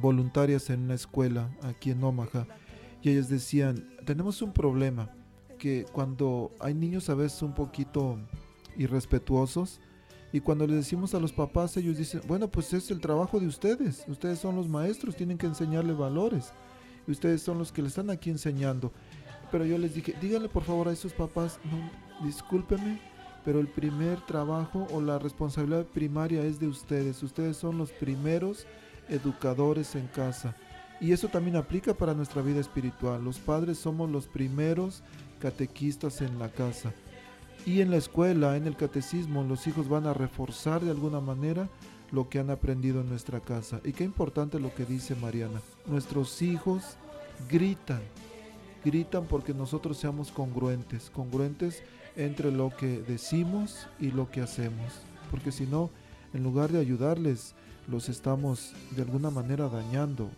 voluntarias 0.00 0.68
en 0.70 0.82
una 0.82 0.94
escuela 0.94 1.50
aquí 1.62 1.90
en 1.90 2.04
Omaha 2.04 2.46
y 3.02 3.10
ellas 3.10 3.28
decían, 3.28 3.88
tenemos 4.04 4.42
un 4.42 4.52
problema, 4.52 5.10
que 5.58 5.86
cuando 5.92 6.52
hay 6.60 6.74
niños 6.74 7.10
a 7.10 7.14
veces 7.14 7.42
un 7.42 7.54
poquito 7.54 8.18
irrespetuosos, 8.76 9.80
y 10.32 10.40
cuando 10.40 10.66
les 10.66 10.76
decimos 10.76 11.14
a 11.14 11.20
los 11.20 11.32
papás, 11.32 11.76
ellos 11.76 11.96
dicen, 11.96 12.20
bueno, 12.26 12.48
pues 12.48 12.72
es 12.74 12.90
el 12.90 13.00
trabajo 13.00 13.40
de 13.40 13.46
ustedes, 13.46 14.04
ustedes 14.08 14.38
son 14.38 14.56
los 14.56 14.68
maestros, 14.68 15.16
tienen 15.16 15.38
que 15.38 15.46
enseñarle 15.46 15.92
valores, 15.92 16.52
y 17.06 17.12
ustedes 17.12 17.42
son 17.42 17.58
los 17.58 17.72
que 17.72 17.82
le 17.82 17.88
están 17.88 18.10
aquí 18.10 18.30
enseñando. 18.30 18.92
Pero 19.50 19.64
yo 19.64 19.78
les 19.78 19.94
dije, 19.94 20.14
díganle 20.20 20.48
por 20.48 20.64
favor 20.64 20.88
a 20.88 20.92
esos 20.92 21.14
papás, 21.14 21.58
no, 21.64 22.26
discúlpeme, 22.26 23.00
pero 23.44 23.60
el 23.60 23.68
primer 23.68 24.20
trabajo 24.26 24.86
o 24.92 25.00
la 25.00 25.18
responsabilidad 25.18 25.86
primaria 25.86 26.42
es 26.42 26.60
de 26.60 26.68
ustedes, 26.68 27.22
ustedes 27.22 27.56
son 27.56 27.78
los 27.78 27.90
primeros 27.90 28.66
educadores 29.08 29.94
en 29.94 30.06
casa 30.08 30.54
Y 31.00 31.12
eso 31.12 31.28
también 31.28 31.56
aplica 31.56 31.94
para 31.94 32.12
nuestra 32.12 32.42
vida 32.42 32.60
espiritual. 32.60 33.24
Los 33.24 33.38
padres 33.38 33.78
somos 33.78 34.10
los 34.10 34.26
primeros 34.26 35.02
catequistas 35.38 36.20
en 36.20 36.38
la 36.38 36.48
casa. 36.48 36.92
Y 37.68 37.82
en 37.82 37.90
la 37.90 37.98
escuela, 37.98 38.56
en 38.56 38.66
el 38.66 38.76
catecismo, 38.76 39.44
los 39.44 39.66
hijos 39.66 39.90
van 39.90 40.06
a 40.06 40.14
reforzar 40.14 40.82
de 40.82 40.90
alguna 40.90 41.20
manera 41.20 41.68
lo 42.10 42.30
que 42.30 42.38
han 42.38 42.48
aprendido 42.48 43.02
en 43.02 43.10
nuestra 43.10 43.40
casa. 43.40 43.82
Y 43.84 43.92
qué 43.92 44.04
importante 44.04 44.58
lo 44.58 44.74
que 44.74 44.86
dice 44.86 45.14
Mariana. 45.14 45.60
Nuestros 45.84 46.40
hijos 46.40 46.96
gritan, 47.50 48.00
gritan 48.82 49.26
porque 49.26 49.52
nosotros 49.52 49.98
seamos 49.98 50.32
congruentes, 50.32 51.10
congruentes 51.10 51.82
entre 52.16 52.50
lo 52.50 52.74
que 52.74 53.02
decimos 53.02 53.86
y 54.00 54.12
lo 54.12 54.30
que 54.30 54.40
hacemos. 54.40 55.02
Porque 55.30 55.52
si 55.52 55.66
no, 55.66 55.90
en 56.32 56.44
lugar 56.44 56.72
de 56.72 56.80
ayudarles, 56.80 57.54
los 57.86 58.08
estamos 58.08 58.72
de 58.96 59.02
alguna 59.02 59.28
manera 59.28 59.68
dañando. 59.68 60.30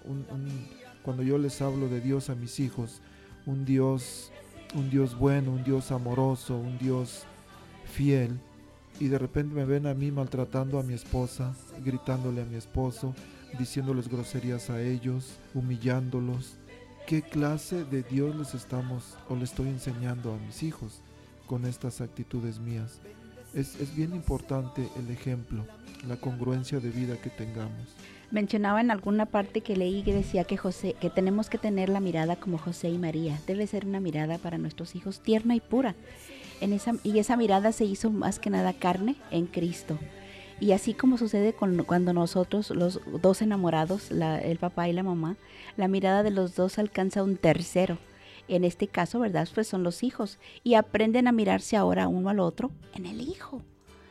cuando 1.04 1.22
yo 1.22 1.38
les 1.38 1.62
hablo 1.62 1.88
de 1.88 2.00
Dios 2.00 2.28
a 2.28 2.34
mis 2.34 2.58
hijos, 2.58 3.00
un 3.46 3.64
Dios, 3.64 4.32
un 4.74 4.90
Dios 4.90 5.16
bueno, 5.16 5.52
un 5.52 5.64
Dios 5.64 5.90
amoroso, 5.90 6.56
un 6.56 6.78
Dios 6.78 7.24
fiel, 7.84 8.38
y 8.98 9.08
de 9.08 9.18
repente 9.18 9.54
me 9.54 9.64
ven 9.64 9.86
a 9.86 9.94
mí 9.94 10.10
maltratando 10.10 10.78
a 10.78 10.82
mi 10.82 10.94
esposa, 10.94 11.54
gritándole 11.84 12.42
a 12.42 12.44
mi 12.44 12.56
esposo, 12.56 13.14
diciéndoles 13.58 14.08
groserías 14.08 14.70
a 14.70 14.80
ellos, 14.82 15.36
humillándolos. 15.54 16.56
¿Qué 17.06 17.22
clase 17.22 17.84
de 17.84 18.02
Dios 18.02 18.36
les 18.36 18.54
estamos 18.54 19.16
o 19.28 19.36
le 19.36 19.44
estoy 19.44 19.68
enseñando 19.68 20.32
a 20.32 20.38
mis 20.38 20.62
hijos 20.62 21.00
con 21.46 21.64
estas 21.64 22.00
actitudes 22.00 22.60
mías? 22.60 23.00
Es, 23.54 23.80
es 23.80 23.94
bien 23.96 24.14
importante 24.14 24.88
el 24.96 25.10
ejemplo, 25.10 25.64
la 26.06 26.16
congruencia 26.16 26.80
de 26.80 26.90
vida 26.90 27.16
que 27.16 27.30
tengamos. 27.30 27.96
Mencionaba 28.30 28.80
en 28.80 28.90
alguna 28.90 29.26
parte 29.26 29.60
que 29.60 29.76
leí 29.76 30.02
que 30.02 30.14
decía 30.14 30.44
que 30.44 30.56
José, 30.56 30.94
que 31.00 31.10
tenemos 31.10 31.50
que 31.50 31.58
tener 31.58 31.88
la 31.88 32.00
mirada 32.00 32.36
como 32.36 32.58
José 32.58 32.88
y 32.88 32.98
María. 32.98 33.40
Debe 33.46 33.66
ser 33.66 33.86
una 33.86 34.00
mirada 34.00 34.38
para 34.38 34.58
nuestros 34.58 34.94
hijos 34.94 35.20
tierna 35.20 35.56
y 35.56 35.60
pura 35.60 35.96
esa, 36.60 36.94
y 37.02 37.18
esa 37.18 37.36
mirada 37.36 37.72
se 37.72 37.84
hizo 37.84 38.10
más 38.10 38.38
que 38.38 38.50
nada 38.50 38.72
carne 38.72 39.16
en 39.30 39.46
Cristo. 39.46 39.98
Y 40.60 40.72
así 40.72 40.92
como 40.92 41.16
sucede 41.16 41.54
cuando 41.54 42.12
nosotros, 42.12 42.70
los 42.70 43.00
dos 43.22 43.40
enamorados, 43.40 44.10
el 44.10 44.58
papá 44.58 44.88
y 44.88 44.92
la 44.92 45.02
mamá, 45.02 45.36
la 45.78 45.88
mirada 45.88 46.22
de 46.22 46.30
los 46.30 46.54
dos 46.54 46.78
alcanza 46.78 47.22
un 47.22 47.38
tercero. 47.38 47.96
En 48.46 48.64
este 48.64 48.86
caso, 48.86 49.20
¿verdad? 49.20 49.48
Pues 49.54 49.68
son 49.68 49.82
los 49.82 50.02
hijos. 50.02 50.38
Y 50.62 50.74
aprenden 50.74 51.28
a 51.28 51.32
mirarse 51.32 51.76
ahora 51.76 52.08
uno 52.08 52.28
al 52.28 52.40
otro 52.40 52.72
en 52.94 53.06
el 53.06 53.22
hijo. 53.22 53.62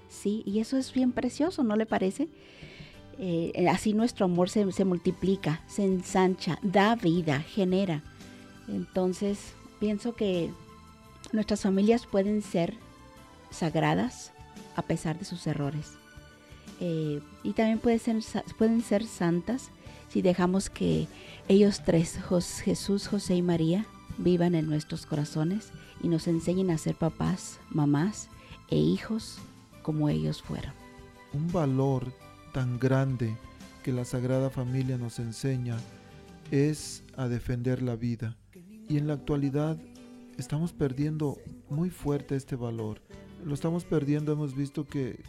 Sí, 0.10 0.44
y 0.46 0.60
eso 0.60 0.78
es 0.78 0.92
bien 0.94 1.12
precioso, 1.12 1.64
¿no 1.64 1.76
le 1.76 1.86
parece? 1.86 2.28
Eh, 3.18 3.68
así 3.70 3.94
nuestro 3.94 4.26
amor 4.26 4.50
se, 4.50 4.66
multiplica, 4.86 5.62
se 5.68 5.86
ensancha, 5.86 6.60
da 6.62 6.96
vida, 6.96 7.42
genera. 7.42 8.04
Entonces, 8.68 9.54
pienso 9.80 10.16
que 10.16 10.52
Nuestras 11.32 11.62
familias 11.62 12.08
pueden 12.08 12.42
ser 12.42 12.76
sagradas 13.52 14.32
a 14.76 14.82
pesar 14.82 15.20
de 15.20 15.26
sus 15.26 15.46
errores. 15.46 15.94
Eh, 16.80 17.22
y 17.44 17.54
también 17.54 17.78
pueden 17.78 18.00
ser, 18.00 18.44
pueden 18.58 18.82
ser 18.82 19.06
santas 19.06 19.70
si 20.08 20.22
dejamos 20.24 20.70
que 20.72 21.08
ellos 21.48 21.84
tres, 21.86 22.20
Jesús, 22.64 23.08
José 23.08 23.36
y 23.36 23.42
María, 23.44 23.86
vivan 24.18 24.56
en 24.56 24.68
nuestros 24.68 25.06
corazones 25.06 25.72
y 26.02 26.08
nos 26.08 26.28
enseñen 26.28 26.72
a 26.72 26.78
ser 26.80 26.96
papás, 26.96 27.60
mamás 27.70 28.30
e 28.70 28.78
hijos 28.78 29.38
como 29.82 30.10
ellos 30.10 30.42
fueron. 30.42 30.74
Un 31.34 31.52
valor 31.52 32.12
tan 32.54 32.80
grande 32.80 33.36
que 33.84 33.92
la 33.92 34.06
Sagrada 34.06 34.50
Familia 34.50 34.98
nos 34.98 35.20
enseña 35.20 35.78
es 36.52 37.04
a 37.16 37.28
defender 37.28 37.82
la 37.82 37.96
vida. 37.96 38.36
Y 38.88 38.98
en 38.98 39.08
la 39.08 39.14
actualidad 39.14 39.78
estamos 40.38 40.74
perdiendo 40.74 41.38
muy 41.70 41.90
fuerte 41.90 42.36
este 42.36 42.56
valor. 42.56 43.02
Lo 43.44 43.54
estamos 43.54 43.86
perdiendo, 43.86 44.34
hemos 44.34 44.56
visto 44.56 44.86
que, 44.86 45.24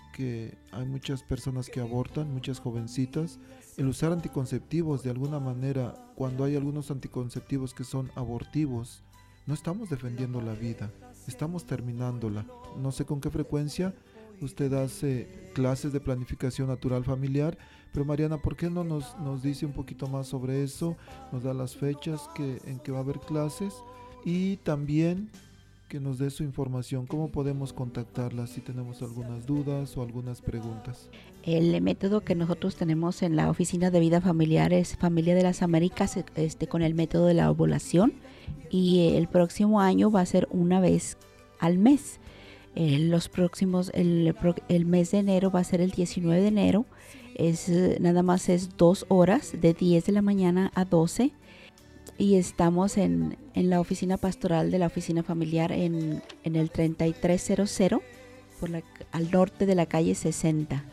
hay 0.73 0.87
muchas 0.87 1.23
personas 1.23 1.69
que 1.69 1.81
abortan, 1.81 2.33
muchas 2.33 2.59
jovencitas. 2.59 3.39
El 3.77 3.87
usar 3.87 4.13
anticonceptivos 4.13 5.03
de 5.03 5.11
alguna 5.11 5.39
manera, 5.39 5.95
cuando 6.17 6.45
hay 6.45 6.57
algunos 6.57 6.91
anticonceptivos 6.91 7.73
que 7.73 7.85
son 7.85 8.11
abortivos, 8.17 9.05
no 9.47 9.55
estamos 9.55 9.91
defendiendo 9.91 10.41
la 10.41 10.55
vida, 10.55 10.91
estamos 11.29 11.67
terminándola. 11.67 12.47
No 12.79 12.93
sé 12.93 13.05
con 13.05 13.21
qué 13.21 13.31
frecuencia 13.31 13.95
usted 14.41 14.73
hace 14.75 15.51
clases 15.55 15.93
de 15.93 16.01
planificación 16.01 16.69
natural 16.69 17.05
familiar, 17.05 17.57
pero 17.93 18.05
Mariana, 18.05 18.39
¿por 18.39 18.57
qué 18.57 18.71
no 18.71 18.85
nos, 18.85 19.19
nos 19.19 19.43
dice 19.43 19.67
un 19.67 19.73
poquito 19.73 20.07
más 20.07 20.29
sobre 20.29 20.63
eso? 20.63 20.97
Nos 21.33 21.43
da 21.43 21.55
las 21.55 21.77
fechas 21.77 22.29
en 22.39 22.79
que 22.79 22.93
va 22.93 22.99
a 22.99 23.03
haber 23.03 23.21
clases 23.21 23.75
y 24.25 24.57
también 24.59 25.31
que 25.91 25.99
nos 25.99 26.19
dé 26.19 26.31
su 26.31 26.45
información, 26.45 27.07
cómo 27.07 27.33
podemos 27.33 27.73
contactarla 27.73 28.47
si 28.47 28.61
tenemos 28.61 29.03
algunas 29.03 29.45
dudas 29.45 29.97
o 29.97 30.03
algunas 30.03 30.41
preguntas. 30.41 31.11
El 31.43 31.83
método 31.83 32.21
que 32.21 32.37
nosotros 32.37 32.77
tenemos 32.77 33.23
en 33.23 33.35
la 33.35 33.51
Oficina 33.51 33.91
de 33.91 33.99
Vida 33.99 34.21
Familiar 34.21 34.73
es 34.73 34.97
Familia 34.97 35.35
de 35.35 35.43
las 35.43 35.63
Américas 35.63 36.17
este, 36.37 36.69
con 36.69 36.83
el 36.83 36.95
método 36.95 37.27
de 37.27 37.35
la 37.35 37.51
ovulación 37.51 38.13
y 38.71 39.15
el 39.17 39.27
próximo 39.27 39.81
año 39.81 40.13
va 40.13 40.21
a 40.21 40.27
ser 40.27 40.47
una 40.53 40.79
vez 40.81 41.19
al 41.59 41.77
mes. 41.77 42.21
Eh, 42.77 42.99
los 42.99 43.29
próximos, 43.29 43.91
el, 43.95 44.35
el, 44.69 44.87
mes 44.87 45.11
de 45.11 45.19
enero 45.19 45.51
va 45.51 45.61
a 45.61 45.65
ser 45.65 45.81
el 45.81 45.91
19 45.91 46.41
de 46.41 46.49
enero, 46.49 46.87
es, 47.35 47.69
nada 48.01 48.23
más 48.23 48.49
es 48.49 48.77
dos 48.77 49.07
horas 49.09 49.53
de 49.61 49.75
10 49.75 50.07
de 50.07 50.13
la 50.13 50.23
mañana 50.23 50.71
a 50.75 50.85
12 50.85 51.33
y 52.21 52.37
estamos 52.37 52.99
en, 52.99 53.39
la 53.55 53.81
oficina 53.81 54.19
pastoral 54.19 54.71
de 54.71 54.79
la 54.79 54.87
oficina 54.87 55.23
familiar 55.23 55.73
en, 55.73 56.23
el 56.45 56.71
3300 56.71 57.71
por 58.61 58.69
la, 58.69 58.83
al 59.11 59.31
norte 59.31 59.65
de 59.65 59.75
la 59.75 59.87
calle 59.87 60.15
60. 60.15 60.85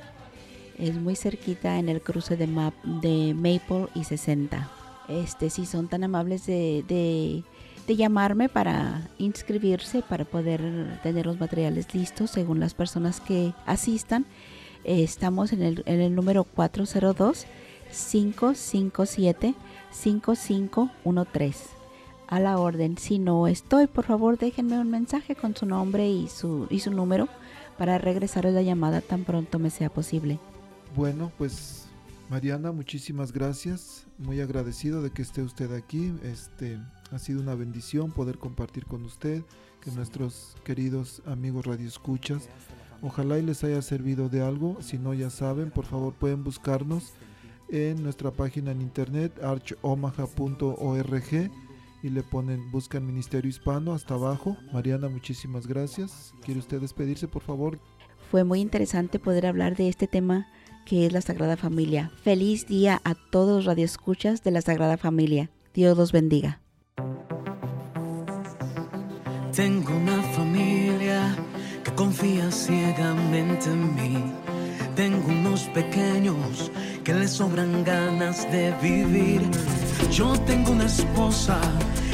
Es 0.79 0.95
muy 0.95 1.15
cerquita 1.15 1.79
en 1.79 1.89
el 1.89 2.01
cruce 2.01 2.37
de, 2.37 2.47
map, 2.47 2.73
de 2.83 3.33
Maple 3.33 3.87
y 3.93 4.05
60. 4.05 4.71
Este, 5.09 5.49
si 5.49 5.65
son 5.65 5.89
tan 5.89 6.05
amables 6.05 6.45
de, 6.45 7.43
llamarme 7.95 8.49
para 8.49 9.07
inscribirse, 9.17 10.01
para 10.01 10.25
poder 10.25 10.99
tener 11.03 11.25
los 11.25 11.39
materiales 11.39 11.93
listos 11.93 12.31
según 12.31 12.59
las 12.59 12.73
personas 12.73 13.19
que 13.19 13.53
asistan, 13.65 14.25
estamos 14.83 15.53
en 15.53 15.61
el, 15.61 15.83
en 15.85 16.01
el 16.01 16.15
número 16.15 16.43
402 16.43 17.45
557 17.91 19.55
5513. 19.91 21.77
A 22.27 22.39
la 22.41 22.59
orden, 22.59 22.97
si 22.97 23.19
no 23.19 23.47
estoy, 23.47 23.87
por 23.87 24.05
favor 24.05 24.37
déjenme 24.37 24.77
un 24.79 24.89
mensaje 24.89 25.35
con 25.35 25.55
su 25.55 25.65
nombre 25.65 26.09
y 26.09 26.27
su, 26.27 26.67
y 26.69 26.81
su 26.81 26.91
número 26.91 27.29
para 27.77 27.97
regresar 27.97 28.45
a 28.45 28.51
la 28.51 28.61
llamada 28.61 29.01
tan 29.01 29.23
pronto 29.23 29.59
me 29.59 29.69
sea 29.69 29.89
posible. 29.89 30.39
Bueno, 30.95 31.31
pues 31.37 31.85
Mariana, 32.29 32.73
muchísimas 32.73 33.31
gracias. 33.31 34.05
Muy 34.17 34.41
agradecido 34.41 35.01
de 35.01 35.11
que 35.11 35.21
esté 35.21 35.41
usted 35.41 35.73
aquí. 35.73 36.13
Este 36.23 36.77
ha 37.11 37.19
sido 37.19 37.41
una 37.41 37.55
bendición 37.55 38.11
poder 38.11 38.37
compartir 38.37 38.85
con 38.85 39.03
usted, 39.03 39.43
que 39.81 39.91
nuestros 39.91 40.55
queridos 40.63 41.21
amigos 41.25 41.65
radioescuchas, 41.65 42.49
ojalá 43.01 43.39
y 43.39 43.43
les 43.43 43.63
haya 43.63 43.81
servido 43.81 44.29
de 44.29 44.41
algo. 44.41 44.77
Si 44.81 44.97
no 44.97 45.13
ya 45.13 45.29
saben, 45.29 45.71
por 45.71 45.85
favor 45.85 46.13
pueden 46.13 46.43
buscarnos 46.43 47.13
en 47.69 48.03
nuestra 48.03 48.31
página 48.31 48.71
en 48.71 48.81
internet 48.81 49.43
archomaha.org 49.43 50.31
y 52.03 52.09
le 52.09 52.23
ponen 52.23 52.71
buscan 52.71 53.05
Ministerio 53.05 53.49
Hispano 53.49 53.93
hasta 53.93 54.13
abajo. 54.13 54.57
Mariana, 54.71 55.09
muchísimas 55.09 55.67
gracias. 55.67 56.33
¿Quiere 56.43 56.59
usted 56.59 56.79
despedirse, 56.79 57.27
por 57.27 57.41
favor? 57.41 57.79
Fue 58.29 58.43
muy 58.43 58.59
interesante 58.59 59.19
poder 59.19 59.45
hablar 59.45 59.75
de 59.75 59.87
este 59.89 60.07
tema 60.07 60.47
que 60.85 61.05
es 61.05 61.11
la 61.11 61.21
Sagrada 61.21 61.57
Familia. 61.57 62.11
Feliz 62.23 62.67
día 62.67 63.01
a 63.03 63.15
todos 63.15 63.65
radioescuchas 63.65 64.43
de 64.43 64.51
la 64.51 64.61
Sagrada 64.61 64.97
Familia. 64.97 65.49
Dios 65.73 65.97
los 65.97 66.11
bendiga. 66.11 66.61
Tengo 69.57 69.91
una 69.91 70.21
familia 70.33 71.35
que 71.83 71.91
confía 71.95 72.51
ciegamente 72.51 73.71
en 73.71 73.95
mí. 73.95 74.23
Tengo 74.95 75.29
unos 75.29 75.61
pequeños 75.73 76.69
que 77.03 77.15
le 77.15 77.27
sobran 77.27 77.83
ganas 77.83 78.45
de 78.51 78.71
vivir. 78.83 79.41
Yo 80.11 80.39
tengo 80.41 80.73
una 80.73 80.85
esposa 80.85 81.59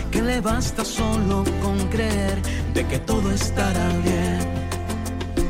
que 0.09 0.21
le 0.21 0.39
basta 0.39 0.85
solo 0.85 1.43
con 1.61 1.77
creer 1.89 2.41
de 2.73 2.87
que 2.87 2.99
todo 2.99 3.29
estará 3.29 3.89
bien, 4.05 4.39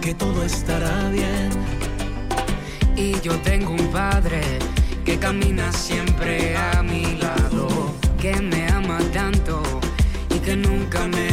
que 0.01 0.15
todo 0.15 0.43
estará 0.43 1.09
bien. 1.09 1.51
Y 2.95 3.21
yo 3.21 3.37
tengo 3.41 3.69
un 3.69 3.87
padre 3.91 4.41
que 5.05 5.19
camina 5.19 5.71
siempre 5.71 6.57
a 6.57 6.81
mi 6.81 7.17
lado, 7.17 7.67
que 8.19 8.33
me 8.41 8.67
ama 8.69 8.97
tanto 9.13 9.61
y 10.35 10.39
que 10.39 10.55
nunca 10.55 11.07
me 11.07 11.32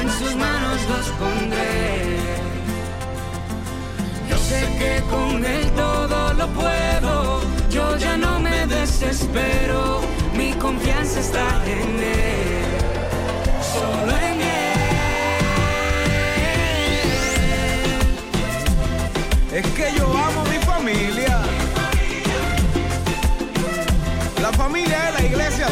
En 0.00 0.10
sus 0.18 0.34
manos 0.36 0.78
los 0.88 1.08
pondré. 1.20 2.18
Yo 4.28 4.36
sé 4.38 4.60
que 4.78 5.02
con 5.10 5.44
él 5.44 5.70
todo 5.72 6.34
lo 6.34 6.46
puedo, 6.48 7.40
yo 7.70 7.96
ya 7.96 8.16
no 8.16 8.38
me 8.40 8.66
desespero, 8.66 10.00
mi 10.34 10.52
confianza 10.54 11.20
está 11.20 11.62
en 11.66 11.98
él, 11.98 12.64
solo 13.74 14.12
en 14.12 14.40
él. 14.40 14.48
Es 19.52 19.66
que 19.72 19.92
yo 19.96 20.06
amo 20.06 20.44
mi 20.44 20.58
familia. 20.58 21.42
La 24.40 24.52
familia 24.52 25.08
es 25.08 25.14
la 25.20 25.26
iglesia 25.26 25.66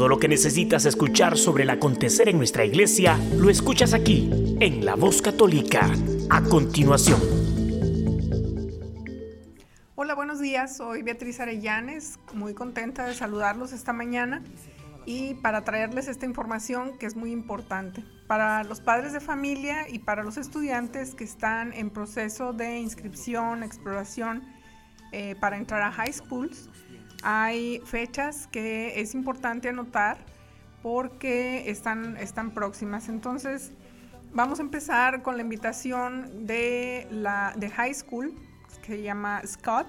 Todo 0.00 0.08
lo 0.08 0.18
que 0.18 0.28
necesitas 0.28 0.86
escuchar 0.86 1.36
sobre 1.36 1.64
el 1.64 1.68
acontecer 1.68 2.30
en 2.30 2.38
nuestra 2.38 2.64
iglesia 2.64 3.18
lo 3.36 3.50
escuchas 3.50 3.92
aquí, 3.92 4.30
en 4.58 4.82
La 4.86 4.94
Voz 4.94 5.20
Católica. 5.20 5.92
A 6.30 6.42
continuación. 6.42 7.20
Hola, 9.96 10.14
buenos 10.14 10.40
días. 10.40 10.74
Soy 10.74 11.02
Beatriz 11.02 11.38
Arellanes, 11.38 12.18
muy 12.32 12.54
contenta 12.54 13.04
de 13.04 13.12
saludarlos 13.12 13.72
esta 13.72 13.92
mañana 13.92 14.42
y 15.04 15.34
para 15.34 15.64
traerles 15.64 16.08
esta 16.08 16.24
información 16.24 16.96
que 16.96 17.04
es 17.04 17.14
muy 17.14 17.30
importante 17.30 18.02
para 18.26 18.64
los 18.64 18.80
padres 18.80 19.12
de 19.12 19.20
familia 19.20 19.86
y 19.86 19.98
para 19.98 20.24
los 20.24 20.38
estudiantes 20.38 21.14
que 21.14 21.24
están 21.24 21.74
en 21.74 21.90
proceso 21.90 22.54
de 22.54 22.78
inscripción, 22.78 23.62
exploración 23.62 24.44
eh, 25.12 25.34
para 25.38 25.58
entrar 25.58 25.82
a 25.82 25.92
high 25.92 26.14
schools. 26.14 26.70
Hay 27.22 27.80
fechas 27.84 28.46
que 28.46 29.00
es 29.00 29.14
importante 29.14 29.68
anotar 29.68 30.18
porque 30.82 31.70
están, 31.70 32.16
están 32.16 32.52
próximas. 32.52 33.08
Entonces, 33.08 33.72
vamos 34.32 34.58
a 34.58 34.62
empezar 34.62 35.22
con 35.22 35.36
la 35.36 35.42
invitación 35.42 36.46
de 36.46 37.06
la 37.10 37.52
de 37.56 37.70
high 37.70 37.94
school, 37.94 38.34
que 38.82 38.96
se 38.96 39.02
llama 39.02 39.42
Scott. 39.46 39.86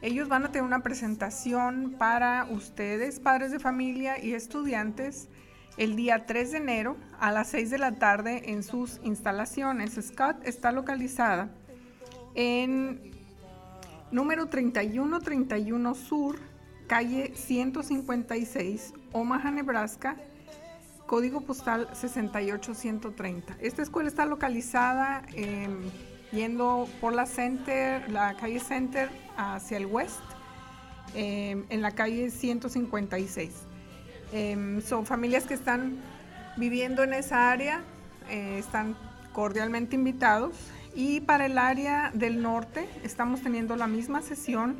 Ellos 0.00 0.28
van 0.28 0.44
a 0.44 0.52
tener 0.52 0.62
una 0.62 0.82
presentación 0.82 1.96
para 1.98 2.46
ustedes, 2.50 3.18
padres 3.18 3.50
de 3.50 3.58
familia 3.58 4.22
y 4.22 4.34
estudiantes, 4.34 5.28
el 5.76 5.96
día 5.96 6.26
3 6.26 6.52
de 6.52 6.58
enero 6.58 6.96
a 7.18 7.32
las 7.32 7.48
6 7.48 7.70
de 7.70 7.78
la 7.78 7.92
tarde 7.96 8.52
en 8.52 8.62
sus 8.62 9.00
instalaciones. 9.02 9.98
Scott 10.00 10.36
está 10.44 10.70
localizada 10.70 11.50
en 12.34 13.10
número 14.12 14.46
3131 14.46 15.94
Sur, 15.94 16.38
calle 16.88 17.32
156, 17.36 18.94
Omaha, 19.12 19.52
Nebraska, 19.52 20.16
código 21.06 21.42
postal 21.42 21.88
68130. 21.92 23.56
Esta 23.60 23.82
escuela 23.82 24.08
está 24.08 24.24
localizada 24.24 25.22
eh, 25.34 25.68
yendo 26.32 26.88
por 27.00 27.12
la 27.12 27.26
Center, 27.26 28.10
la 28.10 28.34
calle 28.36 28.58
Center 28.58 29.10
hacia 29.36 29.76
el 29.76 29.86
west, 29.86 30.20
eh, 31.14 31.62
en 31.68 31.82
la 31.82 31.92
calle 31.92 32.30
156. 32.30 33.52
Eh, 34.32 34.80
son 34.84 35.06
familias 35.06 35.44
que 35.44 35.54
están 35.54 35.98
viviendo 36.56 37.04
en 37.04 37.14
esa 37.14 37.50
área, 37.50 37.82
eh, 38.28 38.56
están 38.58 38.96
cordialmente 39.32 39.94
invitados. 39.94 40.56
Y 40.94 41.20
para 41.20 41.46
el 41.46 41.58
área 41.58 42.10
del 42.12 42.42
norte 42.42 42.88
estamos 43.04 43.42
teniendo 43.42 43.76
la 43.76 43.86
misma 43.86 44.20
sesión 44.20 44.76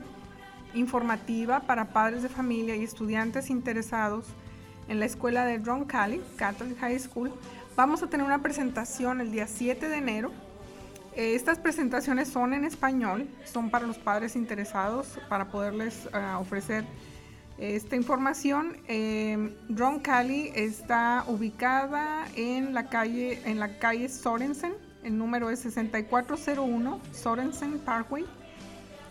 informativa 0.75 1.61
para 1.61 1.87
padres 1.87 2.23
de 2.23 2.29
familia 2.29 2.77
y 2.77 2.85
estudiantes 2.85 3.51
interesados 3.51 4.27
en 4.89 5.01
la 5.01 5.07
escuela 5.07 5.45
de 5.45 5.59
Ron 5.59 5.85
Cali, 5.85 6.21
Catholic 6.37 6.79
High 6.79 6.99
School. 6.99 7.33
Vamos 7.77 8.03
a 8.03 8.09
tener 8.09 8.27
una 8.27 8.43
presentación 8.43 9.21
el 9.21 9.31
día 9.31 9.47
7 9.47 9.89
de 9.89 9.97
enero. 9.97 10.33
Eh, 11.15 11.35
Estas 11.35 11.59
presentaciones 11.59 12.29
son 12.29 12.55
en 12.55 12.65
español, 12.65 13.29
son 13.45 13.71
para 13.71 13.87
los 13.87 13.99
padres 13.99 14.37
interesados 14.37 15.19
para 15.29 15.51
poderles 15.51 16.09
ah, 16.13 16.39
ofrecer 16.41 16.85
esta 17.59 17.97
información. 17.97 18.77
Eh, 18.87 19.57
Ron 19.69 20.01
Cali 20.01 20.53
está 20.55 21.25
ubicada 21.27 22.27
en 22.37 22.73
la 22.73 22.89
calle, 22.89 23.41
en 23.45 23.59
la 23.59 23.79
calle 23.79 24.09
Sorensen. 24.09 24.73
El 25.03 25.19
número 25.19 25.51
es 25.51 25.61
6401 25.61 27.01
Sorensen 27.13 27.79
Parkway, 27.79 28.25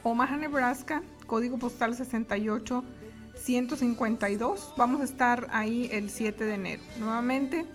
Omaha, 0.03 0.37
Nebraska, 0.37 1.01
código 1.27 1.57
postal 1.59 1.95
68 1.95 2.83
152. 3.35 4.73
Vamos 4.77 5.01
a 5.01 5.03
estar 5.03 5.47
ahí 5.51 5.89
el 5.91 6.09
7 6.09 6.43
de 6.43 6.53
enero. 6.55 6.81
Nuevamente, 6.99 7.65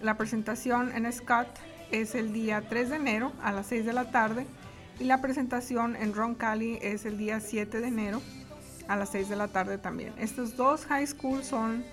la 0.00 0.16
presentación 0.16 0.92
en 0.94 1.12
Scott 1.12 1.48
es 1.90 2.14
el 2.14 2.32
día 2.32 2.62
3 2.68 2.90
de 2.90 2.96
enero 2.96 3.32
a 3.42 3.52
las 3.52 3.66
6 3.66 3.84
de 3.84 3.92
la 3.92 4.10
tarde 4.10 4.46
y 5.00 5.04
la 5.04 5.20
presentación 5.20 5.96
en 5.96 6.14
Ron 6.14 6.34
Cali 6.34 6.78
es 6.82 7.04
el 7.04 7.18
día 7.18 7.40
7 7.40 7.80
de 7.80 7.88
enero 7.88 8.22
a 8.86 8.96
las 8.96 9.10
6 9.10 9.28
de 9.28 9.36
la 9.36 9.48
tarde 9.48 9.78
también. 9.78 10.12
Estos 10.18 10.56
dos 10.56 10.86
high 10.86 11.06
schools 11.06 11.46
son 11.46 11.84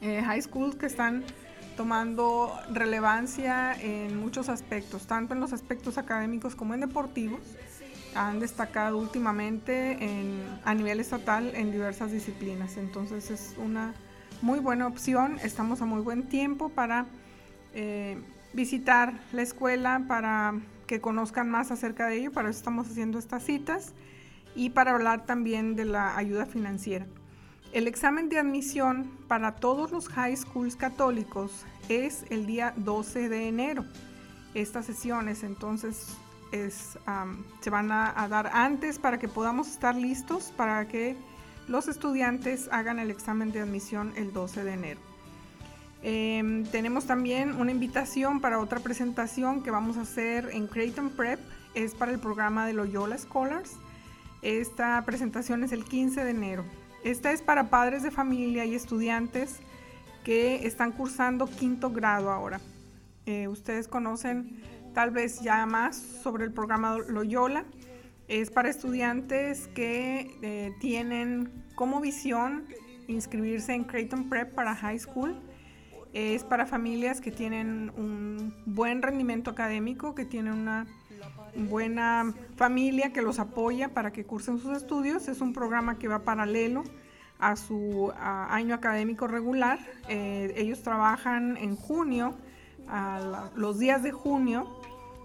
eh, 0.00 0.22
high 0.22 0.42
schools 0.42 0.76
que 0.76 0.86
están 0.86 1.24
tomando 1.76 2.52
relevancia 2.70 3.72
en 3.80 4.18
muchos 4.18 4.48
aspectos, 4.48 5.06
tanto 5.06 5.34
en 5.34 5.40
los 5.40 5.52
aspectos 5.52 5.98
académicos 5.98 6.54
como 6.54 6.74
en 6.74 6.80
deportivos. 6.80 7.40
Han 8.14 8.40
destacado 8.40 8.98
últimamente 8.98 9.98
a 10.64 10.74
nivel 10.74 11.00
estatal 11.00 11.54
en 11.54 11.72
diversas 11.72 12.12
disciplinas. 12.12 12.76
Entonces 12.76 13.30
es 13.30 13.54
una 13.58 13.94
muy 14.42 14.58
buena 14.58 14.86
opción. 14.86 15.38
Estamos 15.42 15.80
a 15.82 15.86
muy 15.86 16.00
buen 16.00 16.28
tiempo 16.28 16.68
para 16.68 17.06
eh, 17.74 18.18
visitar 18.52 19.14
la 19.32 19.42
escuela, 19.42 20.04
para 20.06 20.54
que 20.86 21.00
conozcan 21.00 21.50
más 21.50 21.70
acerca 21.70 22.06
de 22.06 22.18
ello. 22.18 22.32
Para 22.32 22.50
eso 22.50 22.58
estamos 22.58 22.88
haciendo 22.88 23.18
estas 23.18 23.44
citas 23.44 23.94
y 24.54 24.70
para 24.70 24.92
hablar 24.92 25.24
también 25.24 25.76
de 25.76 25.84
la 25.84 26.16
ayuda 26.16 26.46
financiera. 26.46 27.06
El 27.72 27.86
examen 27.86 28.28
de 28.28 28.38
admisión 28.38 29.10
para 29.28 29.54
todos 29.54 29.92
los 29.92 30.08
high 30.08 30.36
schools 30.36 30.76
católicos 30.76 31.64
es 31.88 32.24
el 32.28 32.44
día 32.44 32.74
12 32.76 33.30
de 33.30 33.48
enero. 33.48 33.86
Estas 34.52 34.84
sesiones 34.84 35.42
entonces 35.42 36.08
se 36.52 37.70
van 37.70 37.90
a, 37.90 38.28
dar 38.28 38.50
antes 38.52 38.98
para 38.98 39.18
que 39.18 39.28
podamos 39.28 39.68
estar 39.68 39.94
listos 39.96 40.52
para 40.56 40.86
que 40.86 41.16
los 41.68 41.88
estudiantes 41.88 42.68
hagan 42.70 42.98
el 42.98 43.10
examen 43.10 43.52
de 43.52 43.60
admisión 43.60 44.12
el 44.16 44.32
12 44.32 44.64
de 44.64 44.72
enero. 44.72 45.00
Em, 46.02 46.64
tenemos 46.66 47.06
también 47.06 47.54
una 47.54 47.70
invitación 47.70 48.40
para 48.40 48.58
otra 48.58 48.80
presentación 48.80 49.62
que 49.62 49.70
vamos 49.70 49.96
a 49.96 50.02
hacer 50.02 50.50
en 50.52 50.66
Creighton 50.66 51.10
Prep. 51.10 51.40
Es 51.74 51.94
para 51.94 52.12
el 52.12 52.18
programa 52.18 52.66
de 52.66 52.74
Loyola 52.74 53.16
Scholars. 53.16 53.72
Esta 54.42 55.02
presentación 55.04 55.62
es 55.64 55.72
el 55.72 55.84
15 55.84 56.24
de 56.24 56.30
enero. 56.30 56.64
Esta 57.04 57.32
es 57.32 57.40
para 57.40 57.70
padres 57.70 58.02
de 58.02 58.10
familia 58.10 58.64
y 58.64 58.74
estudiantes 58.74 59.60
que 60.24 60.66
están 60.66 60.92
cursando 60.92 61.46
quinto 61.46 61.90
grado 61.90 62.30
ahora. 62.30 62.60
Eh, 63.24 63.46
ustedes 63.46 63.86
conocen 63.86 64.60
tal 64.92 65.10
vez 65.10 65.40
ya 65.40 65.64
más 65.66 65.96
sobre 65.96 66.44
el 66.44 66.52
programa 66.52 66.98
Loyola. 67.08 67.64
Es 68.28 68.50
para 68.50 68.68
estudiantes 68.68 69.68
que 69.68 70.38
eh, 70.42 70.72
tienen 70.80 71.64
como 71.74 72.00
visión 72.00 72.66
inscribirse 73.08 73.74
en 73.74 73.84
Creighton 73.84 74.28
Prep 74.28 74.54
para 74.54 74.74
high 74.74 74.98
school. 74.98 75.34
Es 76.12 76.44
para 76.44 76.66
familias 76.66 77.20
que 77.20 77.30
tienen 77.30 77.90
un 77.96 78.54
buen 78.66 79.02
rendimiento 79.02 79.50
académico, 79.50 80.14
que 80.14 80.24
tienen 80.24 80.52
una 80.52 80.86
buena 81.54 82.32
familia 82.56 83.12
que 83.12 83.22
los 83.22 83.38
apoya 83.38 83.88
para 83.88 84.12
que 84.12 84.24
cursen 84.24 84.58
sus 84.58 84.76
estudios. 84.76 85.28
Es 85.28 85.40
un 85.40 85.52
programa 85.52 85.98
que 85.98 86.08
va 86.08 86.20
paralelo 86.20 86.84
a 87.38 87.56
su 87.56 88.12
año 88.16 88.74
académico 88.74 89.26
regular. 89.26 89.78
Eh, 90.08 90.54
ellos 90.56 90.82
trabajan 90.82 91.56
en 91.56 91.76
junio, 91.76 92.36
los 93.56 93.78
días 93.78 94.02
de 94.02 94.12
junio, 94.12 94.66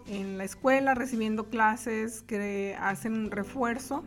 en 0.08 0.38
la 0.38 0.43
escuela, 0.43 0.95
recibiendo 0.95 1.49
clases 1.49 2.22
que 2.22 2.76
hacen 2.80 3.30
refuerzo 3.30 4.03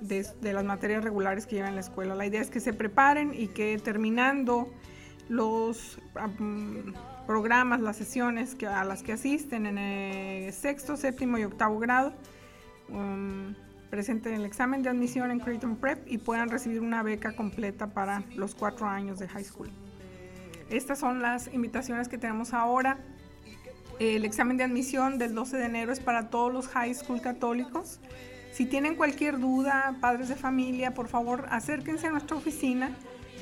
de, 0.00 0.52
las 0.52 0.64
materias 0.64 1.04
regulares 1.04 1.46
que 1.46 1.56
llevan 1.56 1.74
la 1.74 1.80
escuela. 1.80 2.14
La 2.14 2.26
idea 2.26 2.40
es 2.40 2.50
que 2.50 2.60
se 2.60 2.72
preparen 2.72 3.32
y 3.34 3.48
que 3.48 3.78
terminando 3.78 4.68
los 5.28 5.98
programas, 7.26 7.80
las 7.80 7.96
sesiones 7.96 8.54
que, 8.54 8.66
a 8.66 8.84
las 8.84 9.02
que 9.02 9.12
asisten 9.12 9.66
en 9.66 9.78
el 9.78 10.52
sexto, 10.52 10.96
séptimo 10.96 11.38
y 11.38 11.44
octavo 11.44 11.78
grado, 11.78 12.12
um, 12.88 13.54
presenten 13.90 14.34
el 14.34 14.44
examen 14.44 14.82
de 14.82 14.90
admisión 14.90 15.30
en 15.30 15.38
Creighton 15.38 15.76
Prep 15.76 16.06
y 16.06 16.18
puedan 16.18 16.48
recibir 16.48 16.80
una 16.80 17.02
beca 17.02 17.34
completa 17.36 17.88
para 17.88 18.22
los 18.34 18.54
cuatro 18.54 18.86
años 18.86 19.18
de 19.18 19.28
high 19.28 19.44
school. 19.44 19.70
Estas 20.70 20.98
son 20.98 21.22
las 21.22 21.52
invitaciones 21.52 22.08
que 22.08 22.18
tenemos 22.18 22.54
ahora. 22.54 22.98
El 23.98 24.24
examen 24.24 24.56
de 24.56 24.64
admisión 24.64 25.18
del 25.18 25.34
12 25.34 25.56
de 25.56 25.66
enero 25.66 25.92
es 25.92 26.00
para 26.00 26.30
todos 26.30 26.52
los 26.52 26.68
high 26.68 26.94
school 26.94 27.20
católicos. 27.20 28.00
Si 28.52 28.66
tienen 28.66 28.96
cualquier 28.96 29.38
duda, 29.38 29.96
padres 30.00 30.28
de 30.28 30.36
familia, 30.36 30.94
por 30.94 31.08
favor 31.08 31.46
acérquense 31.50 32.06
a 32.06 32.10
nuestra 32.10 32.36
oficina. 32.36 32.90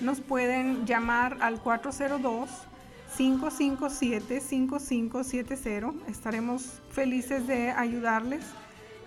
Nos 0.01 0.21
pueden 0.21 0.87
llamar 0.87 1.39
al 1.41 1.61
402 1.61 2.49
557-5570. 3.17 5.95
Estaremos 6.09 6.81
felices 6.91 7.47
de 7.47 7.71
ayudarles. 7.71 8.43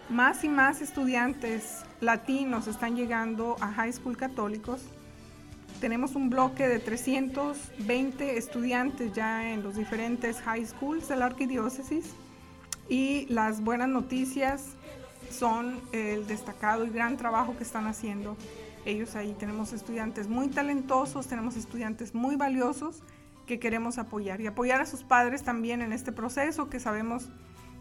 Más 0.10 0.44
y 0.44 0.50
más 0.50 0.82
estudiantes 0.82 1.84
latinos 2.02 2.68
están 2.68 2.96
llegando 2.96 3.56
a 3.62 3.72
high 3.72 3.94
school 3.94 4.18
católicos. 4.18 4.82
Tenemos 5.84 6.16
un 6.16 6.30
bloque 6.30 6.66
de 6.70 6.80
320 6.80 8.38
estudiantes 8.38 9.12
ya 9.12 9.52
en 9.52 9.64
los 9.64 9.76
diferentes 9.76 10.40
high 10.40 10.66
schools 10.66 11.10
de 11.10 11.18
la 11.18 11.26
arquidiócesis 11.26 12.06
y 12.88 13.26
las 13.26 13.62
buenas 13.62 13.90
noticias 13.90 14.78
son 15.30 15.82
el 15.92 16.26
destacado 16.26 16.86
y 16.86 16.90
gran 16.90 17.18
trabajo 17.18 17.58
que 17.58 17.64
están 17.64 17.86
haciendo 17.88 18.38
ellos 18.86 19.18
ahí. 19.18 19.36
Tenemos 19.38 19.74
estudiantes 19.74 20.30
muy 20.30 20.48
talentosos, 20.48 21.28
tenemos 21.28 21.58
estudiantes 21.58 22.16
muy 22.16 22.38
valiosos 22.38 23.04
que 23.46 23.60
queremos 23.60 23.98
apoyar 23.98 24.40
y 24.40 24.48
apoyar 24.48 24.80
a 24.80 24.86
sus 24.86 25.04
padres 25.04 25.44
también 25.44 25.82
en 25.82 25.92
este 25.92 26.14
proceso 26.14 26.70
que 26.70 26.80
sabemos 26.80 27.28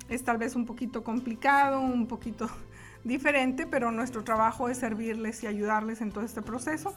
es 0.09 0.25
tal 0.25 0.39
vez 0.39 0.57
un 0.57 0.67
poquito 0.67 1.05
complicado, 1.05 1.81
un 1.81 2.09
poquito 2.09 2.49
diferente, 3.05 3.65
pero 3.65 3.93
nuestro 3.93 4.25
trabajo 4.25 4.69
es 4.69 4.79
servirles 4.79 5.45
y 5.45 5.47
ayudarles 5.47 6.01
en 6.01 6.11
todo 6.11 6.25
este 6.25 6.43
proceso. 6.43 6.97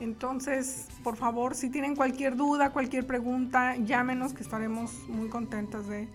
Entonces, 0.00 0.88
por 1.02 1.16
favor, 1.16 1.54
si 1.54 1.70
tienen 1.70 1.96
cualquier 1.96 2.36
duda, 2.36 2.70
cualquier 2.70 3.06
pregunta, 3.06 3.76
llámenos 3.76 4.32
que 4.32 4.42
estaremos 4.42 4.92
muy 5.08 5.28
contentas 5.28 5.86
de 5.86 6.08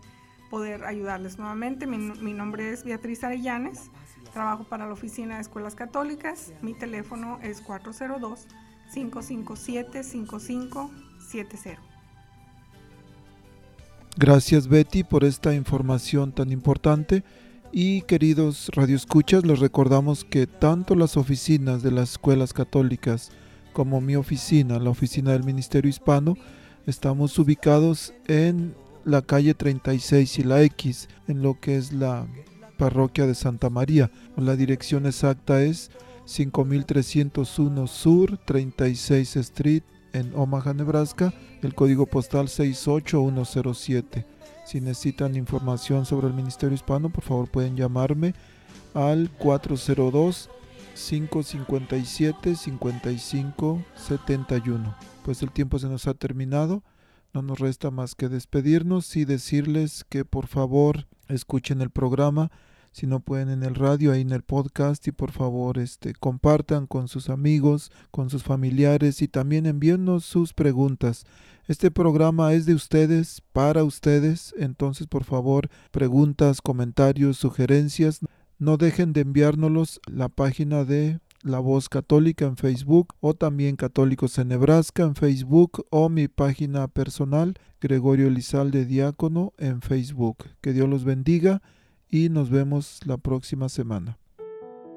poder 0.50 0.84
ayudarles 0.84 1.38
nuevamente. 1.38 1.88
Mi, 1.88 2.34
nombre 2.34 2.72
es 2.72 2.84
Beatriz 2.84 3.24
Arellanes, 3.24 3.90
trabajo 4.34 4.64
para 4.66 4.86
la 4.86 4.94
Oficina 4.94 5.36
de 5.36 5.42
Escuelas 5.42 5.76
Católicas. 5.76 6.52
Mi 6.62 6.74
teléfono 6.74 7.40
es 7.42 7.62
402 7.62 8.48
557 8.94 10.04
55 10.04 10.92
Gracias 14.18 14.68
Betty 14.68 15.04
por 15.04 15.24
esta 15.24 15.54
información 15.54 16.32
tan 16.32 16.52
importante 16.52 17.24
y 17.72 18.02
queridos 18.02 18.72
radioescuchas, 18.74 19.46
les 19.46 19.60
recordamos 19.60 20.26
que 20.26 20.48
tanto 20.48 20.96
las 20.96 21.18
oficinas 21.18 21.84
de 21.84 21.92
las 21.92 22.14
escuelas 22.14 22.52
católicas 22.52 23.32
como 23.74 24.02
mi 24.02 24.16
oficina, 24.16 24.80
la 24.80 24.90
oficina 24.90 25.32
del 25.32 25.44
Ministerio 25.44 25.90
Hispano, 25.90 26.38
estamos 26.86 27.38
ubicados 27.40 28.14
en 28.28 28.76
la 29.06 29.22
calle 29.22 29.54
36 29.54 30.40
y 30.40 30.44
la 30.44 30.62
X, 30.64 31.08
en 31.28 31.42
lo 31.42 31.60
que 31.60 31.78
es 31.78 31.94
la 31.94 32.28
parroquia 32.78 33.26
de 33.28 33.36
Santa 33.36 33.70
María. 33.70 34.12
La 34.36 34.56
dirección 34.56 35.06
exacta 35.06 35.62
es 35.62 35.92
5301 36.26 37.88
Sur 37.88 38.38
36 38.46 39.36
Street 39.38 39.84
en 40.14 40.32
Omaha, 40.36 40.74
Nebraska, 40.74 41.34
el 41.62 41.76
código 41.76 42.06
postal 42.06 42.50
68107. 42.50 44.26
Si 44.66 44.82
necesitan 44.82 45.36
información 45.36 46.06
sobre 46.06 46.28
el 46.28 46.34
Ministerio 46.34 46.76
Hispano, 46.76 47.10
por 47.10 47.24
favor 47.24 47.50
pueden 47.50 47.76
llamarme 47.76 48.34
al 48.94 49.30
402 49.38 50.50
557 50.96 52.56
5571. 52.56 54.96
Pues 55.24 55.42
el 55.42 55.52
tiempo 55.52 55.80
se 55.80 55.88
nos 55.88 56.08
ha 56.08 56.14
terminado. 56.14 56.84
No 57.34 57.42
nos 57.42 57.60
resta 57.60 57.92
más 57.92 58.16
que 58.16 58.30
despedirnos 58.30 59.16
y 59.16 59.26
decirles 59.26 60.06
que 60.10 60.26
por 60.26 60.48
favor 60.48 61.08
escuchen 61.28 61.82
el 61.82 61.90
programa 61.90 62.52
si 62.92 63.08
no 63.08 63.20
pueden 63.20 63.50
en 63.50 63.64
el 63.64 63.76
radio, 63.76 64.12
ahí 64.12 64.22
en 64.22 64.32
el 64.32 64.42
podcast 64.42 65.08
y 65.08 65.12
por 65.12 65.32
favor 65.32 65.78
este, 65.78 66.14
compartan 66.14 66.88
con 66.88 67.08
sus 67.08 67.30
amigos, 67.30 67.92
con 68.12 68.30
sus 68.30 68.44
familiares 68.44 69.22
y 69.22 69.28
también 69.28 69.66
envíennos 69.66 70.26
sus 70.26 70.54
preguntas. 70.54 71.26
Este 71.68 71.92
programa 71.92 72.54
es 72.54 72.66
de 72.66 72.74
ustedes, 72.74 73.44
para 73.54 73.84
ustedes, 73.84 74.56
entonces 74.58 75.06
por 75.06 75.24
favor 75.24 75.70
preguntas, 75.92 76.62
comentarios, 76.62 77.38
sugerencias, 77.38 78.22
no 78.60 78.78
dejen 78.78 79.14
de 79.14 79.22
enviárnoslos 79.22 80.02
la 80.06 80.30
página 80.30 80.84
de 80.84 81.20
la 81.42 81.60
Voz 81.60 81.88
Católica 81.88 82.46
en 82.46 82.58
Facebook 82.58 83.16
o 83.22 83.34
también 83.34 83.78
Católicos 83.78 84.38
en 84.38 84.50
Nebraska 84.50 85.04
en 85.04 85.16
Facebook 85.16 85.86
o 85.90 86.10
mi 86.10 86.28
página 86.28 86.88
personal 86.90 87.56
Gregorio 87.80 88.28
Elizalde 88.28 88.86
Diácono 88.86 89.54
en 89.58 89.82
Facebook. 89.82 90.46
Que 90.62 90.74
Dios 90.74 90.90
los 90.90 91.06
bendiga 91.06 91.62
y 92.10 92.28
nos 92.30 92.50
vemos 92.50 93.00
la 93.06 93.18
próxima 93.18 93.70
semana. 93.70 94.18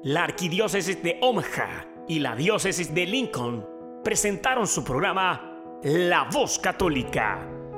La 0.03 0.25
Arquidiócesis 0.25 1.01
de 1.01 1.17
Omaha 1.21 1.87
y 2.09 2.19
la 2.19 2.35
Diócesis 2.35 2.93
de 2.93 3.05
Lincoln 3.05 3.65
presentaron 4.03 4.67
su 4.67 4.83
programa 4.83 5.79
La 5.83 6.27
Voz 6.29 6.59
Católica 6.59 7.62